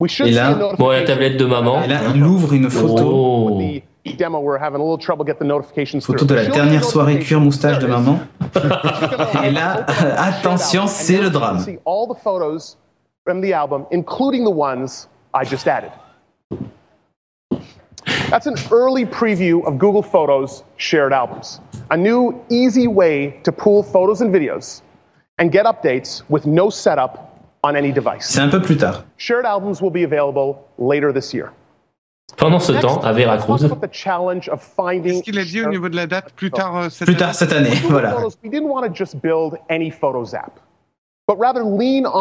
[0.00, 1.82] we should Et see là- a Bon, la tablette de maman.
[1.84, 3.04] Et là, il ouvre une photo.
[3.04, 3.60] Oh.
[4.04, 6.28] The demo, we're having a little trouble getting the notifications Photo through.
[6.28, 7.28] de la She'll dernière get soirée notifications.
[7.28, 8.06] cuir moustache de There it is.
[8.06, 8.28] maman.
[8.52, 8.60] She's
[9.32, 11.56] gonna Et là, open up the attention, shared c'est album, le and now drame.
[11.58, 12.76] you can See all the photos
[13.24, 15.92] from the album, including the ones I just added.
[18.30, 23.82] That's an early preview of Google Photos shared albums, a new, easy way to pool
[23.82, 24.82] photos and videos
[25.38, 27.28] and get updates with no setup
[27.62, 28.26] on any device.
[28.28, 29.04] C'est un peu plus tard.
[29.18, 31.52] Shared albums will be available later this year.
[32.36, 33.58] Pendant ce temps, à Veracruz.
[33.60, 37.18] Qu'est-ce qu'il a dit au niveau de la date Plus tard euh, cette Plus année?
[37.18, 38.16] tard cette année, voilà.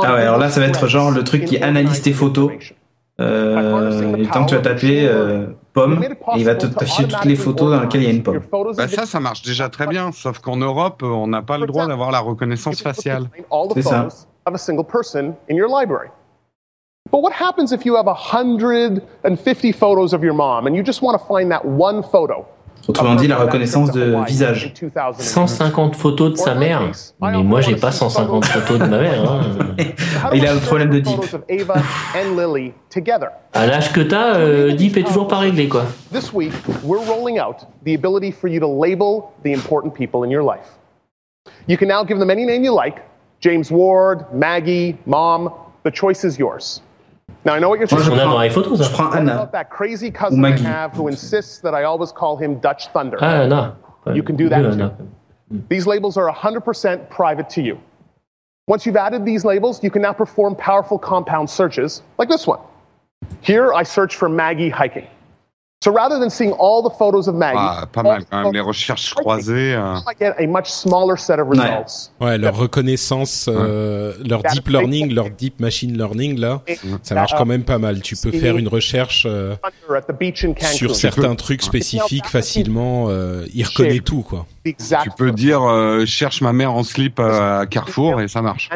[0.04, 2.52] Ah ouais, alors là, ça va être genre le truc qui in analyse tes photos.
[3.20, 7.26] Euh, et temps que tu vas taper euh, pomme, et il va te t'afficher toutes
[7.26, 8.42] les photos dans lesquelles il y a une pomme.
[8.76, 11.68] Bah ça, ça marche déjà très bien, sauf qu'en Europe, euh, on n'a pas le
[11.68, 13.30] droit d'avoir la reconnaissance faciale.
[13.76, 14.08] C'est ça.
[17.12, 21.20] But what happens if you have 150 photos of your mom and you just want
[21.20, 22.46] to find that one photo?
[22.88, 24.74] Autrement dit, la reconnaissance de visage.
[25.20, 26.82] 150 photos de sa mère.
[27.22, 29.32] Mais moi, j'ai pas 150 photos de ma mère.
[29.32, 29.42] hein.
[30.34, 31.16] Il I a le problème de Deep.
[31.16, 31.76] photos of Ava
[32.16, 33.30] and Lily together?
[33.54, 35.84] À l'âge que t'as, euh, Deep est toujours pas réglé, quoi.
[36.12, 36.54] This week,
[36.84, 40.80] we're rolling out the ability for you to label the important people in your life.
[41.68, 43.02] You can now give them any name you like
[43.42, 45.52] James Ward, Maggie, Mom.
[45.84, 46.82] The choice is yours.
[47.44, 48.20] Now, I know what you're Moi, je saying.
[48.20, 48.50] On a prends, dans les
[48.84, 49.50] je prends Anna.
[49.52, 50.64] that crazy cousin Ou I Maggie.
[50.64, 53.18] have who insists that I always call him Dutch Thunder?
[53.20, 53.76] Ah, Anna.
[54.14, 54.84] You can do that Mieux, too.
[54.84, 54.98] Anna.
[55.70, 57.80] These labels are 100% private to you.
[58.68, 62.60] Once you've added these labels, you can now perform powerful compound searches like this one.
[63.42, 65.08] Here, I search for Maggie hiking.
[65.84, 68.60] So rather than seeing all the photos of Maggie, Ah, pas mal quand même, les
[68.60, 69.74] recherches croisées.
[69.74, 69.96] euh.
[70.08, 72.12] I get a much smaller set of results.
[72.20, 76.62] Ouais, leur reconnaissance, euh, leur deep learning, leur deep machine learning là,
[77.02, 78.00] ça marche quand même pas mal.
[78.02, 79.56] Tu peux faire une recherche euh,
[80.74, 83.08] sur certains trucs spécifiques facilement.
[83.10, 84.46] euh, il reconnaît tout quoi.
[84.64, 88.70] Exact Tu peux dire euh, cherche ma mère en slip à Carrefour et ça marche.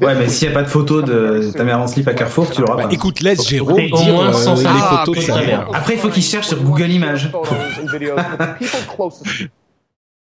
[0.00, 2.50] Ouais, mais s'il n'y a pas de photo de ta mère en slip à Carrefour,
[2.50, 2.92] tu l'auras Bah, pas.
[2.94, 5.46] écoute, laisse Jérôme Et au dire moins euh, 150 les Ah, photos de sa putain.
[5.46, 5.68] mère.
[5.74, 7.30] Après, il faut qu'il cherche sur Google Images.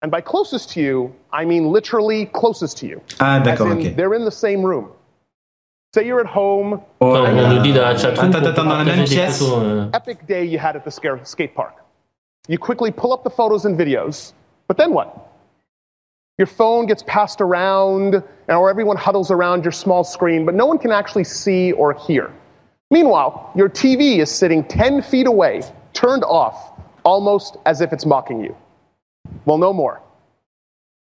[0.02, 3.00] and by closest to you, I mean literally closest to you.
[3.20, 3.94] Ah, d'accord, ok.
[3.96, 4.88] they're in the same room.
[5.94, 8.62] Say you're at home, Oh, Enfin, on nous dit dans la chatroom Attends, qu'on attends,
[8.62, 9.42] peut dans la partager même pièce.
[9.46, 9.86] euh.
[9.94, 11.74] epic day you had at the scare, skate park.
[12.48, 14.34] You quickly pull up the photos and videos,
[14.68, 15.20] but then what?
[16.38, 18.14] Your phone gets passed around,
[18.48, 21.92] and or everyone huddles around your small screen, but no one can actually see or
[21.94, 22.32] hear.
[22.90, 25.62] Meanwhile, your TV is sitting 10 feet away,
[25.92, 26.72] turned off,
[27.04, 28.54] almost as if it's mocking you.
[29.46, 30.00] Well, no more.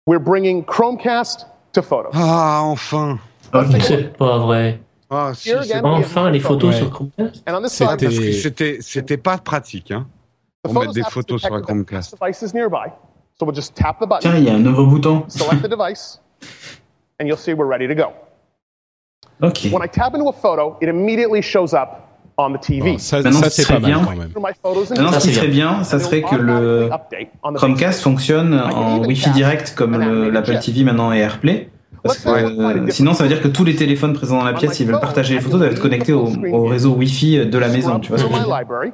[0.07, 2.13] We're bringing Chromecast to photos.
[2.15, 3.19] Ah, enfin.
[3.81, 4.79] C'est pas vrai.
[5.11, 5.93] Ah, si, c'est again, bon.
[5.99, 6.79] we have Enfin, les photos Ouais.
[6.81, 7.43] sur Chromecast.
[7.47, 10.07] And on this Ah, side, parce que C'était- c'était, c'était pas pratique, hein.
[10.65, 12.11] the Pour mettre des photos sur la detected that Chromecast.
[12.11, 12.91] this device is nearby.
[13.39, 15.25] So we'll just tap the button, Tiens, il y a un nouveau bouton.
[15.29, 16.21] select the device,
[17.21, 18.13] and you'll see we're ready to go.
[19.43, 19.69] Ok.
[19.71, 22.03] When I tap into a photo, it immediately shows up
[22.39, 22.93] on the TV.
[22.93, 24.05] Bon, ça, Maintenant, ça ce c'est pas serait mal bien.
[24.05, 24.31] quand même.
[24.31, 26.89] Through my photos and Maintenant, ce qui c'est serait bien, ça serait que le
[27.57, 31.69] Chromecast fonctionne en Wi-Fi direct comme le- l'Apple TV maintenant et AirPlay.
[32.03, 34.73] Parce que euh, sinon, ça veut dire que tous les téléphones présents dans la pièce,
[34.75, 37.99] s'ils veulent partager les photos, doivent être connectés au, au réseau Wi-Fi de la maison.
[38.01, 38.59] Tu vois ce que je veux dire?
[38.61, 38.93] library.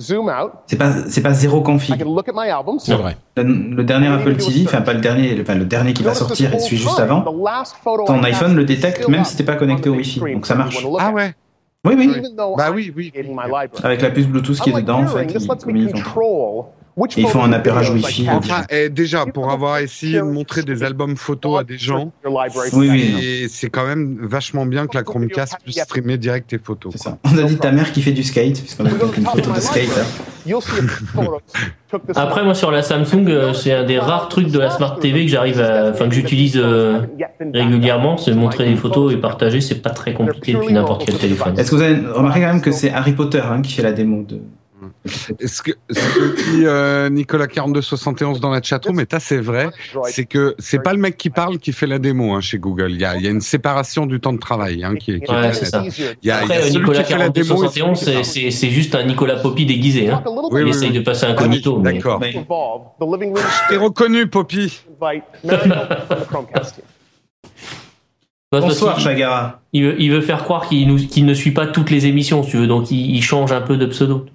[0.00, 1.98] Zoom out, C'est pas, c'est pas zéro I config.
[2.02, 2.78] can look at my albums.
[2.78, 3.16] C'est vrai.
[3.36, 6.14] Le, le dernier Apple TV, enfin pas le dernier, le, enfin, le dernier qui va
[6.14, 9.44] sortir et celui juste avant, the last photo ton iPhone le détecte même si t'es
[9.44, 10.20] pas on connecté au Wi-Fi.
[10.20, 10.84] Donc ça marche.
[10.98, 11.34] Ah ouais.
[11.84, 12.12] Oui, oui.
[12.56, 13.12] Bah oui, oui.
[13.84, 15.26] Avec la puce Bluetooth qui est dedans, en fait,
[17.16, 18.28] ils font un appairage Wi-Fi.
[18.30, 22.12] Enfin, et déjà, pour avoir essayé de montrer des albums photos à des gens,
[22.72, 26.92] Oui, oui, c'est quand même vachement bien que la Chromecast puisse streamer direct tes photos.
[26.96, 27.18] C'est ça.
[27.24, 29.60] On a dit ta mère qui fait du skate, puisqu'on a une photo of de
[29.60, 29.90] skate.
[30.46, 34.98] this Après, moi, sur la Samsung, euh, c'est un des rares trucs de la Smart
[34.98, 37.00] TV que j'arrive à, enfin, que j'utilise euh,
[37.52, 41.58] régulièrement, c'est montrer des photos et partager, c'est pas très compliqué depuis n'importe quel téléphone.
[41.58, 43.92] Est-ce que vous avez remarqué quand même que c'est Harry Potter hein, qui fait la
[43.92, 44.40] démo de.
[45.06, 49.68] Ce que, ce que dit euh, Nicolas 4271 dans la chatroom, et ça c'est vrai,
[50.06, 52.92] c'est que c'est pas le mec qui parle qui fait la démo hein, chez Google.
[52.92, 55.20] Il y a, il y a une séparation du temps de travail hein, qui est.
[55.20, 55.82] Qui est Ouais, ça.
[55.84, 57.64] Il y a, il y a Après, celui Nicolas qui fait la démo.
[57.64, 60.08] et celui 4271, qui c'est- juste un Nicolas Poppy déguisé.
[60.08, 60.22] Hein.
[60.26, 60.98] Oui, Il oui, essaye oui.
[60.98, 61.78] de passer incognito.
[61.78, 62.20] mais- D'accord.
[62.20, 62.32] Mais-
[63.68, 64.80] T'es reconnu, Poppy.
[68.52, 69.60] Bonsoir, Chagara.
[69.72, 70.86] il veut, il veut faire croire qu'il
[71.26, 73.76] ne suit pas toutes les émissions, si tu veux, donc il, il change un peu
[73.76, 74.26] de pseudo.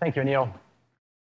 [0.00, 0.48] Thank you, Neil.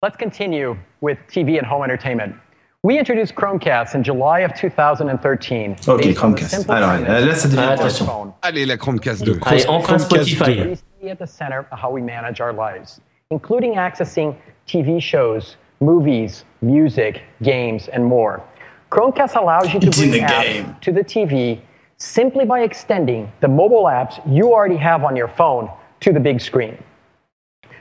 [0.03, 2.35] Let's continue with TV and home entertainment.
[2.83, 5.77] We introduced Chromecast in July of 2013.
[5.89, 6.69] Ok, based Chromecast.
[6.71, 8.35] Alors là, là, ça devient Ah, intéressant.
[8.43, 9.41] Allez, la Chromecast 2.
[9.47, 10.77] Allez, enfin Chromecast Spotify.
[11.01, 11.09] 2.
[11.09, 13.01] At the center of how we manage our lives,
[13.31, 14.35] including accessing
[14.67, 18.43] TV shows, movies, music, games, and more.
[18.91, 20.77] Chromecast allows you to It's bring the apps game.
[20.83, 21.61] to the TV
[21.99, 25.69] simply by extending the mobile apps you already have on your phone
[26.01, 26.77] to the big screen.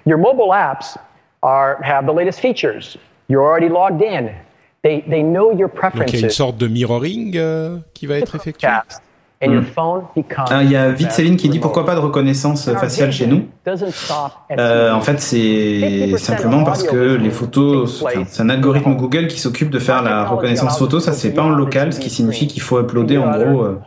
[0.05, 0.97] Your mobile apps
[1.41, 2.97] are, have the latest features.
[3.29, 4.29] You're already logged in.
[4.83, 6.35] They, they know your Donc il y a une preferences.
[6.35, 8.67] sorte de mirroring euh, qui va être effectué?
[8.67, 9.01] Chromecast,
[9.41, 12.01] and your phone becomes Ah, Il y a vite Céline qui dit pourquoi pas de
[12.01, 13.47] reconnaissance Our faciale chez nous.
[14.57, 19.69] Euh, en fait, c'est simplement parce que les photos, c'est un algorithme Google qui s'occupe
[19.69, 20.99] de faire la reconnaissance photo.
[20.99, 23.79] Ça se fait pas en local, ce qui signifie qu'il faut uploader en gros euh,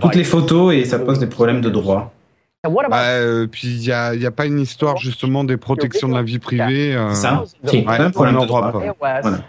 [0.00, 2.12] toutes les photos et ça pose des problèmes de droit.
[2.64, 5.56] About Bah, euh, puis il y a, il y a pas une histoire justement des
[5.56, 6.94] protections de la vie privée.
[6.94, 8.10] euh, ça ouais.
[8.32, 8.84] Europe.
[9.00, 9.40] Voilà.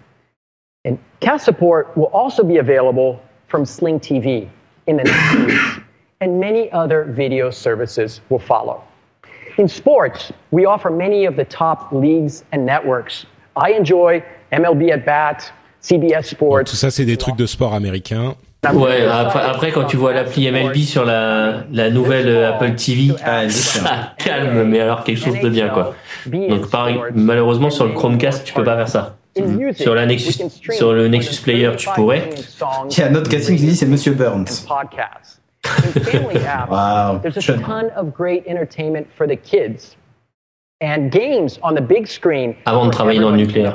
[0.84, 4.48] And cast support will also be available from Sling TV
[4.86, 5.80] in the next few weeks,
[6.20, 8.82] and many other video services will follow.
[9.56, 13.24] In sports, we offer many of the top leagues and networks.
[13.56, 16.70] I enjoy MLB at Bat, CBS Sports.
[16.70, 18.34] Tout ça c'est des trucs de sport américain.
[18.72, 23.48] Ouais, après, après, quand tu vois l'appli MLB sur la, la nouvelle Apple TV, Ah,
[23.48, 25.94] ça calme, mais alors quelque chose de bien, quoi.
[26.26, 29.16] Donc, pareil, malheureusement, sur le Chromecast, tu peux pas faire ça.
[29.74, 32.30] Sur, la Nexus, sur le Nexus Player, tu pourrais.
[32.90, 34.66] Il y a un autre casting qui dit c'est Monsieur Burns.
[36.68, 37.20] Wow.
[37.22, 37.62] there's a Jeune.
[37.62, 39.96] ton of great entertainment for the kids
[40.82, 42.54] and games on the big screen.
[42.66, 43.74] Avant de travailler dans le nucléaire.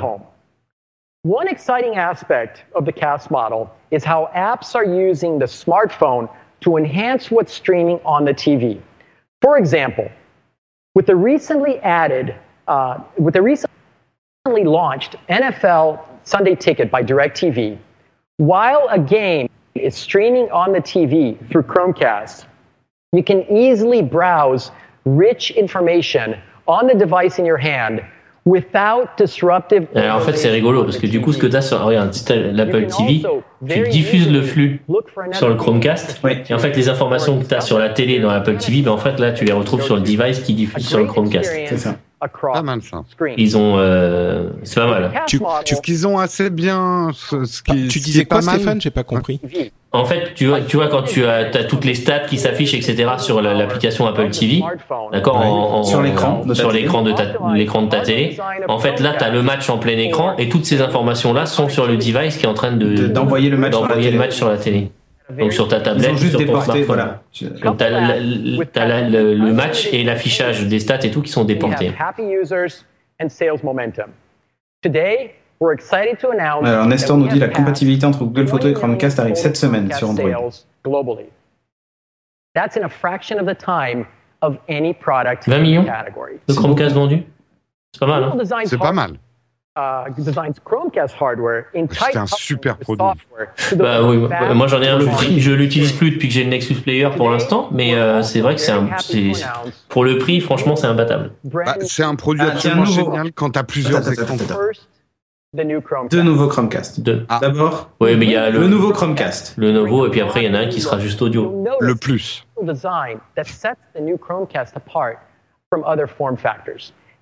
[1.22, 6.30] One exciting aspect of the cast model is how apps are using the smartphone
[6.62, 8.80] to enhance what's streaming on the TV.
[9.42, 10.10] For example,
[10.94, 12.34] with the recently added,
[12.68, 13.68] uh, with the recently
[14.64, 17.76] launched NFL Sunday Ticket by DirecTV,
[18.38, 22.46] while a game is streaming on the TV through Chromecast,
[23.12, 24.70] you can easily browse
[25.04, 28.02] rich information on the device in your hand.
[29.94, 32.12] Alors, en fait, c'est rigolo parce que du coup, ce que tu as sur regarde,
[32.14, 33.22] si t'as l'Apple TV,
[33.68, 34.80] tu diffuses le flux
[35.32, 36.20] sur le Chromecast.
[36.48, 38.92] Et en fait, les informations que tu as sur la télé dans l'Apple TV, ben
[38.92, 41.52] en fait, là, tu les retrouves sur le device qui diffuse sur le Chromecast.
[41.68, 41.96] C'est ça.
[42.20, 43.02] Across Pas mal ça.
[43.36, 45.10] Ils ont, euh, c'est pas mal.
[45.26, 48.44] Tu, tu qu'ils ont assez bien ce, ce qui, Ah, Tu qui disais pas quoi,
[48.46, 48.54] mal.
[48.56, 49.38] Stéphane J'ai pas compris.
[49.38, 49.72] TV.
[49.92, 52.74] En fait, tu vois, tu vois quand tu as, as toutes les stats qui s'affichent,
[52.74, 53.10] etc.
[53.18, 54.62] sur la- l'application Apple TV,
[55.12, 56.82] d'accord, en- en- Sur l'écran de ta sur télé.
[56.82, 58.36] l'écran de ta, l'écran de ta télé.
[58.68, 61.68] En fait, là, tu as le match en plein écran et toutes ces informations-là sont
[61.68, 64.10] sur le device qui est en train de De- d'envoyer le match sur la d'envoyer
[64.10, 64.24] le télé.
[64.26, 64.90] match sur la télé.
[65.38, 66.84] Donc sur ta Ils tablette, ont ou juste sur ton smartphone.
[66.86, 67.22] voilà.
[67.62, 71.22] Donc t'as la- la- t'as la- le, le match et l'affichage des stats et tout
[71.22, 71.88] qui sont déportés.
[71.88, 72.84] have happy users
[73.22, 74.10] and sales momentum.
[74.82, 78.74] Today, we're excited to announce Alors Nestor nous dit la compatibilité entre Google Photos et
[78.74, 80.30] 20 Chromecast arrive cette semaine sur Android.
[80.30, 81.26] sales globally.
[82.54, 84.06] That's in a fraction of the time
[84.42, 86.38] of any product 20 in the millions category.
[86.48, 87.24] de Chromecast vendus
[87.92, 88.32] C'est pas mal, hein
[88.64, 89.12] C'est pas mal.
[89.76, 93.04] Uh, designs Chromecast hardware in tight C'est un super produit.
[93.76, 96.74] Bah oui, fast moi j'en ai un, je, l'utilise plus depuis que j'ai le Nexus
[96.74, 98.72] Player pour l'instant, mais euh, c'est vrai que c'est
[99.88, 101.32] pour le prix, franchement, c'est imbattable.
[101.44, 103.12] Bah, c'est un produit Ah, absolument nouveau.
[103.12, 104.02] génial quand t'as plusieurs.
[106.10, 107.00] Deux nouveaux Chromecast.
[107.00, 107.26] Deux.
[107.28, 107.38] Ah.
[107.40, 109.54] D'abord, Oui, mais il y a le le, nouveau Chromecast.
[109.56, 111.64] le Novo et puis après il y en a un qui sera juste audio.
[111.80, 112.46] Le plus.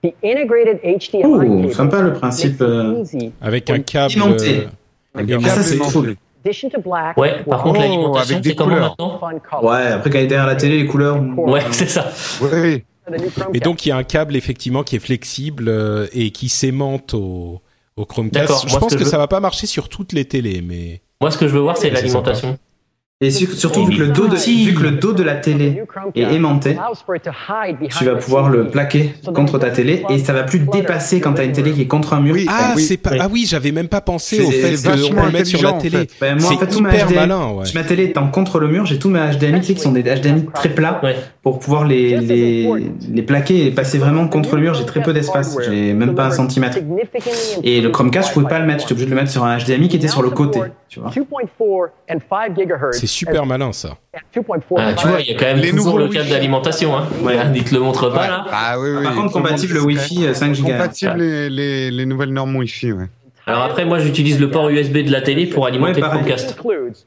[0.02, 2.54] Cable sympa le principe.
[2.54, 3.32] it euh, easy.
[3.40, 4.14] Avec un câble.
[4.20, 4.64] Euh,
[5.14, 6.04] Avec un Ah, ça, c'est cool.
[6.10, 6.18] aimanté.
[6.44, 8.96] Addition to black, Ouais, par contre Oh, l'alimentation, avec des c'est comment couleurs.
[8.98, 9.68] maintenant.
[9.68, 11.20] Ouais, après quand il est derrière la télé, les couleurs.
[11.36, 12.10] Ouais, c'est ça.
[12.40, 12.84] Chromecast.
[13.54, 17.14] Et donc il y a un câble effectivement qui est flexible euh, et qui s'aimante
[17.14, 17.60] au,
[17.96, 18.46] au Chromecast.
[18.48, 21.00] D'accord, Je pense que, que je ça va pas marcher sur toutes les télés, mais
[21.20, 22.56] Moi, ce que je veux voir, c'est C'est l'alimentation.
[23.20, 25.82] Et su- surtout vu que, le dos de, vu que le dos de la télé
[26.14, 26.76] est aimanté,
[27.98, 31.44] tu vas pouvoir le plaquer contre ta télé et ça va plus dépasser quand t'as
[31.44, 32.34] une télé qui est contre un mur.
[32.36, 32.46] Oui.
[32.48, 33.18] ah oui, c'est pas oui.
[33.20, 35.78] ah oui j'avais même pas pensé au fait qu'on le mettre sur la intelligent, en
[35.78, 35.98] télé.
[35.98, 36.10] fait.
[36.20, 37.64] Ben, moi, en c'est fait, hyper HDMI, malin, ouais.
[37.74, 40.46] Ma télé étant contre le mur, j'ai tous mes HDMI tu qui sont des HDMI
[40.54, 41.16] très plats Ouais.
[41.42, 42.70] pour pouvoir les, les,
[43.12, 44.74] les plaquer et passer vraiment contre le mur.
[44.74, 46.78] J'ai très peu d'espace, j'ai même pas un centimètre.
[47.64, 49.58] Et le Chromecast, je pouvais pas le mettre, j'étais obligé de le mettre sur un
[49.58, 50.60] HDMI qui était sur le côté.
[50.88, 51.10] Tu vois.
[53.08, 53.96] C'est super malin ça.
[54.14, 54.40] Ah, tu
[55.08, 56.30] vois, il y a quand même Les toujours nouveaux le câble Wi-Fi.
[56.30, 56.96] d'alimentation.
[56.96, 57.08] Hein.
[57.22, 57.36] Ouais.
[57.54, 58.44] Il te le montre pas là.
[58.52, 59.02] Ah oui, oui.
[59.04, 60.62] Par contre, compatible Comment- Wi-Fi euh, 5 Go.
[60.66, 63.06] Compatible les, les, les nouvelles normes Wi-Fi, ouais.
[63.48, 66.14] Alors après, moi, j'utilise le port USB de la télé pour alimenter Ouais, le.
[66.14, 66.56] Chromecast.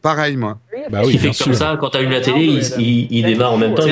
[0.01, 0.57] Pareil, moi.
[0.89, 3.25] Bah Ce qui fait que comme ça, quand tu allumes la télé, il, il, il
[3.25, 3.83] démarre en même temps.
[3.83, 3.91] C'est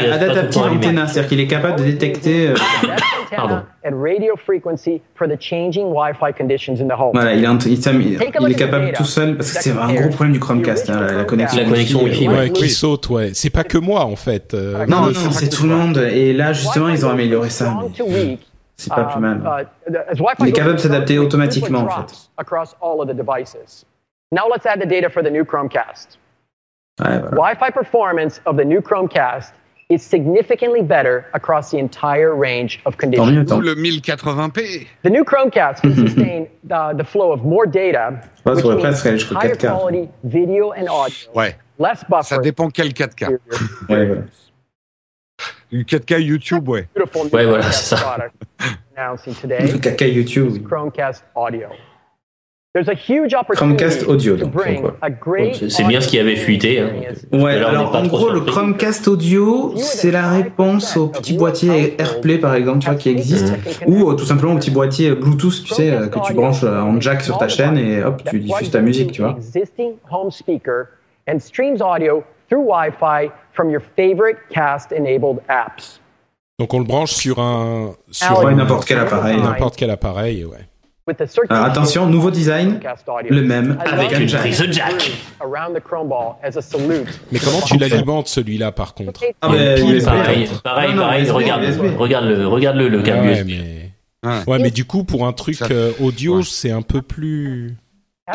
[0.59, 0.77] allumé.
[0.77, 2.47] antenna, c'est-à-dire qu'il est capable de détecter.
[2.49, 2.53] euh,
[3.35, 3.59] Pardon.
[3.85, 7.11] and radio frequency for the changing Wi-Fi conditions in the home.
[7.13, 8.15] voilà, il, est int- il, s'am- il
[8.51, 11.23] est capable tout seul parce que c'est un gros problème du Chromecast, hein, la, la
[11.25, 11.59] connexion.
[11.61, 13.29] La connexion Wi-Fi, Ouais, qui saute ouais.
[13.33, 14.53] C'est pas que moi en fait.
[14.55, 15.97] Euh, Non, non, c'est tout le monde.
[16.11, 17.77] Et là, justement, ils ont amélioré ça.
[18.09, 18.39] mais
[18.79, 19.67] C'est pas plus mal.
[20.39, 22.29] Il est capable de s'adapter automatiquement, en fait.
[22.37, 23.85] Across all of the devices.
[24.31, 26.17] Now let's add the data for the new Chromecast.
[27.01, 27.31] Ouais, voilà.
[27.31, 29.51] Wi-Fi performance of the new Chromecast
[29.89, 33.31] is significantly better across the entire range of Tant conditions.
[33.31, 33.59] mieux, tant.
[33.59, 34.87] le 1080p.
[35.03, 39.67] The new Chromecast can sustain the, the flow of more data, which means higher 4K.
[39.67, 41.55] quality video and audio, Ouais.
[41.79, 43.29] less Ça buffer, dépend quel 4K.
[43.89, 44.21] Ouais, voilà.
[45.71, 46.87] Du 4K YouTube, ouais.
[47.31, 48.01] Ouais, voilà, c'est ça.
[48.01, 48.33] product
[48.95, 49.71] announcing today.
[49.71, 50.55] Le caca YouTube.
[50.55, 51.67] is Chromecast audio.
[52.75, 54.53] There's a huge opportunity Chromecast audio, to donc,
[55.69, 56.91] C'est- bien ce qui avait fuité, hein.
[57.31, 58.41] Ouais, alors en gros, le.
[58.41, 63.53] Chromecast audio, c'est la réponse au petit boîtier AirPlay par exemple, tu vois, qui existe,
[63.87, 66.79] ou euh, tout simplement au petit boîtier Bluetooth, tu sais, euh, que tu branches euh,
[66.79, 69.35] en jack sur ta chaîne et hop, tu diffuses ta musique, tu vois.
[72.49, 75.99] Through Wi-Fi from your favorite cast-enabled apps.
[76.59, 79.37] Donc on le branche sur un sur Ouais, un- n'importe quel appareil.
[79.37, 80.57] n'importe quel appareil ouais.
[81.07, 82.79] With the circulation Alors attention, nouveau design,
[83.29, 85.11] le même, Avec love une the prise jack.
[85.41, 87.07] around the Chrome ball as a salute.
[87.31, 89.23] Mais comment tu l'alimentes celui-là par contre?
[89.41, 91.23] Ah, mais pile, USB, Pareil, pareil, Non, pareil.
[91.23, 91.81] USB, regarde, USB.
[91.97, 93.47] regarde le, regarde le, le câble Ouais, USB.
[93.47, 94.29] mais...
[94.29, 94.39] Ouais.
[94.47, 96.43] ouais, mais du coup pour un truc euh, audio Ouais.
[96.43, 97.75] c'est un peu plus.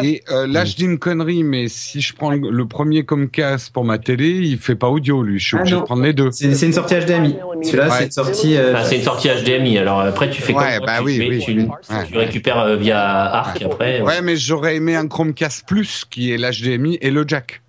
[0.02, 3.72] Et euh, là, je dis une connerie, mais si je prends le, le premier Comcast
[3.72, 5.38] pour ma télé, il fait pas audio, lui.
[5.38, 5.80] Je suis Ah, obligé non.
[5.82, 6.30] de prendre les deux.
[6.32, 7.36] C'est c'est une sortie HDMI.
[7.62, 7.94] Celui-là, Ouais.
[7.98, 8.56] c'est une sortie.
[8.56, 9.78] euh, Enfin, c'est une sortie HDMI.
[9.78, 11.66] Alors après, tu fais Ouais, comme bah tu, oui, tu, Ouais.
[12.10, 14.00] tu récupères euh, via Arc après.
[14.02, 17.60] Ouais, mais j'aurais aimé un Chromecast Plus, qui est l'HDMI et le jack.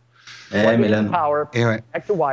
[0.53, 1.09] Eh, mais là, non.
[1.11, 1.79] Power, Et ouais.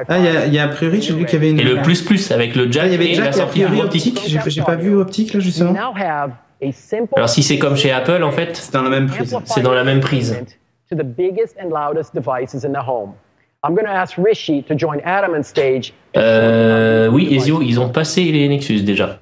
[0.09, 1.59] Ah, il y a, y a a priori, j'ai vu qu'il y avait une.
[1.61, 3.29] Et le plus plus avec le Ah, jack il y avait et Jack la et
[3.29, 4.17] a sortie priori optique.
[4.19, 4.31] optique.
[4.45, 5.75] J'ai j'ai pas vu optique là justement.
[7.17, 9.37] Alors si c'est comme chez Apple, en fait, C'est dans la même prise.
[9.47, 10.37] c'est dans la même prise.
[10.91, 13.13] To the biggest and loudest devices in the home.
[13.65, 15.93] I'm going to ask Rishi to join Adam on stage.
[16.17, 19.21] Euh, oui, Ezio, ils ont passé les Nexus déjà.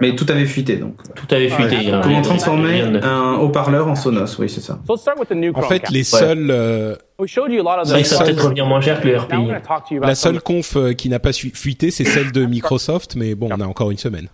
[0.00, 0.96] Mais tout avait fuité donc.
[1.14, 1.90] Tout avait fuité.
[1.92, 2.00] hein.
[2.02, 4.36] Comment transformer un haut-parleur en Sonos?
[4.38, 4.80] Oui, c'est ça.
[4.86, 7.76] So let's start with the new En fait les seuls euh, we showed you a
[7.76, 9.98] lot of C'est vrai the que ça va peut-être revenir moins cher que le RPI.
[10.02, 13.60] la seule conf euh, qui n'a pas fuité c'est celle de Microsoft mais bon on
[13.60, 14.28] a encore une semaine.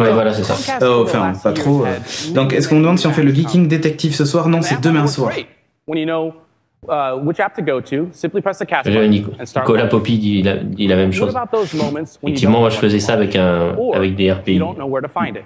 [0.00, 0.78] Ouais, voilà, c'est ça.
[0.82, 1.84] Oh, enfin, pas trop.
[1.84, 1.96] euh.
[2.34, 4.48] Donc, est-ce qu'on demande si on fait le geeking détective ce soir?
[4.48, 5.32] Non, c'est demain soir.
[5.86, 6.32] When you know
[6.88, 9.66] uh, which app to go to, simply press the cast Euh, button Nico- and start
[9.66, 9.86] Nicolas.
[9.88, 11.36] Poppy dit la, dit la même What chose.
[11.36, 14.30] about those moments when you Effectivement, don't moi je faisais ça avec un avec des
[14.32, 14.58] RPI.
[14.58, 15.44] don't know where to find it?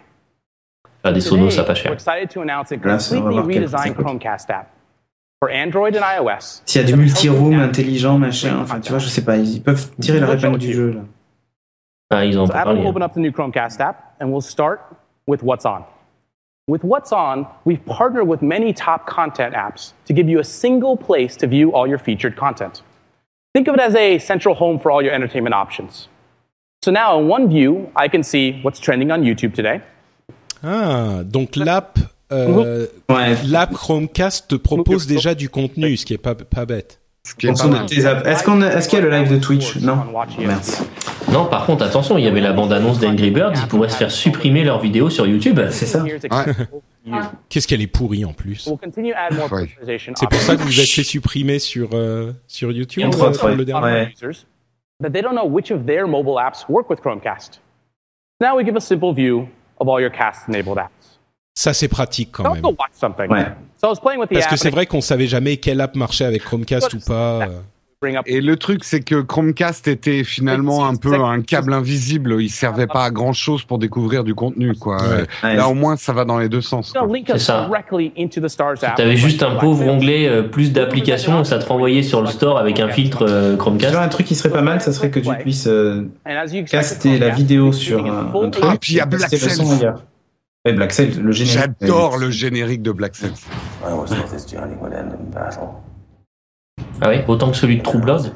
[1.02, 1.92] Faire des sonos, ça pas we're cher.
[1.92, 4.04] excited to announce a Là, ça, on va completely voir quel prix ça redesigned coûte.
[4.06, 4.66] Chromecast app
[5.42, 6.62] for Android and iOS.
[6.64, 9.90] S'il y a du multi-room intelligent, machin, enfin, tu vois, je sais pas, ils peuvent
[10.00, 11.00] tirer leur épingle du jeu, là.
[12.14, 14.40] Ah, ils ont So pas Adam will open up the new Chromecast app, and we'll
[14.40, 14.80] start
[15.26, 15.84] with What's On.
[16.66, 20.96] With What's On, we've partnered with many top content apps to give you a single
[20.96, 22.82] place to view all your featured content.
[23.54, 26.08] Think of it as a central home for all your entertainment options.
[26.84, 29.80] So now in one view, I can see what's trending on YouTube today.
[30.62, 31.98] Ah, donc l'app,
[32.32, 32.86] euh,
[33.46, 36.98] l'app Chromecast te propose déjà du contenu, ce qui est pas pas bête.
[37.26, 39.76] Est-ce qu'on a- est-ce qu'il y a le live de Twitch?
[39.76, 39.98] Non
[40.38, 40.82] Merci.
[41.32, 44.10] Non, par contre, attention, il y avait la bande-annonce d'Angry Birds, ils pourraient se faire
[44.10, 45.58] supprimer leurs vidéos sur YouTube.
[45.70, 46.04] C'est ça.
[47.48, 48.66] Qu'est-ce qu'elle est pourrie en plus.
[48.66, 51.90] We'll continue to add more personalization C'est pour ça que vous êtes fait supprimer sur
[51.94, 53.04] euh, sur YouTube.
[53.06, 53.56] Entre euh, autres, ouais.
[53.56, 54.12] le dernier Ouais.
[55.00, 57.60] but they don't know which of their mobile apps work with Chromecast.
[58.40, 59.48] Now we give a simple view
[59.78, 61.18] of all your cast-enabled apps.
[61.54, 62.62] Ça c'est pratique quand même.
[62.92, 63.28] something.
[63.84, 65.94] So I was playing with the Parce que c'est vrai qu'on savait jamais quelle app
[65.94, 67.42] marchait avec Chromecast ou pas.
[67.42, 67.48] euh.
[68.26, 72.36] Et le truc, c'est que Chromecast était finalement un peu un câble invisible.
[72.40, 74.98] Il servait pas à grand chose pour découvrir du contenu, quoi.
[75.42, 75.56] Ouais.
[75.56, 76.92] Là, au moins, ça va dans les deux sens.
[77.26, 77.66] C'est ça.
[77.66, 78.96] directly into the Stars app.
[78.96, 82.80] T'avais juste un pauvre onglet euh, plus d'applications, ça te renvoyait sur le store avec
[82.80, 83.92] un filtre euh, Tu Chromecast.
[83.94, 86.52] vois, un truc qui serait pas mal, ça serait que tu puisses euh, And as
[86.52, 88.64] you expect, caster la vidéo sur un, un truc.
[88.68, 89.94] Ah, puis il y a et Black caster le.
[90.66, 91.46] Ouais, Black générique.
[91.46, 93.32] J'adore le générique de Black Cells.
[97.00, 98.32] Ah oui, autant que celui de True Blood.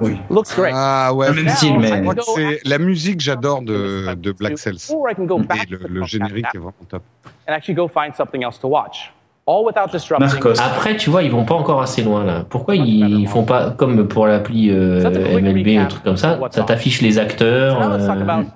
[0.00, 0.18] Oui.
[0.30, 0.72] Looks great.
[0.74, 2.02] Ah ouais, même style, mais-
[2.34, 4.78] c'est la musique, j'adore de, de Black Cells.
[4.90, 7.02] Or I can go Et back le, générique est vraiment top.
[7.48, 9.12] and actually go find something else to watch.
[9.46, 10.28] All without disrupting.
[10.58, 12.44] Après, tu vois, ils vont pas encore assez loin là.
[12.48, 15.02] Pourquoi ils font pas comme pour l'appli euh,
[15.40, 16.38] MLB ou truc comme ça?
[16.50, 17.80] Ça t'affiche les acteurs.
[17.80, 18.46] Now let's talk euh, about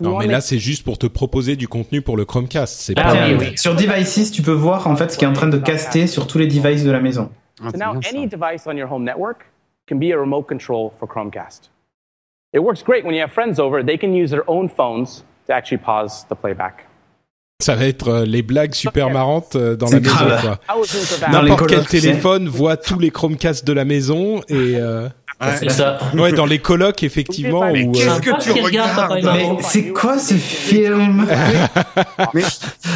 [0.00, 2.80] Non mais là c'est juste pour te proposer du contenu pour le Chromecast.
[2.80, 3.26] C'est Ah pas.
[3.28, 3.52] oui, oui.
[3.58, 6.26] Sur Devices, tu peux voir en fait ce qui est en train de caster sur
[6.26, 7.30] tous les devices de la maison.
[7.60, 9.46] So now any device on your home network
[9.88, 11.70] can be a remote control for Chromecast.
[12.54, 13.84] It works great when you have friends over.
[13.84, 16.86] They can use their own phones to actually pause the playback.
[17.62, 20.56] Ça va être euh, les blagues super marrantes euh, dans la maison
[21.30, 25.08] N'importe quel téléphone voit tous les Chromecasts de la maison et euh,
[25.56, 25.98] C'est ça.
[26.14, 30.18] ouais dans les colocs effectivement Mais où, qu'est-ce euh, que tu regardes Mais c'est quoi
[30.18, 31.26] ce film
[32.34, 32.42] Mais,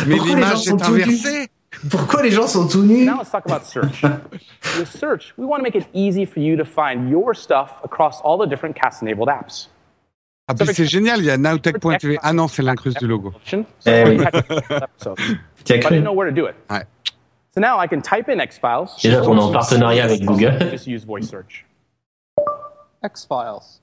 [0.07, 1.49] mais Pourquoi les gens l'image sont est inversée.
[1.91, 4.03] Pourquoi les gens sont tout nus Now let's talk about search.
[4.79, 8.21] With search, we want to make it easy for you to find your stuff across
[8.23, 9.71] all the different cast-enabled apps.
[10.47, 12.19] Ah, puis c'est génial, il y a nowtech.tv.
[12.23, 13.33] Ah non, c'est l'incruste du logo.
[13.51, 14.19] Eh I oui.
[15.65, 16.55] Tu as cru didn't know where to do it.
[16.69, 16.85] Ouais.
[17.55, 18.91] So now I can type in X files.
[19.03, 20.59] Déjà qu'on est en partenariat avec Google.
[20.71, 21.65] Just use voice search.
[23.05, 23.81] X-Files.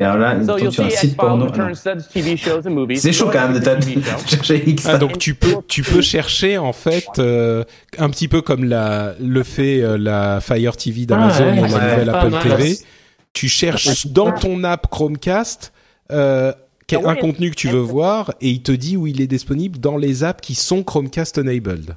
[0.00, 1.46] Et alors là, il So tombe sur un site X porno.
[2.96, 4.86] C'est chaud quand même de chercher X.
[4.86, 7.62] Ah, donc tu peux tu peux chercher en fait euh,
[7.98, 11.60] un petit peu comme la le fait euh, la Fire TV d'Amazon Ah ouais, et
[11.60, 12.42] la nouvelle Apple mal.
[12.42, 12.78] TV.
[13.34, 15.72] Tu cherches dans ton app Chromecast
[16.10, 16.52] euh,
[16.88, 19.78] quel- un contenu que tu veux voir et il te dit où il est disponible
[19.78, 21.96] dans les apps qui sont Chromecast enabled.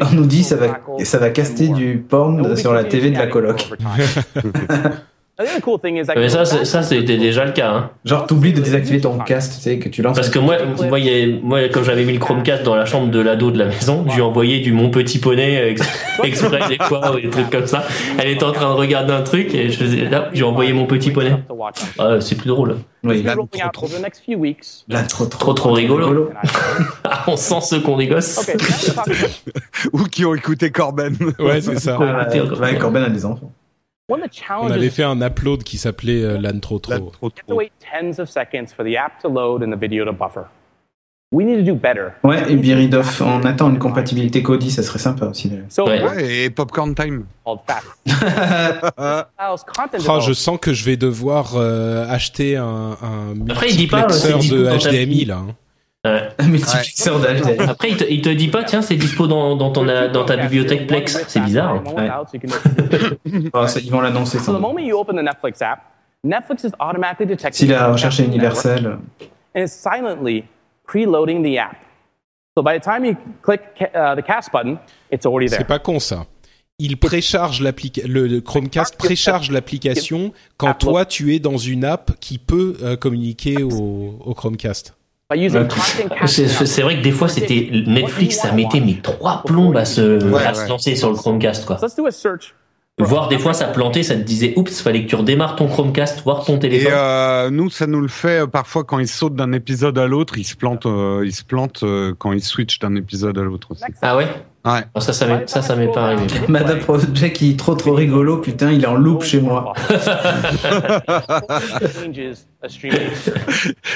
[0.00, 3.26] On nous dit ça va, ça va caster du porn sur la TV de la
[3.26, 3.70] coloc.
[5.36, 7.68] I think the cool thing is I Mais ça, c'était déjà le cas.
[7.72, 7.90] Hein.
[8.04, 10.14] Genre, t'oublies de désactiver ton cast, tu sais, que tu lances.
[10.14, 10.58] Parce que moi,
[10.88, 13.58] moi, y a- moi, quand j'avais mis le Chromecast dans la chambre de l'ado de
[13.58, 15.82] la maison, je lui ai envoyé du Mon Petit Poney euh, ex-
[16.22, 17.84] exprès des fois, ou des trucs comme ça.
[18.18, 20.86] Elle était en train de regarder un truc et je faisais, là, j'ai envoyé Mon
[20.86, 21.32] Petit Poney.
[21.98, 22.76] Ah, c'est plus drôle.
[23.02, 24.84] Oui, là, few weeks.
[24.88, 26.30] là, trop, trop, Trop, trop rigolo.
[27.04, 28.40] Ah, on sent ceux qu'on dégosse.
[29.92, 31.16] Ou qui ont écouté Corben.
[31.40, 31.98] Ouais, c'est ça.
[32.00, 32.28] Ah,
[32.60, 33.50] ouais, Corben a des enfants.
[34.10, 36.92] On avait fait un upload qui s'appelait euh, LAN trop trop.
[36.92, 37.56] Là, trop, you have to trop.
[37.56, 40.44] wait tens of seconds for the app to load and the video to buffer.
[41.32, 42.10] We need to do better.
[42.22, 45.50] Ouais, et Biridoff, on attend une compatibilité Kodi, ça serait sympa aussi.
[45.78, 46.02] Ouais.
[46.04, 47.24] Ouais, et Popcorn Time.
[48.96, 54.06] Ah, je sens que je vais devoir euh, acheter un, un Après, il dit pas,
[54.06, 55.38] multiplexeur c'est de HDMI là.
[55.38, 55.54] hein.
[56.04, 56.28] Ouais.
[56.38, 57.60] Un multiplexeur d'HDMI.
[57.68, 60.36] Après, il te, il te dit pas, tiens, c'est dispo dans, dans, ton, dans ta
[60.36, 61.24] bibliothèque Plex.
[61.28, 61.82] C'est bizarre.
[61.86, 61.94] hein.
[61.96, 62.10] Ouais.
[63.82, 65.80] Ils vont l'annoncer So the sans moment you open the Netflix app,
[66.22, 68.98] Netflix is automatically detecting Si la recherche est universelle.
[69.56, 70.44] and is silently
[70.86, 71.76] preloading the app.
[72.56, 74.78] So by the time you click ca- uh, the cast button,
[75.10, 75.66] it's already C'est there.
[75.66, 76.26] pas con ça.
[76.78, 82.12] il précharge l'application, le, le Chromecast précharge l'application quand toi tu es dans une app
[82.20, 84.94] qui peut euh, communiquer au, au Chromecast.
[86.26, 90.22] C'est c'est vrai que des fois c'était Netflix, ça mettait mes trois plombes à se,
[90.30, 90.68] Ouais, à se ouais.
[90.68, 91.78] lancer sur le Chromecast quoi.
[91.82, 92.54] Let's do a search.
[92.98, 96.22] Voire des fois ça plantait, ça te disait oups, fallait que tu redémarres ton Chromecast,
[96.22, 96.92] voir ton Et téléphone.
[96.94, 100.38] euh, nous, ça nous le fait euh, parfois quand il saute d'un épisode à l'autre,
[100.38, 103.72] il se plante, euh, il se plante euh, quand il switch d'un épisode à l'autre
[103.72, 103.82] aussi.
[104.00, 104.28] Ah ouais?
[104.64, 104.80] Ouais.
[104.94, 106.26] Oh, Ça, ça m'est ça, ça m'est pas arrivé.
[106.48, 109.74] Madame Project, il est trop trop rigolo, putain, il est en loop chez moi.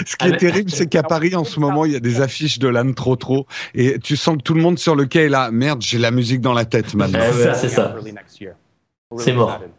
[0.05, 2.59] Ce qui est terrible, c'est qu'à Paris, en ce moment, il y a des affiches
[2.59, 5.29] de l'âne trop trop, et tu sens que tout le monde sur le quai est
[5.31, 5.51] là.
[5.51, 7.19] Merde, j'ai la musique dans la tête maintenant.
[7.23, 7.95] Eh ouais, c'est ça.
[9.16, 9.53] C'est mort.
[9.53, 9.73] excited.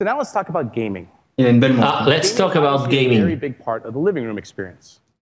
[0.00, 1.06] So now let's talk about gaming.
[1.38, 2.02] Il a une belle montre.
[2.02, 3.24] Ah, let's talk about gaming.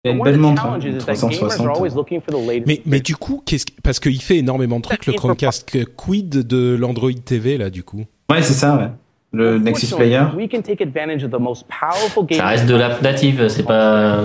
[0.06, 0.62] Il a une belle montre.
[0.64, 1.76] hein, challenges une is that gamers are 360.
[1.76, 2.66] always looking for the latest.
[2.66, 5.70] Mais, mais du coup, qu'est-ce que- parce qu'il fait énormément de trucs le Chromecast.
[5.96, 8.04] Quid de l'Android TV là du coup?
[8.30, 8.88] Ouais, c'est ça, ouais.
[9.32, 10.22] Le Nexus Player.
[10.36, 13.64] We can take advantage of the most powerful gaming Ça reste de l'app native, c'est
[13.64, 14.24] pas.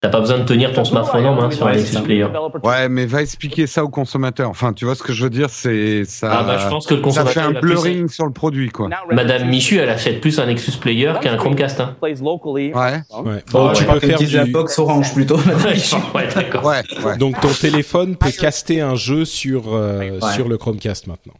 [0.00, 2.24] T'as pas besoin de tenir ton smartphone en main sur un Nexus Player.
[2.62, 4.48] Ouais, mais va expliquer ça au consommateur.
[4.48, 6.30] Enfin, tu vois ce que je veux dire, c'est ça.
[6.38, 8.68] Ah bah, je pense que le ça fait consommateur, un plus- blurring sur le produit,
[8.70, 8.88] quoi.
[9.10, 11.80] Madame Michu, elle achète plus un Nexus Player qu'un Chromecast.
[11.80, 11.96] Hein.
[12.00, 12.12] Ouais.
[12.12, 13.02] Ouais.
[13.10, 14.52] Bon, Bon, tu peux faire la du.
[14.52, 15.36] box orange plutôt.
[16.14, 16.64] ouais, d'accord.
[16.64, 17.16] Ouais, ouais.
[17.18, 20.32] Donc ton téléphone peut caster un jeu sur euh, Ouais.
[20.32, 21.34] sur le Chromecast maintenant.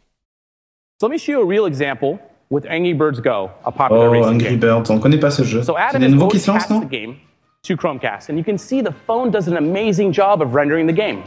[0.99, 2.17] So let me show you a real example
[2.51, 4.57] with Angry Birds Go, a popular Oh, Angry.
[4.57, 5.63] Birds, on connaît pas ce jeu.
[5.63, 6.81] So C'est des nouveaux qui se lancent, non
[7.63, 10.93] to Chromecast, and you can see the phone does an amazing job of rendering the
[10.95, 11.23] game.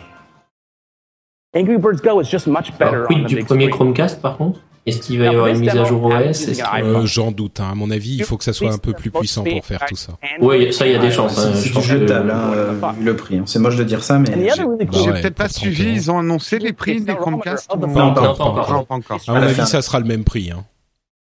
[1.54, 3.76] Angry Birds Go is just much better Alors, on quid the du big premier screen.
[3.76, 7.30] Chromecast par contre Est-ce qu'il va y avoir une mise à jour OS Euh, J'en
[7.30, 7.60] doute.
[7.60, 7.68] Hein.
[7.72, 9.94] À mon avis, il faut que ça soit un peu plus puissant pour faire tout
[9.94, 10.14] ça.
[10.40, 11.38] Oui, ça, il y a des chances.
[11.38, 11.52] hein.
[11.54, 13.36] C'est jetable, que- hein, euh, vu le prix.
[13.38, 13.42] hein.
[13.44, 14.26] C'est moche de dire ça, mais.
[14.54, 15.92] J'ai- ouais, peut-être pas pour 30 suivi.
[15.92, 18.86] Ils ont annoncé les prix des Chromecast Non, pas encore.
[19.28, 20.50] À mon avis, ça sera le même prix.
[20.50, 20.64] Hein.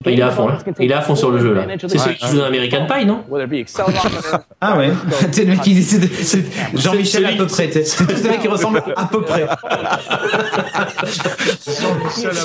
[0.06, 0.60] Il est à fond là.
[0.80, 1.66] Il est à fond sur le jeu là.
[1.88, 3.22] C'est celui qui joue dans American Pie, non?
[4.62, 4.92] Ah ouais.
[5.32, 5.84] C'est le mec qui dit.
[5.84, 6.44] c'est- c'est-
[6.76, 7.70] Jean-Michel à celui- peu près.
[7.72, 9.48] C'est tous des mecs qui ressemblent à peu près.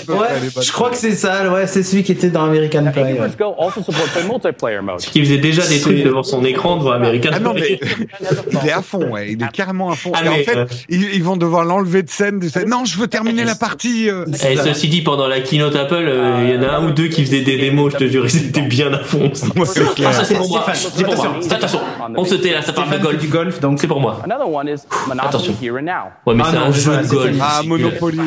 [0.09, 0.29] Ouais,
[0.63, 1.53] je crois que c'est ça.
[1.53, 3.01] Ouais, c'est celui qui était dans American Pie.
[4.99, 7.81] Qui faisait déjà des trucs devant son écran devant American Ah non, mais Pie.
[8.63, 9.33] il est à fond, ouais.
[9.33, 10.13] Il est carrément à fond.
[10.15, 12.39] Ah, Et en fait, euh, ils, vont devoir l'enlever de scène.
[12.39, 14.09] du fait, Non, je veux terminer la partie.
[14.09, 17.09] Et ceci dit, pendant la keynote Apple, euh, il y en a un ou deux
[17.09, 19.31] qui faisaient des démos, je te jure, ils étaient bien à fond.
[19.35, 20.09] c'est clair.
[20.11, 20.65] Ah, ça c'est pour moi.
[20.75, 21.37] C'est pour moi.
[21.51, 21.81] attention,
[22.17, 23.19] on se tait là, ça parle de golf.
[23.21, 23.79] du golf, donc.
[23.81, 24.21] C'est pour moi.
[24.25, 25.55] Another one is Monopoly Attention.
[25.63, 25.93] Here and Now.
[26.27, 27.37] Ouais, mais Ah c'est non, un je jeu de golf.
[27.41, 28.19] Ah, Monopoly.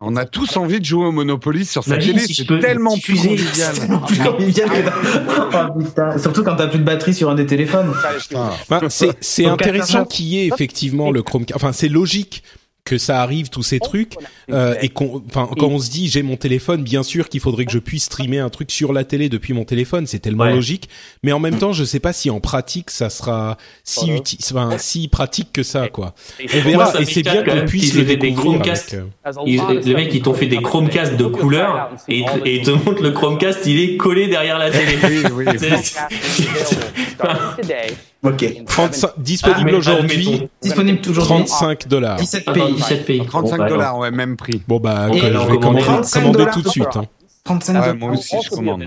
[0.00, 2.20] On a tous envie de jouer au Monopoly sur sa télé.
[2.20, 3.74] si C'est tellement plus convivial.
[4.06, 6.18] Plus convivial que dans- Oh, putain.
[6.18, 7.92] Surtout quand t'as plus de batterie sur un des téléphones.
[8.70, 8.80] Ben,
[9.20, 11.56] c'est intéressant qu'il y ait effectivement le Chromecast.
[11.56, 12.44] Enfin, c'est logique
[12.88, 14.14] que ça arrive tous ces trucs
[14.50, 17.66] euh, et qu'on, enfin, quand on se dit j'ai mon téléphone, bien sûr qu'il faudrait
[17.66, 20.54] que je puisse streamer un truc sur la télé depuis mon téléphone, c'est tellement Ouais.
[20.54, 20.88] logique.
[21.22, 24.78] Mais en même temps, je sais pas si en pratique ça sera si uti- enfin,
[24.78, 26.14] si pratique que ça, quoi.
[26.54, 26.92] On verra.
[27.00, 28.32] Et c'est bien qu'on puisse le des.
[28.32, 28.94] Chromecast.
[28.94, 29.04] avec,
[29.36, 32.62] euh, Ils- of les mecs, ils t'ont fait des Chromecast de couleur et, et ils
[32.62, 34.96] te montrent le Chromecast, il est collé derrière la télé.
[35.04, 35.44] Oui, oui.
[38.24, 38.64] Ok.
[38.66, 40.48] 35 disponible Ah, aujourd'hui.
[40.60, 41.44] Disponible aujourd'hui.
[41.46, 42.16] 35 dollars.
[42.16, 42.74] 17 Ah, dans pays.
[42.74, 43.18] 17 pays.
[43.20, 44.60] Bon, 35 bah, dollars, ouais, même prix.
[44.66, 46.96] Bon bah, Et je alors, vais commander, 35 commander tout de suite.
[46.96, 47.04] hein.
[47.44, 47.96] 35 Ouais, dollars.
[47.96, 48.82] moi aussi, je commande.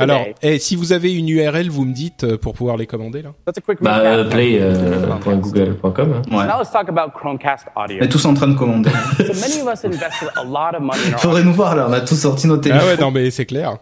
[0.00, 3.22] Alors, eh, si vous avez une URL, vous me dites euh, pour pouvoir les commander
[3.22, 3.30] là.
[3.46, 6.12] That's a quick Bah, euh, play.google.com.
[6.12, 6.22] hein.
[6.36, 6.44] Ouais.
[6.46, 7.98] Now let's talk about Chromecast audio.
[8.00, 8.90] On est tous en train de commander.
[9.18, 11.86] So many of us invested a lot of money in our Faudrait nous voir là,
[11.88, 12.88] on a tous sorti nos Ah téléphones.
[12.88, 13.76] ouais, non mais c'est clair.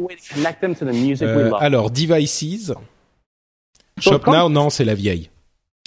[1.23, 2.73] Euh, alors, Devices.
[4.03, 5.31] Shop Now, non, c'est la vieille.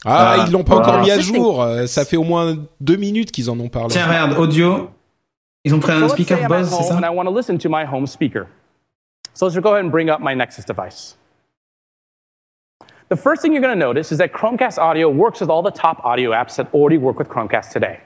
[0.05, 0.45] Ah, Ah.
[0.47, 0.79] ils l'ont pas Ah.
[0.79, 1.61] encore mis à jour.
[1.61, 3.89] Euh, Ça fait au moins deux minutes qu'ils en ont parlé.
[3.89, 4.89] Tiens, regarde, audio.
[5.63, 7.83] Ils ont pris un speaker Bose, c'est and ça I want to listen to my
[7.85, 8.47] home speaker.
[9.33, 11.15] So let's go ahead and bring up my Nexus device.
[13.09, 15.71] The first thing you're going to notice is that Chromecast Audio works with all the
[15.71, 17.99] top audio apps that already work with Chromecast today,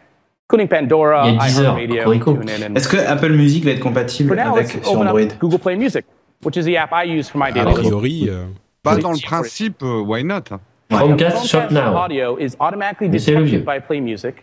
[0.49, 2.33] including Pandora, Il y a Deezer, iHeartRadio, Corico.
[2.33, 5.39] TuneIn, and Est-ce que Apple Music va être compatible For now, avec sur Android up
[5.39, 6.05] Google Play Music,
[6.43, 7.79] which is the app I use for my A daily life.
[7.81, 8.45] priori, euh,
[8.85, 9.01] Pas Oui.
[9.01, 10.59] dans le principe, euh, why not hein.
[10.91, 11.95] Chromecast Shop Now.
[11.95, 13.59] audio is automatically Mais c'est le vieux.
[13.59, 14.35] detected by Play Music.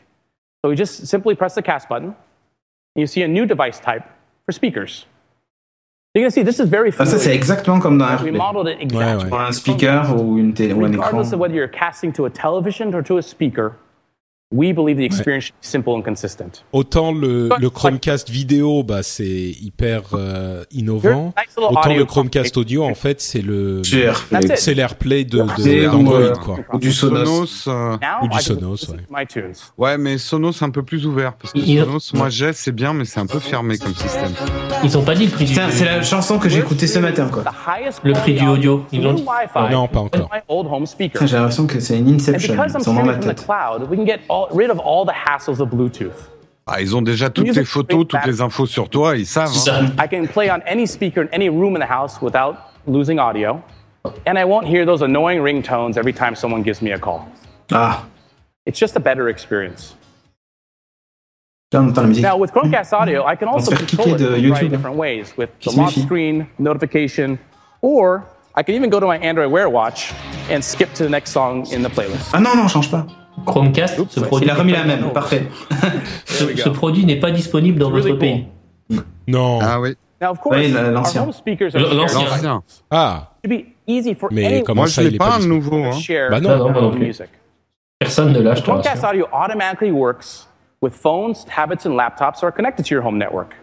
[0.65, 2.15] So we just simply press the cast button, and
[3.01, 4.03] you see a new device type
[4.45, 5.07] for speakers.
[6.15, 8.33] You're going to see this is very Ah, ça, c'est exactement comme dans We AirPlay.
[8.33, 9.25] modeled it exactly.
[9.25, 9.31] ouais.
[9.31, 11.07] Pour un speaker ou, une télé, ou un écran.
[11.07, 13.73] Regardless of whether you're casting to a television or to a speaker,
[14.53, 16.63] We believe the experience should be simple and consistent.
[16.73, 21.33] Autant le, le Chromecast vidéo, bah c'est hyper euh, innovant.
[21.57, 24.57] Autant le Chromecast audio, en fait, c'est le C'est AirPlay.
[24.57, 26.57] c'est l'AirPlay de, d'Android euh, quoi.
[26.75, 27.47] ou du Sonos.
[27.47, 29.53] Sonos, euh, Ou du Sonos, ouais.
[29.79, 32.73] ouais, mais Sonos c'est un peu plus ouvert parce que Il- Sonos, moi j'ai, c'est
[32.73, 34.33] bien, mais c'est un peu fermé comme système.
[34.85, 37.29] Ils ont pas dit le prix Putain, c'est la chanson que j'ai écoutée ce matin,
[37.33, 37.45] quoi.
[38.05, 38.85] Le prix du audio.
[38.93, 39.29] Ils l'ont through dit.
[39.57, 40.29] Wi-Fi Non, pas encore.
[41.27, 42.55] j'ai l'impression que c'est une Inception.
[42.65, 43.47] Ils sont dans ma tête.
[44.47, 46.29] Cloud, we can get all, rid of all the hassles of Bluetooth.
[46.67, 49.51] Ah, ils ont déjà toutes tes photos, toutes les infos sur toi, ils savent.
[49.69, 49.93] Hein.
[49.99, 53.63] I can play on any speaker in any room in the house without losing audio.
[54.27, 57.27] And I won't hear those annoying ringtones every time someone gives me a call.
[57.73, 58.05] Ah,
[58.65, 59.95] It's just a better experience.
[61.73, 62.23] là on entend la musique.
[62.23, 64.49] Now, with Chromecast Audio, I can On va se also control kicker it in a
[64.49, 67.39] YouTube, different ways with the lock screen, notification,
[67.81, 68.25] or
[68.55, 70.13] I can even go to my Android Wear Watch
[70.51, 72.31] and skip to the next song in the playlist.
[72.35, 73.07] Ah non, non, change pas.
[73.47, 75.49] Chromecast, ce produit, Il a remis la même, parfait.
[76.27, 78.47] ce, ce produit n'est pas disponible dans Really votre pays.
[79.27, 79.59] Non.
[79.63, 79.97] Ah oui.
[80.21, 81.27] L'ancien.
[82.91, 83.33] Ah,
[84.31, 85.83] mais anyone comment Moi je ça est pas pas un nouveau.
[85.83, 85.93] to Hein.
[85.93, 87.07] share Bah non, non, non plus.
[87.07, 87.27] music.
[87.99, 89.05] Personne ne l'a, je te Chromecast.
[89.05, 90.49] Audio automatically works
[90.81, 93.55] with phones, tablets, and laptops that are connected to your home network.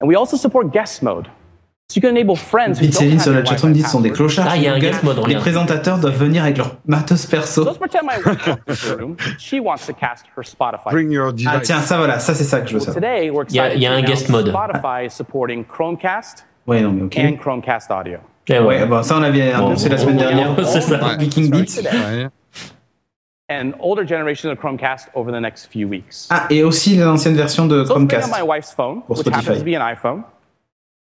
[0.00, 1.28] And we also support guest mode.
[1.88, 4.00] So you can enable friends who Puis don't Céline sur la chatroom dit ce sont
[4.00, 4.44] des clochards.
[4.50, 7.64] Ah, il y a un guest mode, Les présentateurs doivent venir avec leur matos perso.
[7.64, 9.16] Let's pretend my wife walks into the room.
[9.38, 10.90] She wants to cast her Spotify.
[10.90, 11.48] Bring your device.
[11.54, 13.00] Ah tiens, ça voilà, ça c'est ça que je veux savoir.
[13.48, 14.48] Il y a- il y a un guest mode.
[14.48, 17.16] Spotify is supporting Chromecast Ouais, non mais ok.
[17.18, 18.18] and Chromecast Audio.
[18.48, 20.56] Eh Ouais, bon, ça on l'avait annoncé la semaine dernière.
[20.66, 20.96] c'est ça.
[20.96, 21.16] Ouais.
[21.20, 21.80] Viking Beats.
[21.84, 22.26] Ouais.
[23.48, 26.26] And older generations of Chromecast over the next few weeks.
[26.30, 28.28] Ah, et aussi l'ancienne version de So Chromecast.
[28.34, 29.58] on my wife's phone, which happens Spotify.
[29.60, 30.24] to be an iPhone.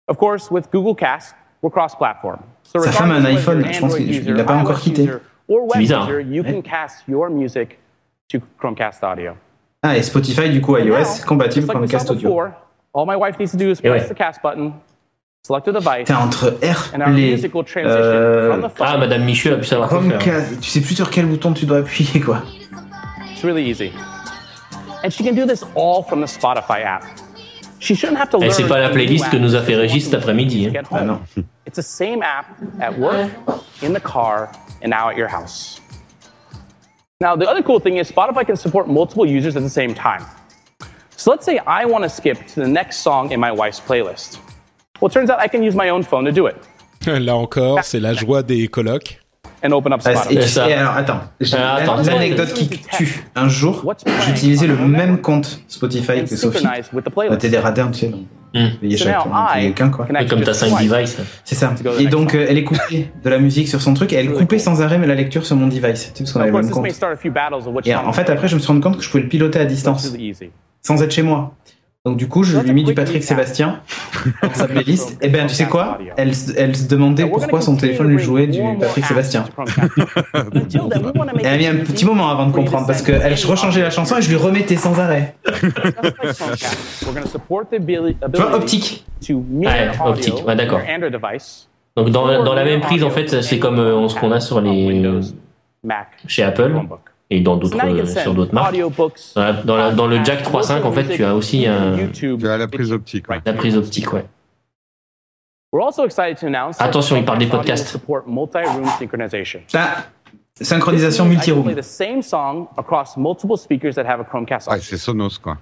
[0.08, 2.39] Of course, with Google Cast, we're cross-platform.
[2.64, 5.10] So Sa femme a un iPhone, je pense qu'il- l'a pas encore quitté.
[5.78, 6.10] bizarre.
[6.10, 7.80] user, you can cast your music
[8.30, 9.34] to Chromecast Audio.
[9.84, 12.30] Ah, et Spotify du coup iOS now, compatible Chromecast audio.
[12.30, 12.51] before,
[12.93, 14.08] all my wife needs to do is press ouais.
[14.10, 14.74] the cast button,
[15.45, 16.47] select a device, T'es entre
[16.93, 18.88] and our AirPlay, euh, from the phone.
[18.89, 20.18] Ah, Madame Michu a pu savoir quoi faire.
[20.20, 22.41] Chromecast, tu sais plus sur quel bouton tu dois appuyer quoi.
[23.32, 23.91] It's really easy.
[25.03, 27.03] And she can do this all from the Spotify app.
[27.80, 28.17] Et learn
[28.51, 30.63] c'est pas la a playlist que nous a fait Régis cet once a week après-midi,
[30.63, 30.73] to hein.
[30.73, 31.21] get Ah non.
[31.65, 32.45] It's the same app
[32.82, 33.30] at work,
[33.82, 34.49] in the car,
[34.82, 35.80] and now at your house.
[37.19, 40.23] Now, the other cool thing is Spotify can support multiple users at the same time.
[41.15, 44.39] So let's say I want to skip to the next song in my wife's playlist.
[45.01, 46.55] Well, it turns out I can use my own phone to do it
[47.05, 49.19] Là encore, c'est la joie des colocs.
[49.64, 53.24] And open up et, tu sais, alors attends, j'ai Ah, attends, l'anecdote qui tue.
[53.36, 53.93] Un jour,
[54.26, 56.66] j'utilisais le même compte Spotify que Sophie.
[56.93, 57.38] Bah.
[57.38, 58.08] T'es des radins, tu sais.
[58.08, 58.22] donc.
[58.53, 58.70] Hmm.
[58.80, 60.05] Payez So chaque now payez I qu'un quoi.
[60.05, 60.89] Comme t'as just 5 swipe.
[60.89, 61.18] devices.
[61.43, 61.74] C'est ça.
[61.99, 64.82] Et donc, euh, elle écoutait de la musique sur son truc et elle coupait sans
[64.82, 65.82] arrêt la lecture sur mon device.
[65.84, 66.86] Tu sais, parce qu'on Of avait le même compte.
[66.88, 69.60] a Et en fait, après, je me suis rendu compte que je pouvais le piloter
[69.60, 70.14] à is distance,
[70.82, 71.53] sans être chez moi.
[72.08, 73.82] Donc, du coup, je lui ai mis du Patrick Sébastien
[74.41, 75.18] dans sa playlist.
[75.22, 75.97] Et ben, tu sais quoi?
[76.16, 79.43] Elle, se- elle se demandait pourquoi son téléphone to lui jouait du Patrick Sébastien.
[81.43, 84.22] Elle a mis un petit moment avant de comprendre parce qu'elle rechangeait la chanson et
[84.22, 85.36] je lui remettais sans arrêt.
[88.34, 89.05] Tu vois, optique.
[89.26, 90.80] to mirror Ouais, optique, ouais, d'accord.
[90.80, 94.08] your Android device Donc dans, dans la même prise, en fait, c'est on comme euh,
[94.08, 94.93] ce qu'on a sur les
[96.28, 96.74] chez Apple.
[97.30, 98.75] Et dans d'autres euh, sur d'autres marques.
[98.75, 101.97] Dans, la- dans, la- dans le jack podcasts, 3.5, en fait, tu as aussi un,
[101.97, 102.39] YouTube.
[102.39, 103.30] Tu as la prise optique.
[103.30, 103.41] ouais.
[103.45, 104.25] la prise optique, ouais.
[105.73, 107.97] We're also excited to announce that Attention, il parle des podcasts.
[109.73, 110.05] Ah,
[110.61, 111.75] synchronisation multi-room.
[111.75, 114.69] the same song across multiple speakers that have a Chromecast.
[114.69, 115.57] Ouais, c'est Sonos, quoi.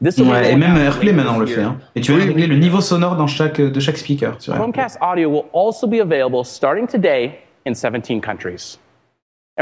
[0.00, 1.62] Ouais, et même AirPlay later maintenant le fait.
[1.62, 1.76] Hein.
[1.94, 4.34] Et tu vas régler le niveau sonore dans chaque, de chaque speaker.
[4.40, 4.54] Sur.
[4.54, 8.78] Chromecast audio will also be available starting today in 17 countries.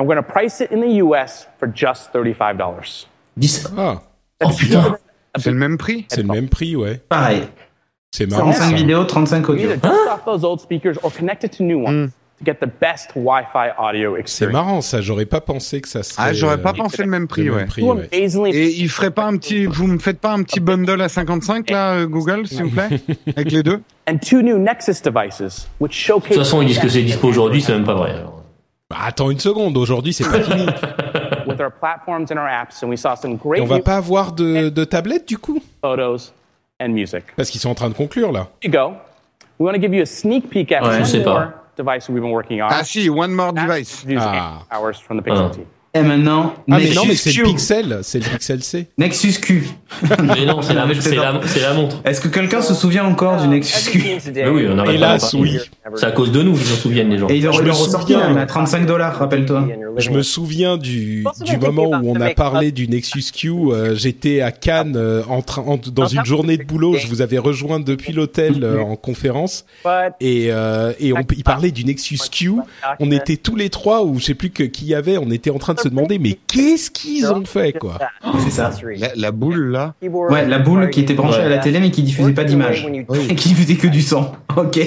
[0.01, 3.05] And we're going to price it in the US for just $35.
[3.37, 3.67] 10.
[3.77, 4.01] Ah,
[4.43, 4.97] Oh putain
[5.39, 6.07] C'est le même prix?
[6.09, 7.03] C'est le même prix, ouais.
[7.11, 7.43] Pareil.
[8.11, 8.51] C'est marrant.
[8.51, 8.75] 35 ça.
[8.77, 9.65] vidéos, 35 audio.
[9.69, 12.67] Either dust off those old speakers or connect it to new ones to get the
[12.81, 14.53] best Wi-Fi audio C'est experience.
[14.55, 15.03] marrant, ça.
[15.03, 16.23] J'aurais pas pensé que ça serait.
[16.29, 17.67] Ah, j'aurais pas euh, pensé le même le prix, même ouais.
[17.67, 18.09] prix, Two ouais.
[18.11, 21.11] amazingly Et il ferait pas un petit, vous me faites pas un petit bundle à
[21.11, 22.89] 55 là, euh, Google, s'il vous plaît,
[23.37, 23.83] avec les deux?
[24.09, 26.31] And two new Nexus devices, which showcase.
[26.31, 28.13] De toute façon, ils disent que c'est dispo aujourd'hui, c'est même pas vrai.
[28.13, 28.40] alors.
[28.91, 29.77] Bah, attends une seconde.
[29.77, 30.67] Aujourd'hui, c'est pas fini.
[31.47, 33.97] with our platforms and our apps, and we saw some Et great on va pas
[33.97, 36.33] avoir de, de tablette du coup, photos
[36.81, 37.25] and music.
[37.37, 38.49] parce qu'ils sont en train de conclure là.
[38.63, 38.95] Here you go.
[39.59, 41.55] We want to give you a sneak peek at Ouais, je one sais more pas.
[41.77, 42.69] device we've been working on.
[42.71, 44.05] Ah si, one more device.
[44.19, 44.65] Ah.
[44.71, 45.55] hours from the Pixel Ah.
[45.55, 45.67] team.
[45.93, 48.87] Et maintenant, Ah mais non, mais c'est le Pixel, c'est le Pixel C.
[48.97, 49.65] Nexus Q.
[50.23, 51.33] Mais non, c'est la, la,
[51.63, 51.97] la montre.
[52.05, 55.37] Est-ce que quelqu'un se souvient encore du Nexus Q Mais oui, on arrête Hélas, pas.
[55.39, 55.59] oui.
[55.97, 57.27] C'est à cause de nous qu'ils s'en souviennent les gens.
[57.29, 58.29] Et ils ont ressorti souviens.
[58.29, 59.67] même à 35 dollars, rappelle-toi.
[59.97, 63.51] Je me souviens du, du moment où on a parlé du Nexus Q.
[63.51, 66.95] euh, J'étais à Cannes euh, en train, en- dans une journée de boulot.
[66.97, 69.65] Je vous avais rejoint depuis l'hôtel euh, en conférence
[70.21, 72.53] et, euh, et on, il parlait du Nexus Q.
[73.01, 75.19] On était tous les trois ou je sais plus que qui y avait.
[75.19, 77.99] On était en train de se demander mais qu'est-ce qu'ils ont fait quoi
[78.45, 78.71] C'est ça.
[78.97, 79.95] La, la boule là.
[80.03, 82.87] Ouais, la boule qui était branchée à la télé mais qui diffusait pas d'image.
[83.29, 84.33] Et qui diffusait que du son.
[84.57, 84.79] Ok.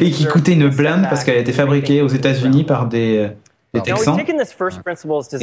[0.00, 3.28] Et qui coûtait une blinde parce qu'elle a été fabriquée aux États-Unis par des, euh,
[3.74, 4.14] des Texans.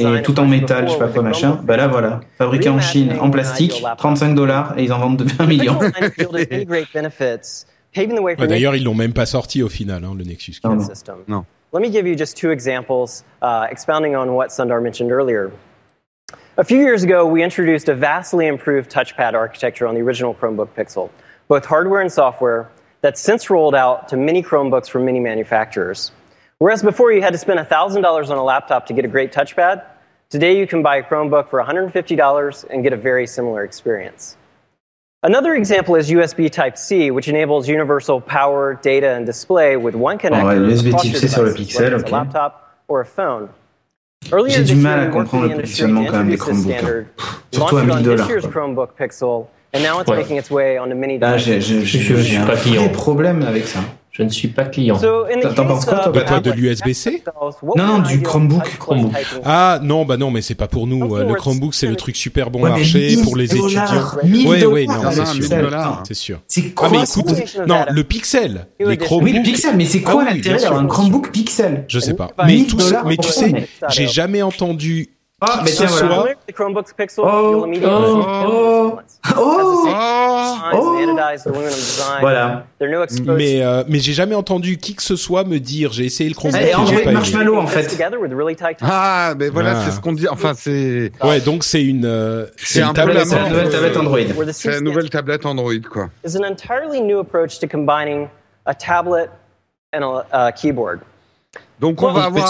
[0.00, 1.60] Et tout en métal, je sais pas quoi machin.
[1.64, 5.36] Bah là voilà, fabriqué en Chine, en plastique, 35 dollars et ils en vendent depuis
[5.38, 5.78] un million.
[5.78, 5.90] Ouais,
[8.48, 10.60] D'ailleurs, ils l'ont même pas sorti au final, hein, le Nexus Q.
[10.80, 11.16] system.
[11.74, 15.50] Let me give you just two examples, uh, expounding on what Sundar mentioned earlier.
[16.56, 20.68] A few years ago, we introduced a vastly improved touchpad architecture on the original Chromebook
[20.68, 21.10] Pixel,
[21.48, 22.70] both hardware and software,
[23.00, 26.12] that's since rolled out to many Chromebooks from many manufacturers.
[26.58, 29.82] Whereas before you had to spend $1,000 on a laptop to get a great touchpad,
[30.30, 34.36] today you can buy a Chromebook for $150 and get a very similar experience.
[35.26, 40.18] Another example is USB Type C, which enables universal power, data, and display with one
[40.18, 42.06] connector ouais, USB across Type your C sur le Pixel, ok.
[42.08, 43.48] a laptop or a phone.
[44.30, 46.76] Earlier J'ai du this mal year, à comprendre le positionnement quand même des Chromebooks.
[46.78, 47.24] standard, hein.
[47.52, 48.28] Surtout à launch it 1000 on this dollars.
[48.28, 48.50] year's quoi.
[48.52, 50.16] Chromebook Pixel, and now it's Ouais.
[50.18, 53.80] making its way onto many Là, j'ai un problème avec ça.
[54.16, 54.96] Je ne suis pas client.
[54.96, 55.24] So
[55.56, 57.24] T'en penses quoi, toi, De quoi, de l'USB-C
[57.76, 58.78] Non, non, du Chromebook.
[58.78, 59.12] Chromebook.
[59.44, 61.16] Ah non, bah non, mais c'est pas pour nous.
[61.16, 63.66] euh, Le Chromebook, c'est le truc super bon Ouais, marché 1000 pour les étudiants.
[63.84, 66.00] dollars, 1000 Ouais, ouais, dollars, non, c'est sûr.
[66.06, 66.40] C'est sûr.
[66.46, 69.24] C'est Ah quoi mais ce écoute, truc non, le Pixel, les Chromebooks.
[69.24, 70.68] Oui, le Pixel, mais c'est quoi Ah oui, l'intérêt sûr.
[70.68, 72.30] d'avoir un Chromebook Pixel Je sais pas.
[72.46, 75.08] Mais 1000 tu, dollars mais tu sais, ça, j'ai jamais entendu
[75.40, 76.24] Ah, mais tiens, voilà.
[77.18, 79.00] Oh, you'll immediately oh, oh,
[79.36, 79.88] oh.
[80.72, 81.06] Oh.
[81.06, 82.20] design.
[82.20, 82.66] Voilà.
[82.80, 86.34] Mais euh, mais j'ai jamais entendu qui que ce soit me dire j'ai essayé le
[86.34, 87.12] Chromebook Eh, et j'ai Android pas aimé.
[87.12, 87.96] Marshmallow, en fait.
[88.80, 89.82] Ah, mais voilà, Ah.
[89.84, 90.28] c'est ce qu'on dit.
[90.28, 93.28] Enfin, c'est Ouais, donc c'est une euh, c'est un tablette.
[93.30, 94.18] la nouvelle euh, tablette Android.
[94.36, 96.08] where the C'est la nouvelle tablette Android, quoi.
[96.24, 98.28] is an entirely new approach to combining
[98.66, 99.28] a tablet
[99.92, 101.00] and a, a keyboard.
[101.80, 102.48] Donc on va avoir,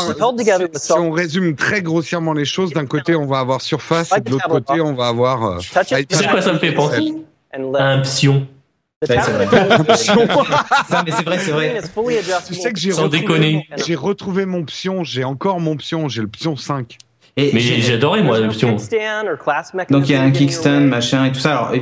[0.75, 4.31] si on résume très grossièrement les choses, d'un côté on va avoir Surface et de
[4.31, 5.59] l'autre côté on va avoir euh.
[5.59, 7.13] Tu sais quoi ça me fait penser
[7.57, 8.03] And Un
[9.09, 9.47] Ouais, c'est vrai.
[11.05, 11.51] Mais c'est vrai, c'est
[12.47, 13.69] Tu sais que j'ai Sans retrouvé, déconner.
[13.85, 16.97] j'ai retrouvé mon pion, j'ai encore mon pion, j'ai le pion 5.
[17.37, 18.77] Et Mais j'ai- j'adorais moi le pion.
[19.91, 21.59] Donc il y a un kickstand, machin et tout ça.
[21.59, 21.75] Alors,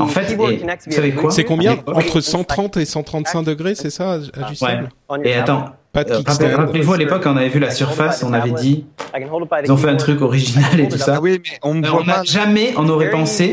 [0.00, 3.90] en fait, et- vous savez quoi C'est combien Entre inside 130 et 135 degrés, c'est
[3.90, 8.32] ça ajustable your Et attends, Euh, rappelez-vous à l'époque, on avait vu la Surface, on
[8.32, 8.86] avait dit,
[9.66, 11.16] ils ont fait un truc original et tout ça.
[11.16, 12.22] Ah oui, mais on me voit On n'a pas.
[12.24, 13.46] jamais, on aurait pensé,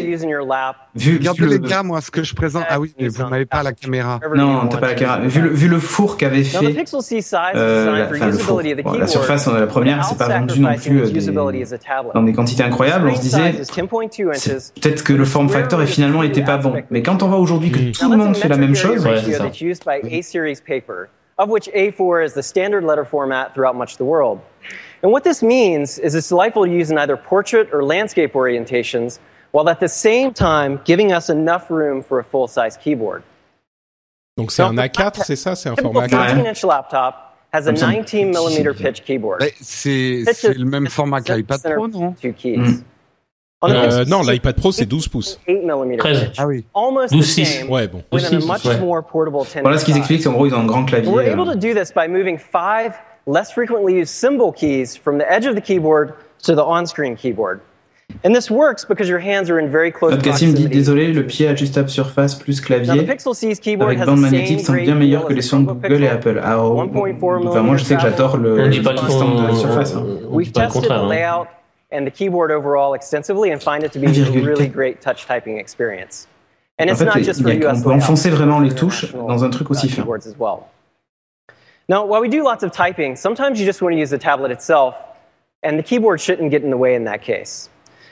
[0.95, 2.63] vu Regardez le- les gars, moi ce que je présente.
[2.69, 4.19] Ah oui, mais vous n'avez pas la caméra.
[4.35, 5.19] Non, t'as pas la caméra.
[5.19, 6.65] Vu le, vu le four qu'avait fait
[7.57, 8.55] euh, la, le four.
[8.83, 11.31] Bon, Surface, on a la première, c'est pas vendu non plus euh, des-
[12.13, 13.09] dans des quantités incroyables.
[13.09, 14.61] On se disait, Screen size is 10.2 c'est inches.
[14.81, 16.73] peut-être que le form factor est finalement était pas bon.
[16.89, 19.33] Mais quand on voit aujourd'hui que tout le monde fait la même chose, Ouais, c'est
[19.33, 19.43] ça.
[21.47, 23.93] That's used by A-series paper, of which A4 is the standard letter format throughout much
[23.93, 24.39] of the world.
[25.01, 29.19] And what this means is it's delightful to use in either portrait or landscape orientations,
[29.51, 33.23] while at the same time giving us enough room for a full-size keyboard.
[34.37, 38.31] Donc c'est un A4, c'est ça C'est un format A4 14-inch laptop has a 19
[38.31, 39.41] millimeter pitch keyboard.
[39.59, 42.57] C'est Pitch c'est is le même format que l'iPad Pro, non two keys.
[42.57, 42.83] Mm.
[43.61, 45.39] The Euh, Non, l'iPad Pro c'est 12 pouces.
[45.47, 46.19] 8 millimeter 13.
[46.27, 46.35] pitch.
[46.37, 46.63] Ah oui.
[46.73, 47.45] Almost the 12-6.
[47.45, 48.03] same, Ouais, bon.
[48.11, 48.79] with a 12-6, much ouais.
[48.79, 51.09] more portable 10 voilà ce qu'ils expliquent, c'est en gros ils ont un grand clavier.
[51.11, 52.93] We're euh, able to do this by moving five
[53.27, 56.13] less frequently used symbol keys from the edge of the keyboard
[56.45, 57.59] to the on-screen keyboard.
[58.23, 60.75] And this works because your hands are in very close Notre Cassim dit proximity.
[60.77, 64.17] désolé, le pied ajustable surface plus Now, the clavier Pixel C's keyboard avec has bande
[64.17, 66.07] the magnétique sont bien meilleurs que les the sons de Google et.
[66.07, 66.41] Apple.
[66.43, 69.09] Ah, oh, 1.4 enfin, moi je sais que j'adore le, On dit pas le le
[69.09, 69.93] stand de Surface.
[69.95, 70.01] hein.
[70.01, 71.03] on dit We've pas le tested the contraire.
[71.03, 71.09] hein.
[71.09, 71.47] layout
[71.91, 75.57] and the keyboard overall extensively and find it to be a really great touch typing
[75.57, 76.27] experience.
[76.77, 78.75] And En it's fait, not just for US on peut layouts, enfoncer vraiment les for
[78.79, 80.01] touches international, dans un truc aussi uh, fin.
[80.03, 80.67] keyboards as well.
[81.89, 84.51] Now, while we do lots of typing, sometimes you just want to use the tablet
[84.51, 84.93] itself,
[85.63, 87.69] and the keyboard shouldn't get in the way in that case.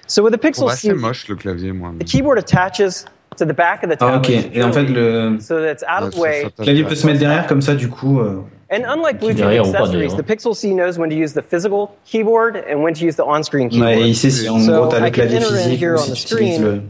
[0.08, 1.92] So with the Bon, Pixel C, moche le clavier, moi.
[2.00, 3.06] the keyboard attaches
[3.38, 4.50] to the back of the Ah, tablet ok.
[4.56, 6.42] Et en fait, le so that it's out Ouais, of the way.
[6.42, 8.20] ça le clavier peut se mettre derrière comme ça, du coup.
[8.20, 12.58] euh, And unlike Bluetooth accessories, the Pixel C knows when to use the physical keyboard
[12.70, 13.96] and when to use the on-screen keyboard.
[13.98, 15.94] Ouais, ici, si en So gros, t'as I le can clavier enter in physique ou
[15.94, 16.82] on si the tu utilises le.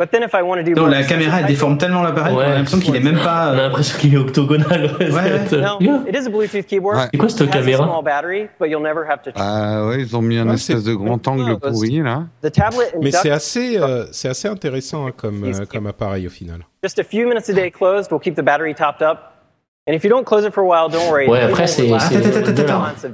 [0.00, 2.40] But then if I want to do Non, la caméra elle déforme tellement l'appareil qu'on
[2.40, 3.50] a l'impression qu'il est même pas.
[3.52, 4.94] On a l'impression qu'il est octogonal.
[5.00, 6.98] ouais, Ouais, c'est- No, it is a Bluetooth keyboard.
[6.98, 7.08] Ouais.
[7.10, 9.30] C'est quoi cette caméra small battery, but you'll never have to.
[9.34, 12.22] Ah ouais, ils ont mis un espèce de grand angle pourri là.
[12.42, 16.30] The tablet Mais c'est assez, euh, c'est assez intéressant hein, comme, euh, comme appareil au
[16.30, 16.60] final.
[16.84, 19.18] just a few minutes a day closed will keep the battery topped up.
[21.28, 21.88] Ouais, it après, c'est-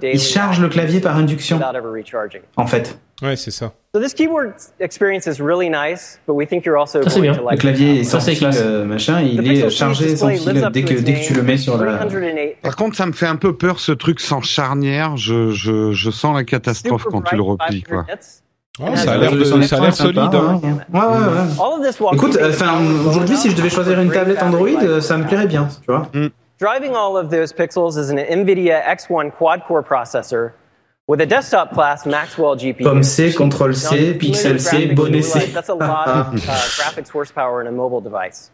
[0.02, 2.40] Il charge le clavier par induction, without ever recharging.
[2.56, 2.98] en fait.
[3.22, 3.72] Ouais, c'est ça.
[3.94, 7.30] So this keyboard experience is really nice, but we think you're also Ça, c'est going
[7.30, 7.34] bien.
[7.34, 10.82] to Le like clavier est sans fil, euh, machin, il est chargé sans fil dès
[10.82, 11.94] que, dès que tu le mets sur la.
[11.98, 15.16] 308 Par contre, ça me fait un peu peur ce truc sans charnière.
[15.16, 18.04] Je, je, je sens la catastrophe quand tu le replies, quoi.
[18.08, 18.40] 500 nits.
[18.80, 20.18] Oh, ça a l'air, de- ça a l'air solide.
[20.18, 20.60] hein.
[20.92, 21.80] Ouais, ouais, ouais.
[22.00, 22.72] While Écoute, euh, enfin,
[23.08, 26.08] aujourd'hui, si je devais choisir une tablette Android, euh, ça me plairait bien, tu vois.
[26.58, 30.52] Driving all of those pixels is an NVIDIA X1 quad-core processor
[31.08, 32.82] with a desktop class Maxwell GPU.
[32.84, 35.46] Pomme C, Ctrl C, Pixel C, graphics, bonnet C.
[35.46, 38.52] That's a lot of uh, graphics horsepower in a mobile device.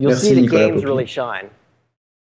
[0.00, 0.86] You'll Merci, see the Nicolas games Popi.
[0.86, 1.50] really shine.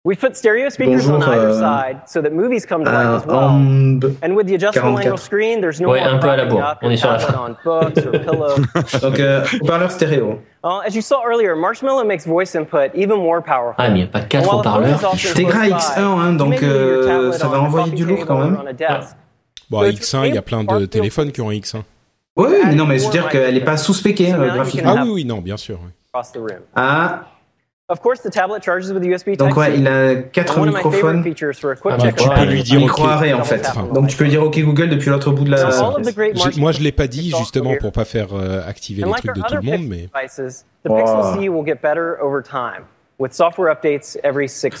[0.03, 3.05] We've put stereo speakers Bonjour, on either euh, side so that movies come to life
[3.05, 3.49] Un as well.
[3.51, 5.01] Amb- And with the adjustable 44.
[5.03, 6.71] angle screen, there's no Ouais, more un peu à la propping bourre.
[6.71, 7.39] up On est sur la fin.
[7.39, 8.99] on books or pillow.
[8.99, 10.39] Donc, euh, haut-parleur stéréo.
[10.63, 13.75] Uh, as you saw earlier, Marshmallow makes voice input even more powerful.
[13.77, 14.99] Ah, mais il n'y a pas quatre haut-parleurs.
[15.35, 18.57] Tegra close by, X1, hein, donc euh, ça va envoyer du lourd quand même.
[19.69, 21.83] Bon, à X1, il y a plein de téléphones qui ont X1.
[22.37, 24.95] Oui, mais non, mais je veux dire qu'elle est pas sous-spéquée euh, graphiquement.
[24.97, 25.77] Ah oui, oui, non, bien sûr.
[25.83, 25.91] oui.
[26.75, 27.21] Ah,
[29.37, 31.23] donc ouais, il a quatre microphones.
[31.25, 32.79] Ah, bah, tu peux lui dire.
[32.79, 33.67] Micro arrêt en fait.
[33.93, 35.63] Donc tu peux dire OK Google depuis l'autre bout de la.
[35.65, 35.99] Marshmallow
[36.57, 39.55] Moi, je l'ai pas dit justement pour pas faire euh, activer les trucs de tout
[39.55, 40.07] le monde, mais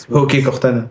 [0.09, 0.21] weeks.
[0.21, 0.89] Ok Cortana.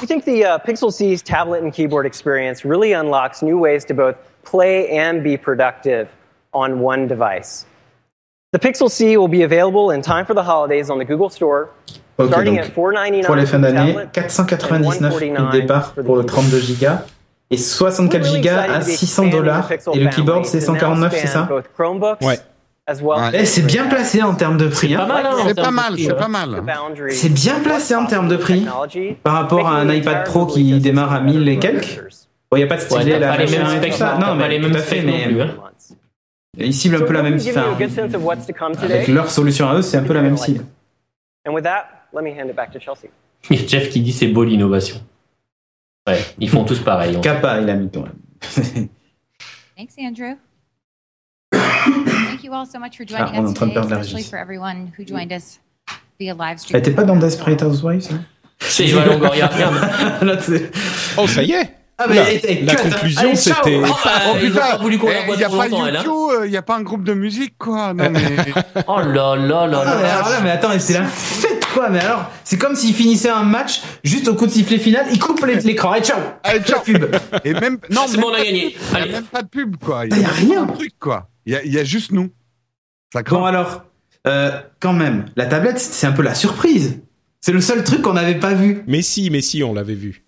[0.00, 3.94] We think the uh, Pixel C's tablet and keyboard experience really unlocks new ways to
[3.94, 6.08] both play and be productive
[6.52, 7.66] on one device.
[8.52, 11.68] The Pixel C will be available in time for the holidays on the Google Store,
[12.18, 15.36] Ok starting donc at 499 pour les fins for the d'année, tablet 499 prix de
[15.36, 16.50] 149 départ for the pour le keyboard.
[16.50, 16.92] 32 Go
[17.52, 20.44] et 64 We're really Go à to be 600 expanding the dollars et le keyboard
[20.46, 21.48] c'est to now 149 c'est ça
[22.20, 22.38] Ouais.
[22.88, 23.30] as well Ouais.
[23.34, 24.96] Eh, c'est bien placé en termes de prix.
[24.96, 25.08] pas hein.
[25.24, 26.16] hein, C'est pas mal, prix, c'est hein.
[26.18, 26.62] pas mal.
[27.10, 28.66] C'est bien placé en termes de prix
[29.22, 32.00] par rapport à un iPad Pro qui démarre à 1000 et quelques.
[32.50, 34.60] Bon, il n'y a pas de stylet là, pas les mêmes specs, Non, pas mais
[34.60, 35.50] tout à fait, mais plus, hein.
[36.58, 37.76] Ils ciblent un peu la même enfin,
[38.58, 40.64] come Avec leur solution à eux, c'est un peu la même cible.
[41.46, 43.08] And with that, let me hand it back to Chelsea.
[43.50, 44.96] Il y a Jeff qui dit c'est beau l'innovation.
[46.06, 47.16] Ouais, ils font tous pareil.
[47.16, 47.28] en fait.
[47.28, 48.88] Kappa, il a mis quand même.
[49.76, 50.36] Thanks, Andrew.
[51.52, 53.74] Thank you all so much for joining Ah, on est en us train de today,
[53.74, 54.30] perdre la especially régie.
[54.30, 55.60] for everyone who joined us
[56.18, 56.76] via live stream.
[56.76, 58.24] Elle était pas dans Desperate Housewives hein
[58.58, 59.48] C'est Eva Longoria,
[61.16, 61.79] oh, ça y est.
[62.02, 62.76] Ah, mais Là, elle était la hein.
[62.76, 63.56] conclusion, Allez, ciao.
[63.62, 63.76] c'était.
[63.84, 65.96] Oh, bah, Oh putain, voulu qu'on la il voit n'y a trop pas longtemps, elle.
[65.96, 66.04] hein.
[66.46, 67.92] Il n'y a pas un groupe de musique, quoi.
[67.92, 68.22] Non, mais...
[68.86, 70.14] Oh là là là Ah, mais là.
[70.16, 71.88] alors là, mais attends, c'est la fête quoi.
[71.90, 75.18] Mais alors, c'est comme s'il finissait un match juste au coup de sifflet final, il
[75.18, 76.18] coupe l'écran et ciao.
[76.42, 76.80] Allez, ciao.
[76.80, 77.04] Pub.
[77.44, 78.74] Et même, non, C'est bon, on a gagné.
[78.74, 79.12] Il n'y a Allez.
[79.12, 80.06] même pas de pub, quoi.
[80.06, 80.66] Il y a rien.
[80.66, 81.28] truc, quoi.
[81.46, 82.30] Il y a, il y a juste nous.
[83.12, 83.82] Ça Bon alors,
[84.26, 84.50] euh,
[84.80, 87.00] quand même, la tablette, c'est un peu la surprise.
[87.40, 88.82] C'est le seul truc qu'on n'avait pas vu.
[88.86, 90.22] Mais si, mais si, on l'avait vu.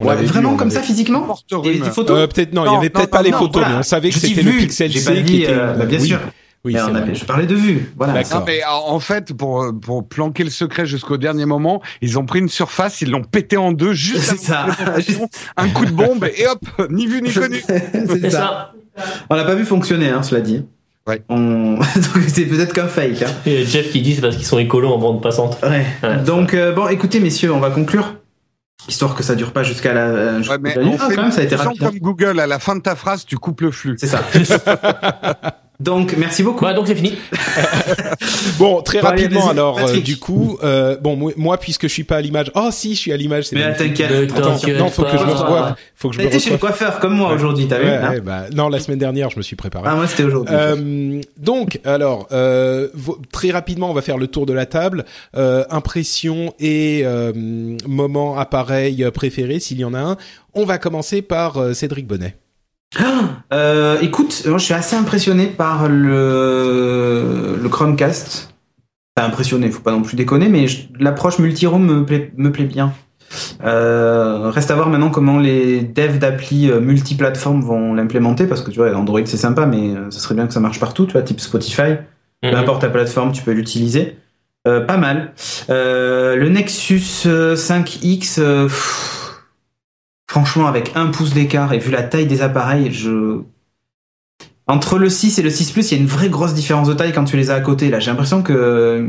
[0.00, 2.52] On Ouais, l'avait vu, vraiment comme ça physiquement Il y avait des photos Euh, peut-être
[2.52, 3.68] non, il y avait peut-être pas les photos, voilà.
[3.70, 5.52] mais on savait que c'était le vu, Pixel j'ai C qui dit, était.
[5.54, 6.06] euh, bah, bien oui.
[6.08, 6.20] sûr.
[6.64, 7.92] Oui, Mais on je parlais de vue.
[7.96, 8.22] Voilà.
[8.24, 12.26] Non, mais en en fait, pour, pour planquer le secret jusqu'au dernier moment, ils ont
[12.26, 14.66] pris une surface, ils l'ont pété en deux, juste ça.
[15.56, 16.58] un coup de bombe, et hop,
[16.90, 17.62] ni vu ni connu.
[17.66, 18.72] c'est ça.
[18.96, 19.04] ça.
[19.30, 20.64] On l'a pas vu fonctionner, hein, cela dit.
[21.06, 21.22] Ouais.
[21.28, 21.74] On...
[21.78, 23.22] Donc c'est peut-être qu'un fake.
[23.22, 23.30] Hein.
[23.46, 25.58] Et Jeff qui dit c'est parce qu'ils sont écolos en bande passante.
[25.62, 25.86] Ouais.
[26.02, 28.15] Ouais, Donc euh, bon, écoutez messieurs, on va conclure.
[28.88, 30.06] Histoire que ça dure pas jusqu'à la.
[30.06, 31.78] euh, jusqu'à Ouais, mais on Ah, fait quand même, ça a été rapide.
[31.80, 33.96] fonction comme Google, à la fin de ta phrase, tu coupes le flux.
[33.98, 34.20] C'est ça.
[35.80, 36.64] Donc merci beaucoup.
[36.64, 37.14] Ouais, donc c'est fini.
[38.58, 42.20] Bon, très rapidement alors, euh, du coup, euh, bon, moi- puisque je suis pas à
[42.20, 44.10] l'image, oh si, je suis à l'image, c'est Mais t'inquiète.
[44.10, 45.34] Ne Attends, t'inquiète non, faut que je me pas.
[45.34, 45.76] revoie.
[45.94, 47.96] Faut que je T'as me été chez le coiffeur comme moi aujourd'hui, t'as vu Ouais,
[47.96, 49.84] hein ouais, bah, non, la semaine dernière, je me suis préparé.
[49.88, 50.54] Ah moi c'était aujourd'hui.
[50.56, 52.88] Euh, donc, alors, euh,
[53.32, 55.04] très rapidement, on va faire le tour de la table.
[55.36, 57.32] Euh, impression et euh,
[57.86, 60.16] moment appareil préféré, s'il y en a un.
[60.54, 62.36] On va commencer par euh, Cédric Bonnet.
[63.52, 68.54] Euh, écoute, moi, je suis assez impressionné par le, le Chromecast.
[69.14, 72.64] Pas impressionné, faut pas non plus déconner, mais je- l'approche multi-room me plaît, me plaît
[72.64, 72.92] bien.
[73.64, 78.70] Euh, reste à voir maintenant comment les devs d'appli euh, multiplateformes vont l'implémenter, parce que
[78.70, 81.12] tu vois, Android c'est sympa, mais euh, ce serait bien que ça marche partout, tu
[81.12, 81.96] vois, type Spotify.
[82.42, 82.54] Peu Mhm.
[82.56, 84.16] importe ta plateforme, tu peux l'utiliser.
[84.68, 85.32] Euh, pas mal.
[85.70, 89.15] Euh, le Nexus euh, 5X, euh, pff,
[90.36, 93.40] franchement, avec un pouce d'écart et vu la taille des appareils, je
[94.66, 96.92] Entre le 6 et le 6 Plus, il y a une vraie grosse différence de
[96.92, 97.88] taille quand tu les as à côté.
[97.88, 99.08] Là, j'ai l'impression que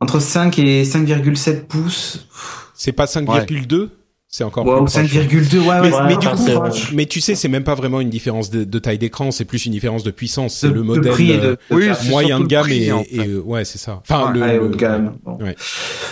[0.00, 2.28] entre 5 et 5,7 pouces.
[2.74, 3.88] C'est pas 5,2
[4.30, 4.90] C'est encore proche.
[4.90, 6.48] 5,2, ouais, mais, ouais, mais ouais, du coup,
[6.92, 9.64] mais tu sais, c'est même pas vraiment une différence de, de taille d'écran, c'est plus
[9.64, 10.54] une différence de puissance.
[10.54, 12.92] C'est le modèle prix et de- euh, de Oui, moyen de le gamme prix, et,
[12.92, 13.26] en et, fait.
[13.26, 14.02] euh, ouais, c'est ça.
[14.06, 15.14] Enfin, le, Ouais, le- haut de gamme.
[15.24, 15.38] Bon.
[15.42, 15.56] ouais.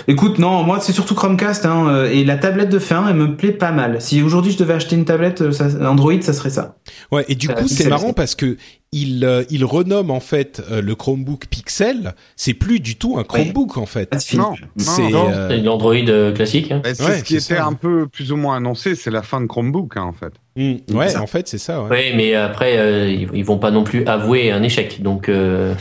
[0.09, 3.37] Écoute, non, moi c'est surtout Chromecast hein, euh, et la tablette de fin, elle me
[3.37, 4.01] plaît pas mal.
[4.01, 6.77] Si aujourd'hui je devais acheter une tablette euh, ça- Android, ça serait ça.
[7.13, 8.57] Ouais, et du coup, c'est marrant parce que
[8.93, 12.15] il euh, il renomme en fait euh, le Chromebook Pixel.
[12.37, 14.13] C'est plus du tout un Chromebook en fait.
[14.35, 16.71] Non, c'est euh, l'Android euh, classique.
[16.71, 16.81] hein.
[16.85, 17.67] C'est Ouais, ce qui était ça.
[17.67, 20.33] un peu plus ou moins annoncé, c'est la fin de Chromebook, hein, en fait.
[20.57, 21.83] mm, ouais, en fait, c'est ça.
[21.83, 21.91] Ouais.
[21.91, 25.03] Ouais, mais après, euh, ils, ils vont pas non plus avouer un échec.
[25.03, 25.75] Donc, euh,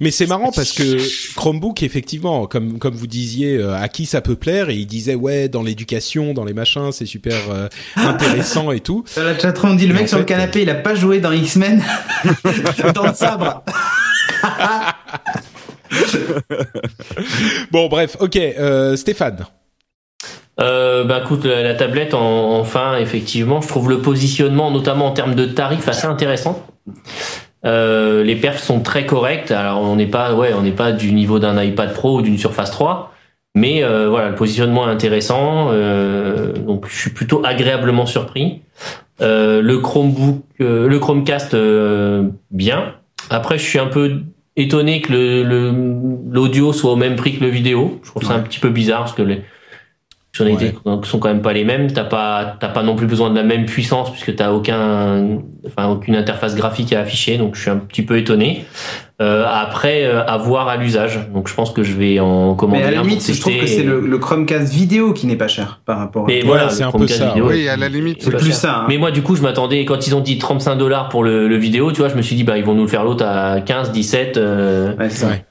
[0.00, 0.96] Mais c'est marrant parce que
[1.36, 5.14] Chromebook, effectivement, comme comme vous disiez, euh, à qui ça peut plaire Et il disait
[5.14, 9.04] ouais, dans l'éducation, dans les machins, c'est super euh, intéressant et tout.
[9.06, 11.32] Sur la chatroom, on dit le mec sur le canapé, il a pas joué dans
[11.32, 11.82] X-Men
[12.94, 13.62] dans le sabre.
[17.70, 19.46] Bon, bref, ok, euh, Stéphane.
[20.60, 25.12] Euh, bah écoute, la, la tablette, en- enfin, effectivement, je trouve le positionnement, notamment en
[25.12, 26.64] termes de tarifs, assez intéressant.
[27.66, 29.50] Euh, les perfs sont très corrects.
[29.50, 32.38] Alors, on n'est pas, ouais, on n'est pas du niveau d'un iPad Pro ou d'une
[32.38, 33.12] Surface 3,
[33.54, 35.68] mais euh, voilà, le positionnement est intéressant.
[35.70, 38.62] euh, donc, je suis plutôt agréablement surpris.
[39.20, 42.94] Euh, le Chromebook, euh, le Chromecast, euh, bien.
[43.28, 44.22] Après, je suis un peu
[44.56, 45.74] étonné que le- le-
[46.30, 48.00] l'audio soit au même prix que le vidéo.
[48.02, 49.42] Je trouve ça un petit peu bizarre parce que les
[50.32, 50.74] fonctionnalités
[51.04, 51.92] sont quand même pas les mêmes.
[51.92, 55.88] T'as pas, t'as pas non plus besoin de la même puissance puisque t'as aucun, enfin
[55.88, 57.36] aucune interface graphique à afficher.
[57.38, 58.64] Donc je suis un petit peu étonné.
[59.22, 61.20] Euh, après, euh, à voir à l'usage.
[61.34, 63.54] Donc je pense que je vais en commander Mais à la un limite, je trouve
[63.58, 66.28] que c'est le, le Chromecast vidéo qui n'est pas cher par rapport à.
[66.28, 68.54] Mais voilà, le Chromecast vidéo, Oui, à la limite, c'est plus cher.
[68.54, 68.76] ça.
[68.78, 68.86] hein.
[68.88, 71.56] Mais moi, du coup, je m'attendais, quand ils ont dit 35 dollars pour le, le
[71.56, 73.60] vidéo, tu vois, je me suis dit, bah, ils vont nous le faire l'autre à
[73.60, 74.38] 15, 17.
[74.38, 74.94] euh,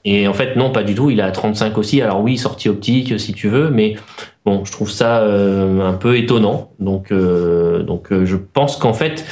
[0.04, 1.12] Et en fait, non, pas du tout.
[1.12, 2.02] Il est à 35 aussi.
[2.02, 3.98] Alors oui, sortie optique, si tu veux, mais
[4.46, 6.72] bon, je trouve ça euh, un peu étonnant.
[6.80, 9.24] Donc, euh, donc, euh, je pense qu'en fait,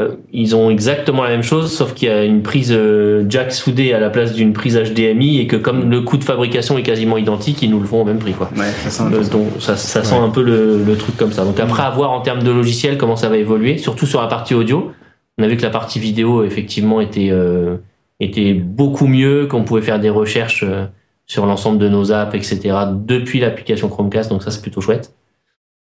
[0.00, 3.52] euh, ils ont exactement la même chose, sauf qu'il y a une prise euh, jack
[3.52, 6.82] soudée à la place d'une prise HDMI et que comme le coût de fabrication est
[6.82, 8.50] quasiment identique, ils nous le font au même prix, quoi.
[8.56, 11.44] ça sent, Le- donc, ça, ça sent un peu le, le truc comme ça.
[11.44, 14.26] Donc après, à voir en termes de logiciel comment ça va évoluer, surtout sur la
[14.26, 14.90] partie audio.
[15.38, 17.76] On a vu que la partie vidéo, effectivement, était, euh,
[18.20, 20.86] était beaucoup mieux, qu'on pouvait faire des recherches euh,
[21.26, 22.76] sur l'ensemble de nos apps, etc.
[22.92, 25.14] depuis l'application Chromecast, donc ça c'est plutôt chouette.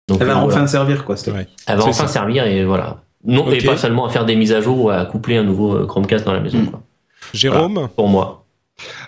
[0.07, 0.67] Donc, Elle va euh, enfin voilà.
[0.67, 1.15] servir quoi.
[1.67, 2.07] Elle va enfin ça.
[2.07, 3.02] servir et voilà.
[3.25, 5.75] Non, et pas seulement à faire des mises à jour ou à coupler un nouveau
[5.75, 6.65] euh, Chromecast dans la maison.
[6.65, 6.81] Quoi.
[7.33, 8.42] Jérôme Voilà, Pour moi.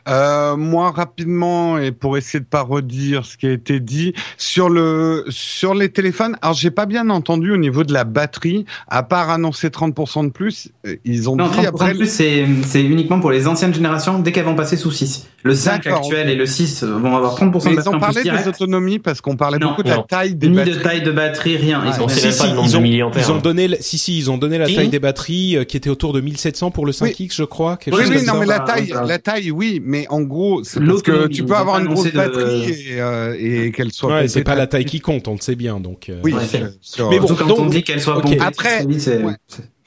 [0.07, 4.69] Euh, moi rapidement et pour essayer de pas redire ce qui a été dit sur
[4.69, 6.37] le sur les téléphones.
[6.41, 8.65] Alors j'ai pas bien entendu au niveau de la batterie.
[8.87, 11.93] À part annoncer 30% de plus, euh, ils ont Non, dit 30% après.
[11.93, 15.27] de plus, c'est c'est uniquement pour les anciennes générations dès qu'elles vont passer sous 6.
[15.43, 17.99] Le 5 D'accord, actuel et le 6 vont avoir 30% Mais de ils ont en
[17.99, 18.47] parlé plus des direct.
[18.47, 20.77] autonomies parce qu'on parlait Non, beaucoup de la taille des Ni batteries.
[20.77, 21.83] de taille de batterie, rien.
[21.85, 23.39] Ils ont Si, pas si, ils ont, ils ont hein.
[23.43, 26.13] donné, le- si, si, ils ont donné la taille des batteries euh, qui était autour
[26.13, 27.77] de 1700 pour le 5X, je crois.
[27.77, 28.39] quelque Oui, chose oui, non, ça.
[28.39, 31.55] mais la Ah, taille, la taille, oui, mais en gros, c'est parce que tu peux
[31.55, 34.13] avoir une grosse de- batterie et, euh, et qu'elle soit.
[34.13, 36.09] Ouais, c'est pas la taille qui compte, on le sait bien, donc.
[36.09, 36.41] euh, Oui, Ouais.
[37.09, 38.23] Mais bon, Surtout quand donc- on dit qu'elle soit ok.
[38.23, 38.85] pompée Après,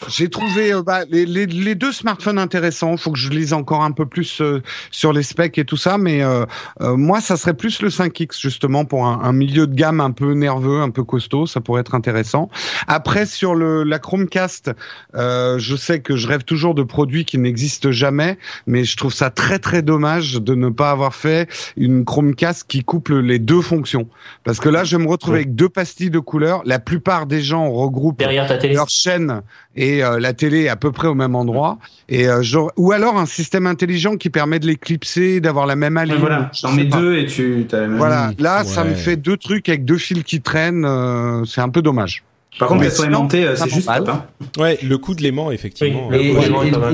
[0.07, 2.97] J'ai trouvé euh, bah, les, les, les deux smartphones intéressants.
[2.97, 5.99] Faut que je lise encore un peu plus euh, sur les specs et tout ça,
[5.99, 6.47] mais euh,
[6.81, 10.13] euh, moi, ça serait plus le 5X justement pour un, un milieu de gamme un
[10.13, 11.47] peu nerveux, un peu costaud.
[11.47, 12.49] Ça pourrait être intéressant.
[12.87, 14.71] Après, sur le la Chromecast,
[15.17, 19.13] euh, je sais que je rêve toujours de produits qui n'existent jamais, mais je trouve
[19.13, 23.63] ça très très dommage de ne pas avoir fait une Chromecast qui couple les deux
[23.63, 24.09] fonctions,
[24.45, 26.63] parce que là, je vais me retrouver avec deux pastilles de couleurs.
[26.65, 28.75] La plupart des gens regroupent Derrière ta télé.
[28.75, 29.43] leur chaîne
[29.81, 31.79] et euh, la télé à peu près au même endroit.
[32.09, 35.95] Et euh, genre- ou alors un système intelligent qui permet de l'éclipser d'avoir la même
[35.95, 36.99] Ouais, allure voilà, Je j'en mets pas.
[37.01, 37.97] deux et tu as la même.
[37.99, 38.33] voilà.
[38.39, 41.81] là ça me fait deux trucs avec deux fils qui traînent euh, c'est un peu
[41.83, 42.25] dommage
[42.59, 44.09] Par contre, qu'elle soit aimantée, euh, c'est juste top.
[44.09, 44.25] hein.
[44.59, 46.09] Ouais, le coup de l'aimant, effectivement.
[46.11, 46.35] Oui,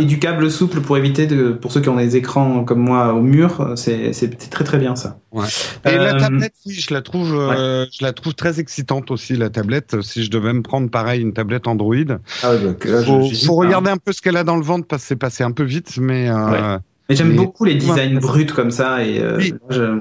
[0.00, 3.14] Et, du câble souple pour éviter de, pour ceux qui ont des écrans comme moi
[3.14, 5.18] au mur, c'est c'est très très bien ça.
[5.32, 5.46] ouais.
[5.86, 9.36] et la Euh, tablette oui je la trouve euh, je la trouve très excitante aussi
[9.36, 11.94] la tablette si je devais me prendre pareil une tablette Android
[12.42, 14.86] Ah ouais, donc, là, je- faut, regarder un peu ce qu'elle a dans le ventre
[14.86, 16.78] parce que c'est passé un peu vite mais euh,
[17.08, 18.20] Mais j'aime Mais- beaucoup les designs Ouais.
[18.20, 19.54] bruts comme ça et euh, Oui.
[19.70, 20.00] je-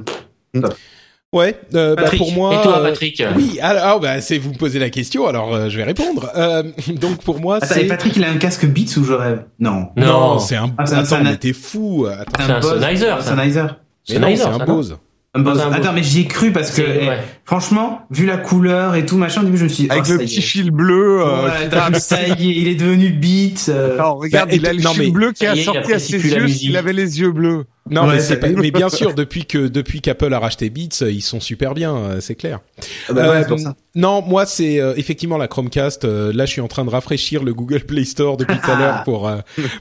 [1.33, 2.19] Ouais, euh, bah, Patrick.
[2.19, 2.53] pour moi.
[2.59, 5.53] Et toi, euh, Patrick Oui, alors ah, bah, c'est vous me posez la question, alors
[5.53, 6.29] euh, je vais répondre.
[6.37, 6.63] Euh,
[7.01, 9.43] donc pour moi, Attends, et c'est Patrick, il a un casque Beats ou je rêve?
[9.59, 9.87] Non.
[9.97, 10.39] non, Non.
[10.39, 10.71] c'est un.
[10.77, 12.05] Ah, c'est un- Attends, c'est un- mais t'es fou.
[12.07, 12.31] Attends.
[12.45, 13.65] C'est un Bose- Sennheiser, Sennheiser.
[14.05, 14.97] c'est un Bose.
[15.35, 15.59] Un Bose.
[15.59, 17.17] Attends, mais j'y ai cru parce que, eh, ouais.
[17.43, 20.11] franchement, vu la couleur et tout machin, du coup, je me suis dit, Avec oh,
[20.11, 21.21] le petit fil bleu.
[21.21, 23.65] euh, Ouais, ça y est, il est devenu beat.
[23.69, 23.97] euh.
[23.97, 26.47] Non, regarde, Bah, il a le fil bleu qui a il sorti à ses yeux
[26.47, 27.65] s'il avait les yeux bleus.
[27.89, 31.01] Non, Ouais, mais c'est pas, mais bien sûr, depuis que depuis qu'Apple a racheté Beats,
[31.01, 32.61] euh, ils sont super bien, euh, c'est clair.
[33.09, 33.75] Ah bah ouais, pour ça.
[33.95, 36.05] Non, moi c'est euh, effectivement la Chromecast.
[36.05, 38.79] euh, là, je suis en train de rafraîchir le Google Play Store depuis tout à
[38.79, 39.37] l'heure pour euh,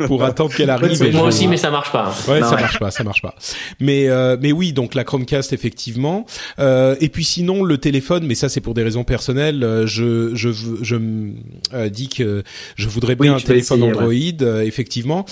[0.06, 1.00] pour attendre qu'elle arrive.
[1.00, 2.12] Moi je- aussi, mais ça marche pas.
[2.28, 2.60] Ouais, Non, ça ouais.
[2.62, 3.34] marche pas, ça marche pas.
[3.80, 6.26] Mais euh, mais oui, donc la Chromecast effectivement.
[6.58, 9.62] Euh, et puis sinon le téléphone, mais ça c'est pour des raisons personnelles.
[9.62, 10.50] euh, je je
[10.82, 11.34] je me
[11.72, 12.42] euh, dis que
[12.76, 15.24] je voudrais bien Oui, un téléphone essayer, Android euh, effectivement.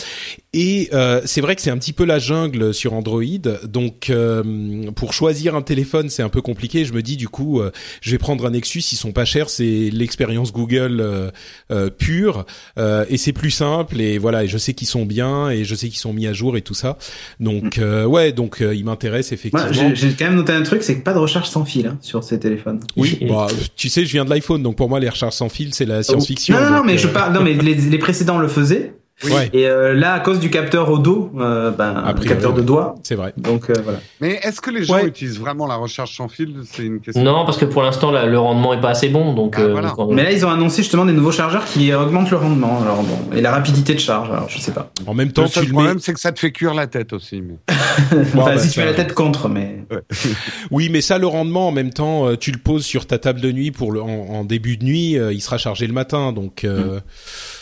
[0.52, 3.22] Et euh, c'est vrai que c'est un petit peu la jungle sur Android.
[3.68, 6.85] Donc euh, pour choisir un téléphone, c'est un peu compliqué.
[6.85, 7.70] Je me dis du coup, euh,
[8.01, 8.81] je vais prendre un Nexus.
[8.90, 11.31] Ils sont pas chers, c'est l'expérience Google euh,
[11.70, 12.47] euh, pure
[12.78, 14.01] euh, et c'est plus simple.
[14.01, 16.32] Et voilà, et je sais qu'ils sont bien et je sais qu'ils sont mis à
[16.32, 16.98] jour et tout ça.
[17.39, 19.72] Donc euh, ouais, donc euh, il m'intéresse effectivement.
[19.94, 22.24] J'ai quand même noté un truc, c'est que pas de recharge sans fil hein, sur
[22.24, 22.81] ces téléphones.
[22.97, 23.47] oui, bah,
[23.77, 26.02] tu sais, je viens de l'iPhone, donc pour moi les recharges sans fil, c'est la
[26.02, 26.56] science-fiction.
[26.59, 27.32] Non, non, non, mais euh, je parle.
[27.32, 28.94] Non, mais les, les précédents le faisaient.
[29.25, 29.51] Ouais.
[29.53, 32.95] Et euh, là, à cause du capteur au dos, euh, ben, priori, capteur de doigt.
[33.03, 33.33] C'est vrai.
[33.37, 33.99] Donc euh, voilà.
[34.21, 35.07] Mais est-ce que les gens Ouais.
[35.07, 36.55] utilisent vraiment la recharge sans fil?
[36.65, 37.23] C'est une question.
[37.23, 39.57] Non, parce que pour l'instant, là, le rendement est pas assez bon, donc.
[39.59, 39.91] Ah, euh, voilà.
[39.95, 42.81] quand- Mais là, ils ont annoncé justement des nouveaux chargeurs qui augmentent le rendement.
[42.83, 44.31] Alors bon, et la rapidité de charge.
[44.31, 44.91] Alors je sais pas.
[45.07, 45.79] En même Le temps, seul tu le mets.
[45.83, 47.43] problème, c'est que ça te fait cuire la tête aussi.
[47.43, 47.55] Mais...
[48.35, 49.85] Bon, enfin, bah, si tu mets la tête contre, mais.
[50.71, 53.41] Oui, mais ça, le rendement, en même temps, euh, tu le poses sur ta table
[53.41, 56.33] de nuit pour le, en, en début de nuit, euh, il sera chargé le matin,
[56.33, 57.01] donc euh,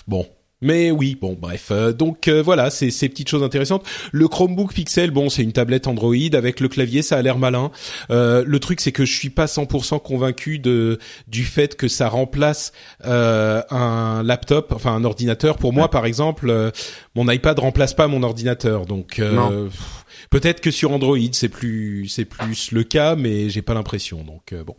[0.06, 0.26] bon.
[0.60, 1.68] Mais oui, bon, bref.
[1.70, 3.86] Euh, donc euh, voilà, c'est ces petites choses intéressantes.
[4.10, 7.70] Le Chromebook Pixel, bon, c'est une tablette Android avec le clavier, ça a l'air malin.
[8.10, 10.98] Euh, le truc, c'est que je suis pas 100% convaincu de
[11.28, 12.72] du fait que ça remplace
[13.04, 15.58] euh, un laptop, enfin un ordinateur.
[15.58, 16.70] Pour moi, par exemple, euh,
[17.14, 19.18] mon iPad remplace pas mon ordinateur, donc.
[19.20, 19.68] euh,
[20.30, 24.24] Peut-être que sur Android c'est plus c'est plus le cas, mais j'ai pas l'impression.
[24.24, 24.74] Donc euh, bon.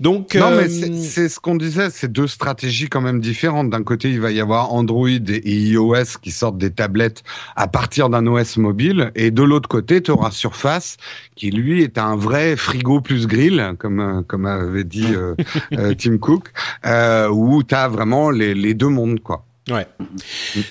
[0.00, 3.68] Donc Non, euh, mais c'est- c'est ce qu'on disait, c'est deux stratégies quand même différentes.
[3.68, 7.22] D'un côté, il va y avoir Android et iOS qui sortent des tablettes
[7.54, 10.96] à partir d'un OS mobile, et de l'autre côté, tu auras Surface
[11.36, 15.34] qui lui est un vrai frigo plus grill, comme euh, comme avait dit euh,
[15.74, 16.48] euh, Tim Cook,
[16.86, 19.44] euh, où tu as vraiment les, les deux mondes quoi.
[19.70, 19.86] Ouais.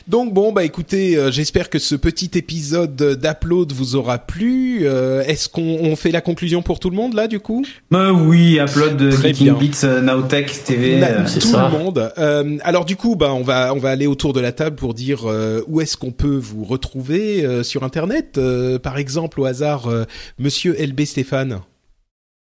[0.08, 4.80] Donc bon bah écoutez, euh, j'espère que ce petit épisode d'Upload vous aura plu.
[4.84, 7.66] Euh, Est-ce qu'on on fait la conclusion pour tout le monde là du coup?
[7.92, 9.54] Bah oui, upload de Très Geeking bien.
[9.56, 11.02] Beats, euh, Nowtech TV.
[11.02, 11.70] Euh, tout ça.
[11.72, 12.12] le monde.
[12.18, 14.94] Euh, alors du coup, bah on va on va aller autour de la table pour
[14.94, 18.38] dire euh, où est-ce qu'on peut vous retrouver euh, sur internet.
[18.38, 20.04] Euh, par exemple, au hasard, euh,
[20.40, 21.60] Monsieur LB Stéphane?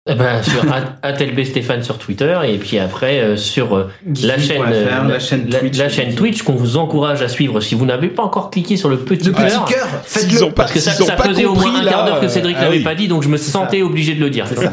[0.08, 3.90] Eh ben, sur at- ATLB Stéphane sur Twitter et puis après euh, sur euh,
[4.22, 5.76] la chaîne, euh, la chaîne la, Twitch.
[5.78, 8.88] la chaîne Twitch qu'on vous encourage à suivre si vous n'avez pas encore cliqué sur
[8.88, 9.64] le petit Le petit cœur.
[9.64, 10.44] cœur, S'ils faites-le.
[10.44, 12.28] ont pas- Parce que ça, ça faisait au moins un là, quart d'heure que euh,
[12.28, 12.84] Cédric ah l'avait oui.
[12.84, 14.46] pas dit, donc je me sentais obligé de le dire.
[14.46, 14.72] C'est ça.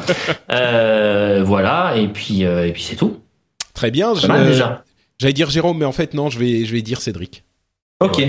[0.51, 3.18] Euh, voilà, et puis euh, et puis c'est tout.
[3.73, 4.14] Très bien.
[4.14, 4.84] Pas mal je- déjà.
[5.19, 7.43] J'allais dire Jérôme, mais en fait non, je vais je vais dire Cédric.
[8.05, 8.23] Ok.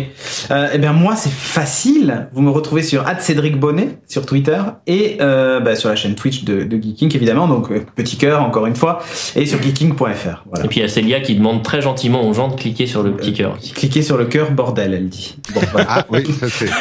[0.51, 2.29] Euh, eh bien moi c'est facile.
[2.33, 6.45] Vous me retrouvez sur Cédric Bonnet sur Twitter et euh, bah, sur la chaîne Twitch
[6.45, 7.49] de, de Geeking évidemment.
[7.49, 9.01] Donc euh, petit cœur encore une fois
[9.37, 10.45] et sur geeking.fr.
[10.51, 10.65] Voilà.
[10.65, 13.03] Et puis il y a Célia qui demande très gentiment aux gens de cliquer sur
[13.03, 13.57] le petit cœur.
[13.75, 15.37] Cliquez sur le cœur bordel, elle dit.
[15.55, 15.87] Bon, voilà.
[15.89, 16.69] Ah oui, ça c'est.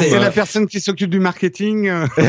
[0.00, 1.90] C'est- la personne qui s'occupe du marketing.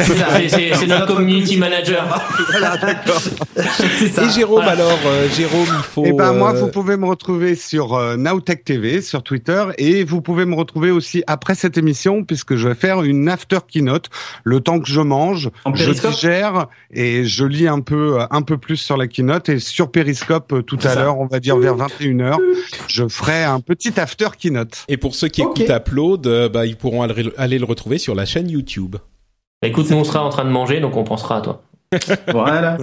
[0.47, 2.19] c'est notre community manager.
[2.51, 3.21] voilà, d'accord.
[3.57, 4.71] Et Jérôme Voilà.
[4.71, 6.05] alors, euh, Jérôme, il faut.
[6.05, 9.40] Et ben moi, euh, vous pouvez me retrouver sur euh, Nowtech TV, sur Twitter,
[9.77, 13.59] et vous pouvez me retrouver aussi après cette émission, puisque je vais faire une after
[13.67, 14.09] keynote,
[14.43, 18.41] le temps que je mange, En je digère et je lis un peu, euh, un
[18.41, 21.57] peu plus sur la keynote, et sur Periscope euh, tout à l'heure, on va dire
[21.57, 22.37] vers 21h,
[22.87, 24.85] je ferai un petit after keynote.
[24.87, 25.59] Et pour ceux qui Ok.
[25.59, 28.95] écoutent Upload, euh, bah ils pourront aller, aller le retrouver sur la chaîne YouTube.
[29.63, 31.61] Écoute, nous on sera en train de manger, donc on pensera à toi.
[32.31, 32.77] Voilà.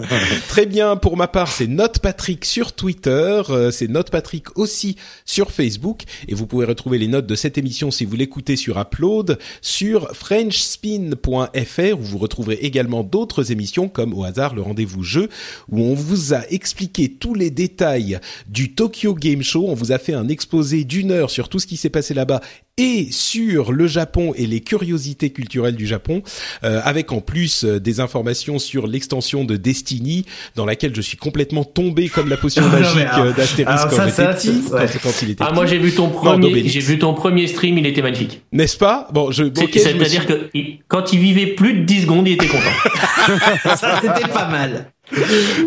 [0.49, 4.97] Très bien, pour ma part, c'est Note Patrick sur Twitter, euh, c'est Note Patrick aussi
[5.25, 8.79] sur Facebook, et vous pouvez retrouver les notes de cette émission si vous l'écoutez sur
[8.79, 15.31] Upload, sur frenchspin.fr, où vous retrouverez également d'autres émissions comme au hasard le rendez-vous jeu,
[15.71, 19.99] où on vous a expliqué tous les détails du Tokyo Game Show, on vous a
[19.99, 22.43] fait un exposé d'une heure sur tout ce qui s'est passé là-bas
[22.79, 26.23] et sur le Japon et les curiosités culturelles du Japon,
[26.65, 30.25] euh, avec en plus euh, des informations sur l'extension de Destiny,
[30.57, 34.05] dans laquelle je suis complètement tombé comme la potion Non, magique euh, d'Astérix alors quand
[34.07, 34.87] ouais.
[34.93, 35.55] quand, quand il était Ah petit.
[35.55, 38.43] moi j'ai vu ton premier, j'ai vu ton premier stream, il était magnifique.
[38.53, 39.09] N'est-ce pas?
[39.13, 41.85] Bon, je, C'est- ok, je me C'est-à-dire suis- que il- quand il vivait plus de
[41.85, 42.63] 10 secondes, il était content.
[43.77, 44.93] Ça, c'était pas mal.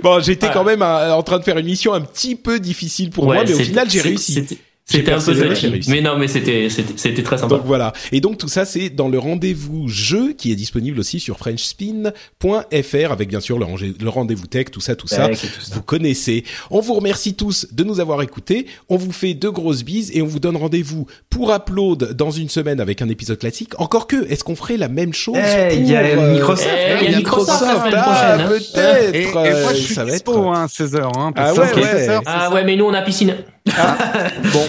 [0.04, 3.10] bon, j'étais quand même euh, en train de faire une mission un petit peu difficile
[3.10, 4.46] pour moi, mais au final j'ai réussi.
[4.92, 5.82] C'était- un peu touchy.
[5.90, 7.56] Mais non, mais c'était c'était c'était très sympa.
[7.56, 7.94] Donc voilà.
[8.12, 13.12] Et donc tout ça, c'est dans le rendez-vous jeu qui est disponible aussi sur FrenchSpin.fr
[13.12, 15.30] avec bien sûr le, rendez-vous tech, tout ça, tout ça.
[15.30, 15.38] Tout.
[15.74, 16.44] Vous connaissez.
[16.70, 18.66] On vous remercie tous de nous avoir écoutés.
[18.90, 22.50] On vous fait de grosses bises et on vous donne rendez-vous pour Upload dans une
[22.50, 23.80] semaine avec un épisode classique.
[23.80, 26.70] Encore que, est-ce qu'on ferait la même chose Eh, il y a pour, euh, Microsoft.
[26.70, 28.48] Eh, il y a Microsoft semaine ah, hein.
[28.48, 29.16] peut-être.
[29.16, 30.38] Et, et moi, euh, je suis ça va être.
[30.38, 31.12] hein, 16h.
[31.18, 32.10] Hein, Ah ouais, 16 ouais.
[32.10, 33.36] heures, Ah ouais, mais nous on a piscine.
[33.66, 33.74] Bon,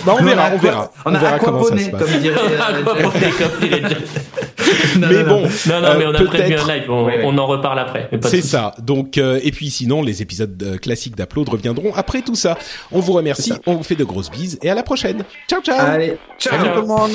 [0.05, 0.93] bah on verra, on verra.
[1.07, 2.03] On a verra comment ça se passe.
[2.03, 2.37] comme dirait.
[2.41, 2.83] euh,
[3.39, 4.29] Comme dirait Jeff.
[4.99, 5.81] Non, Mais non, bon, non.
[5.81, 6.85] non, mais on a euh, prévu un live.
[6.89, 7.23] On, Ouais, ouais.
[7.25, 8.09] on en reparle après.
[8.23, 8.75] C'est ça.
[8.81, 12.57] Donc euh, et puis sinon les épisodes euh, classiques d'Upload reviendront après tout ça.
[12.91, 15.25] On vous remercie, on vous fait de grosses bises et à la prochaine.
[15.49, 15.79] Ciao ciao.
[15.79, 16.55] Allez, ciao.
[16.59, 17.13] Salut tout le monde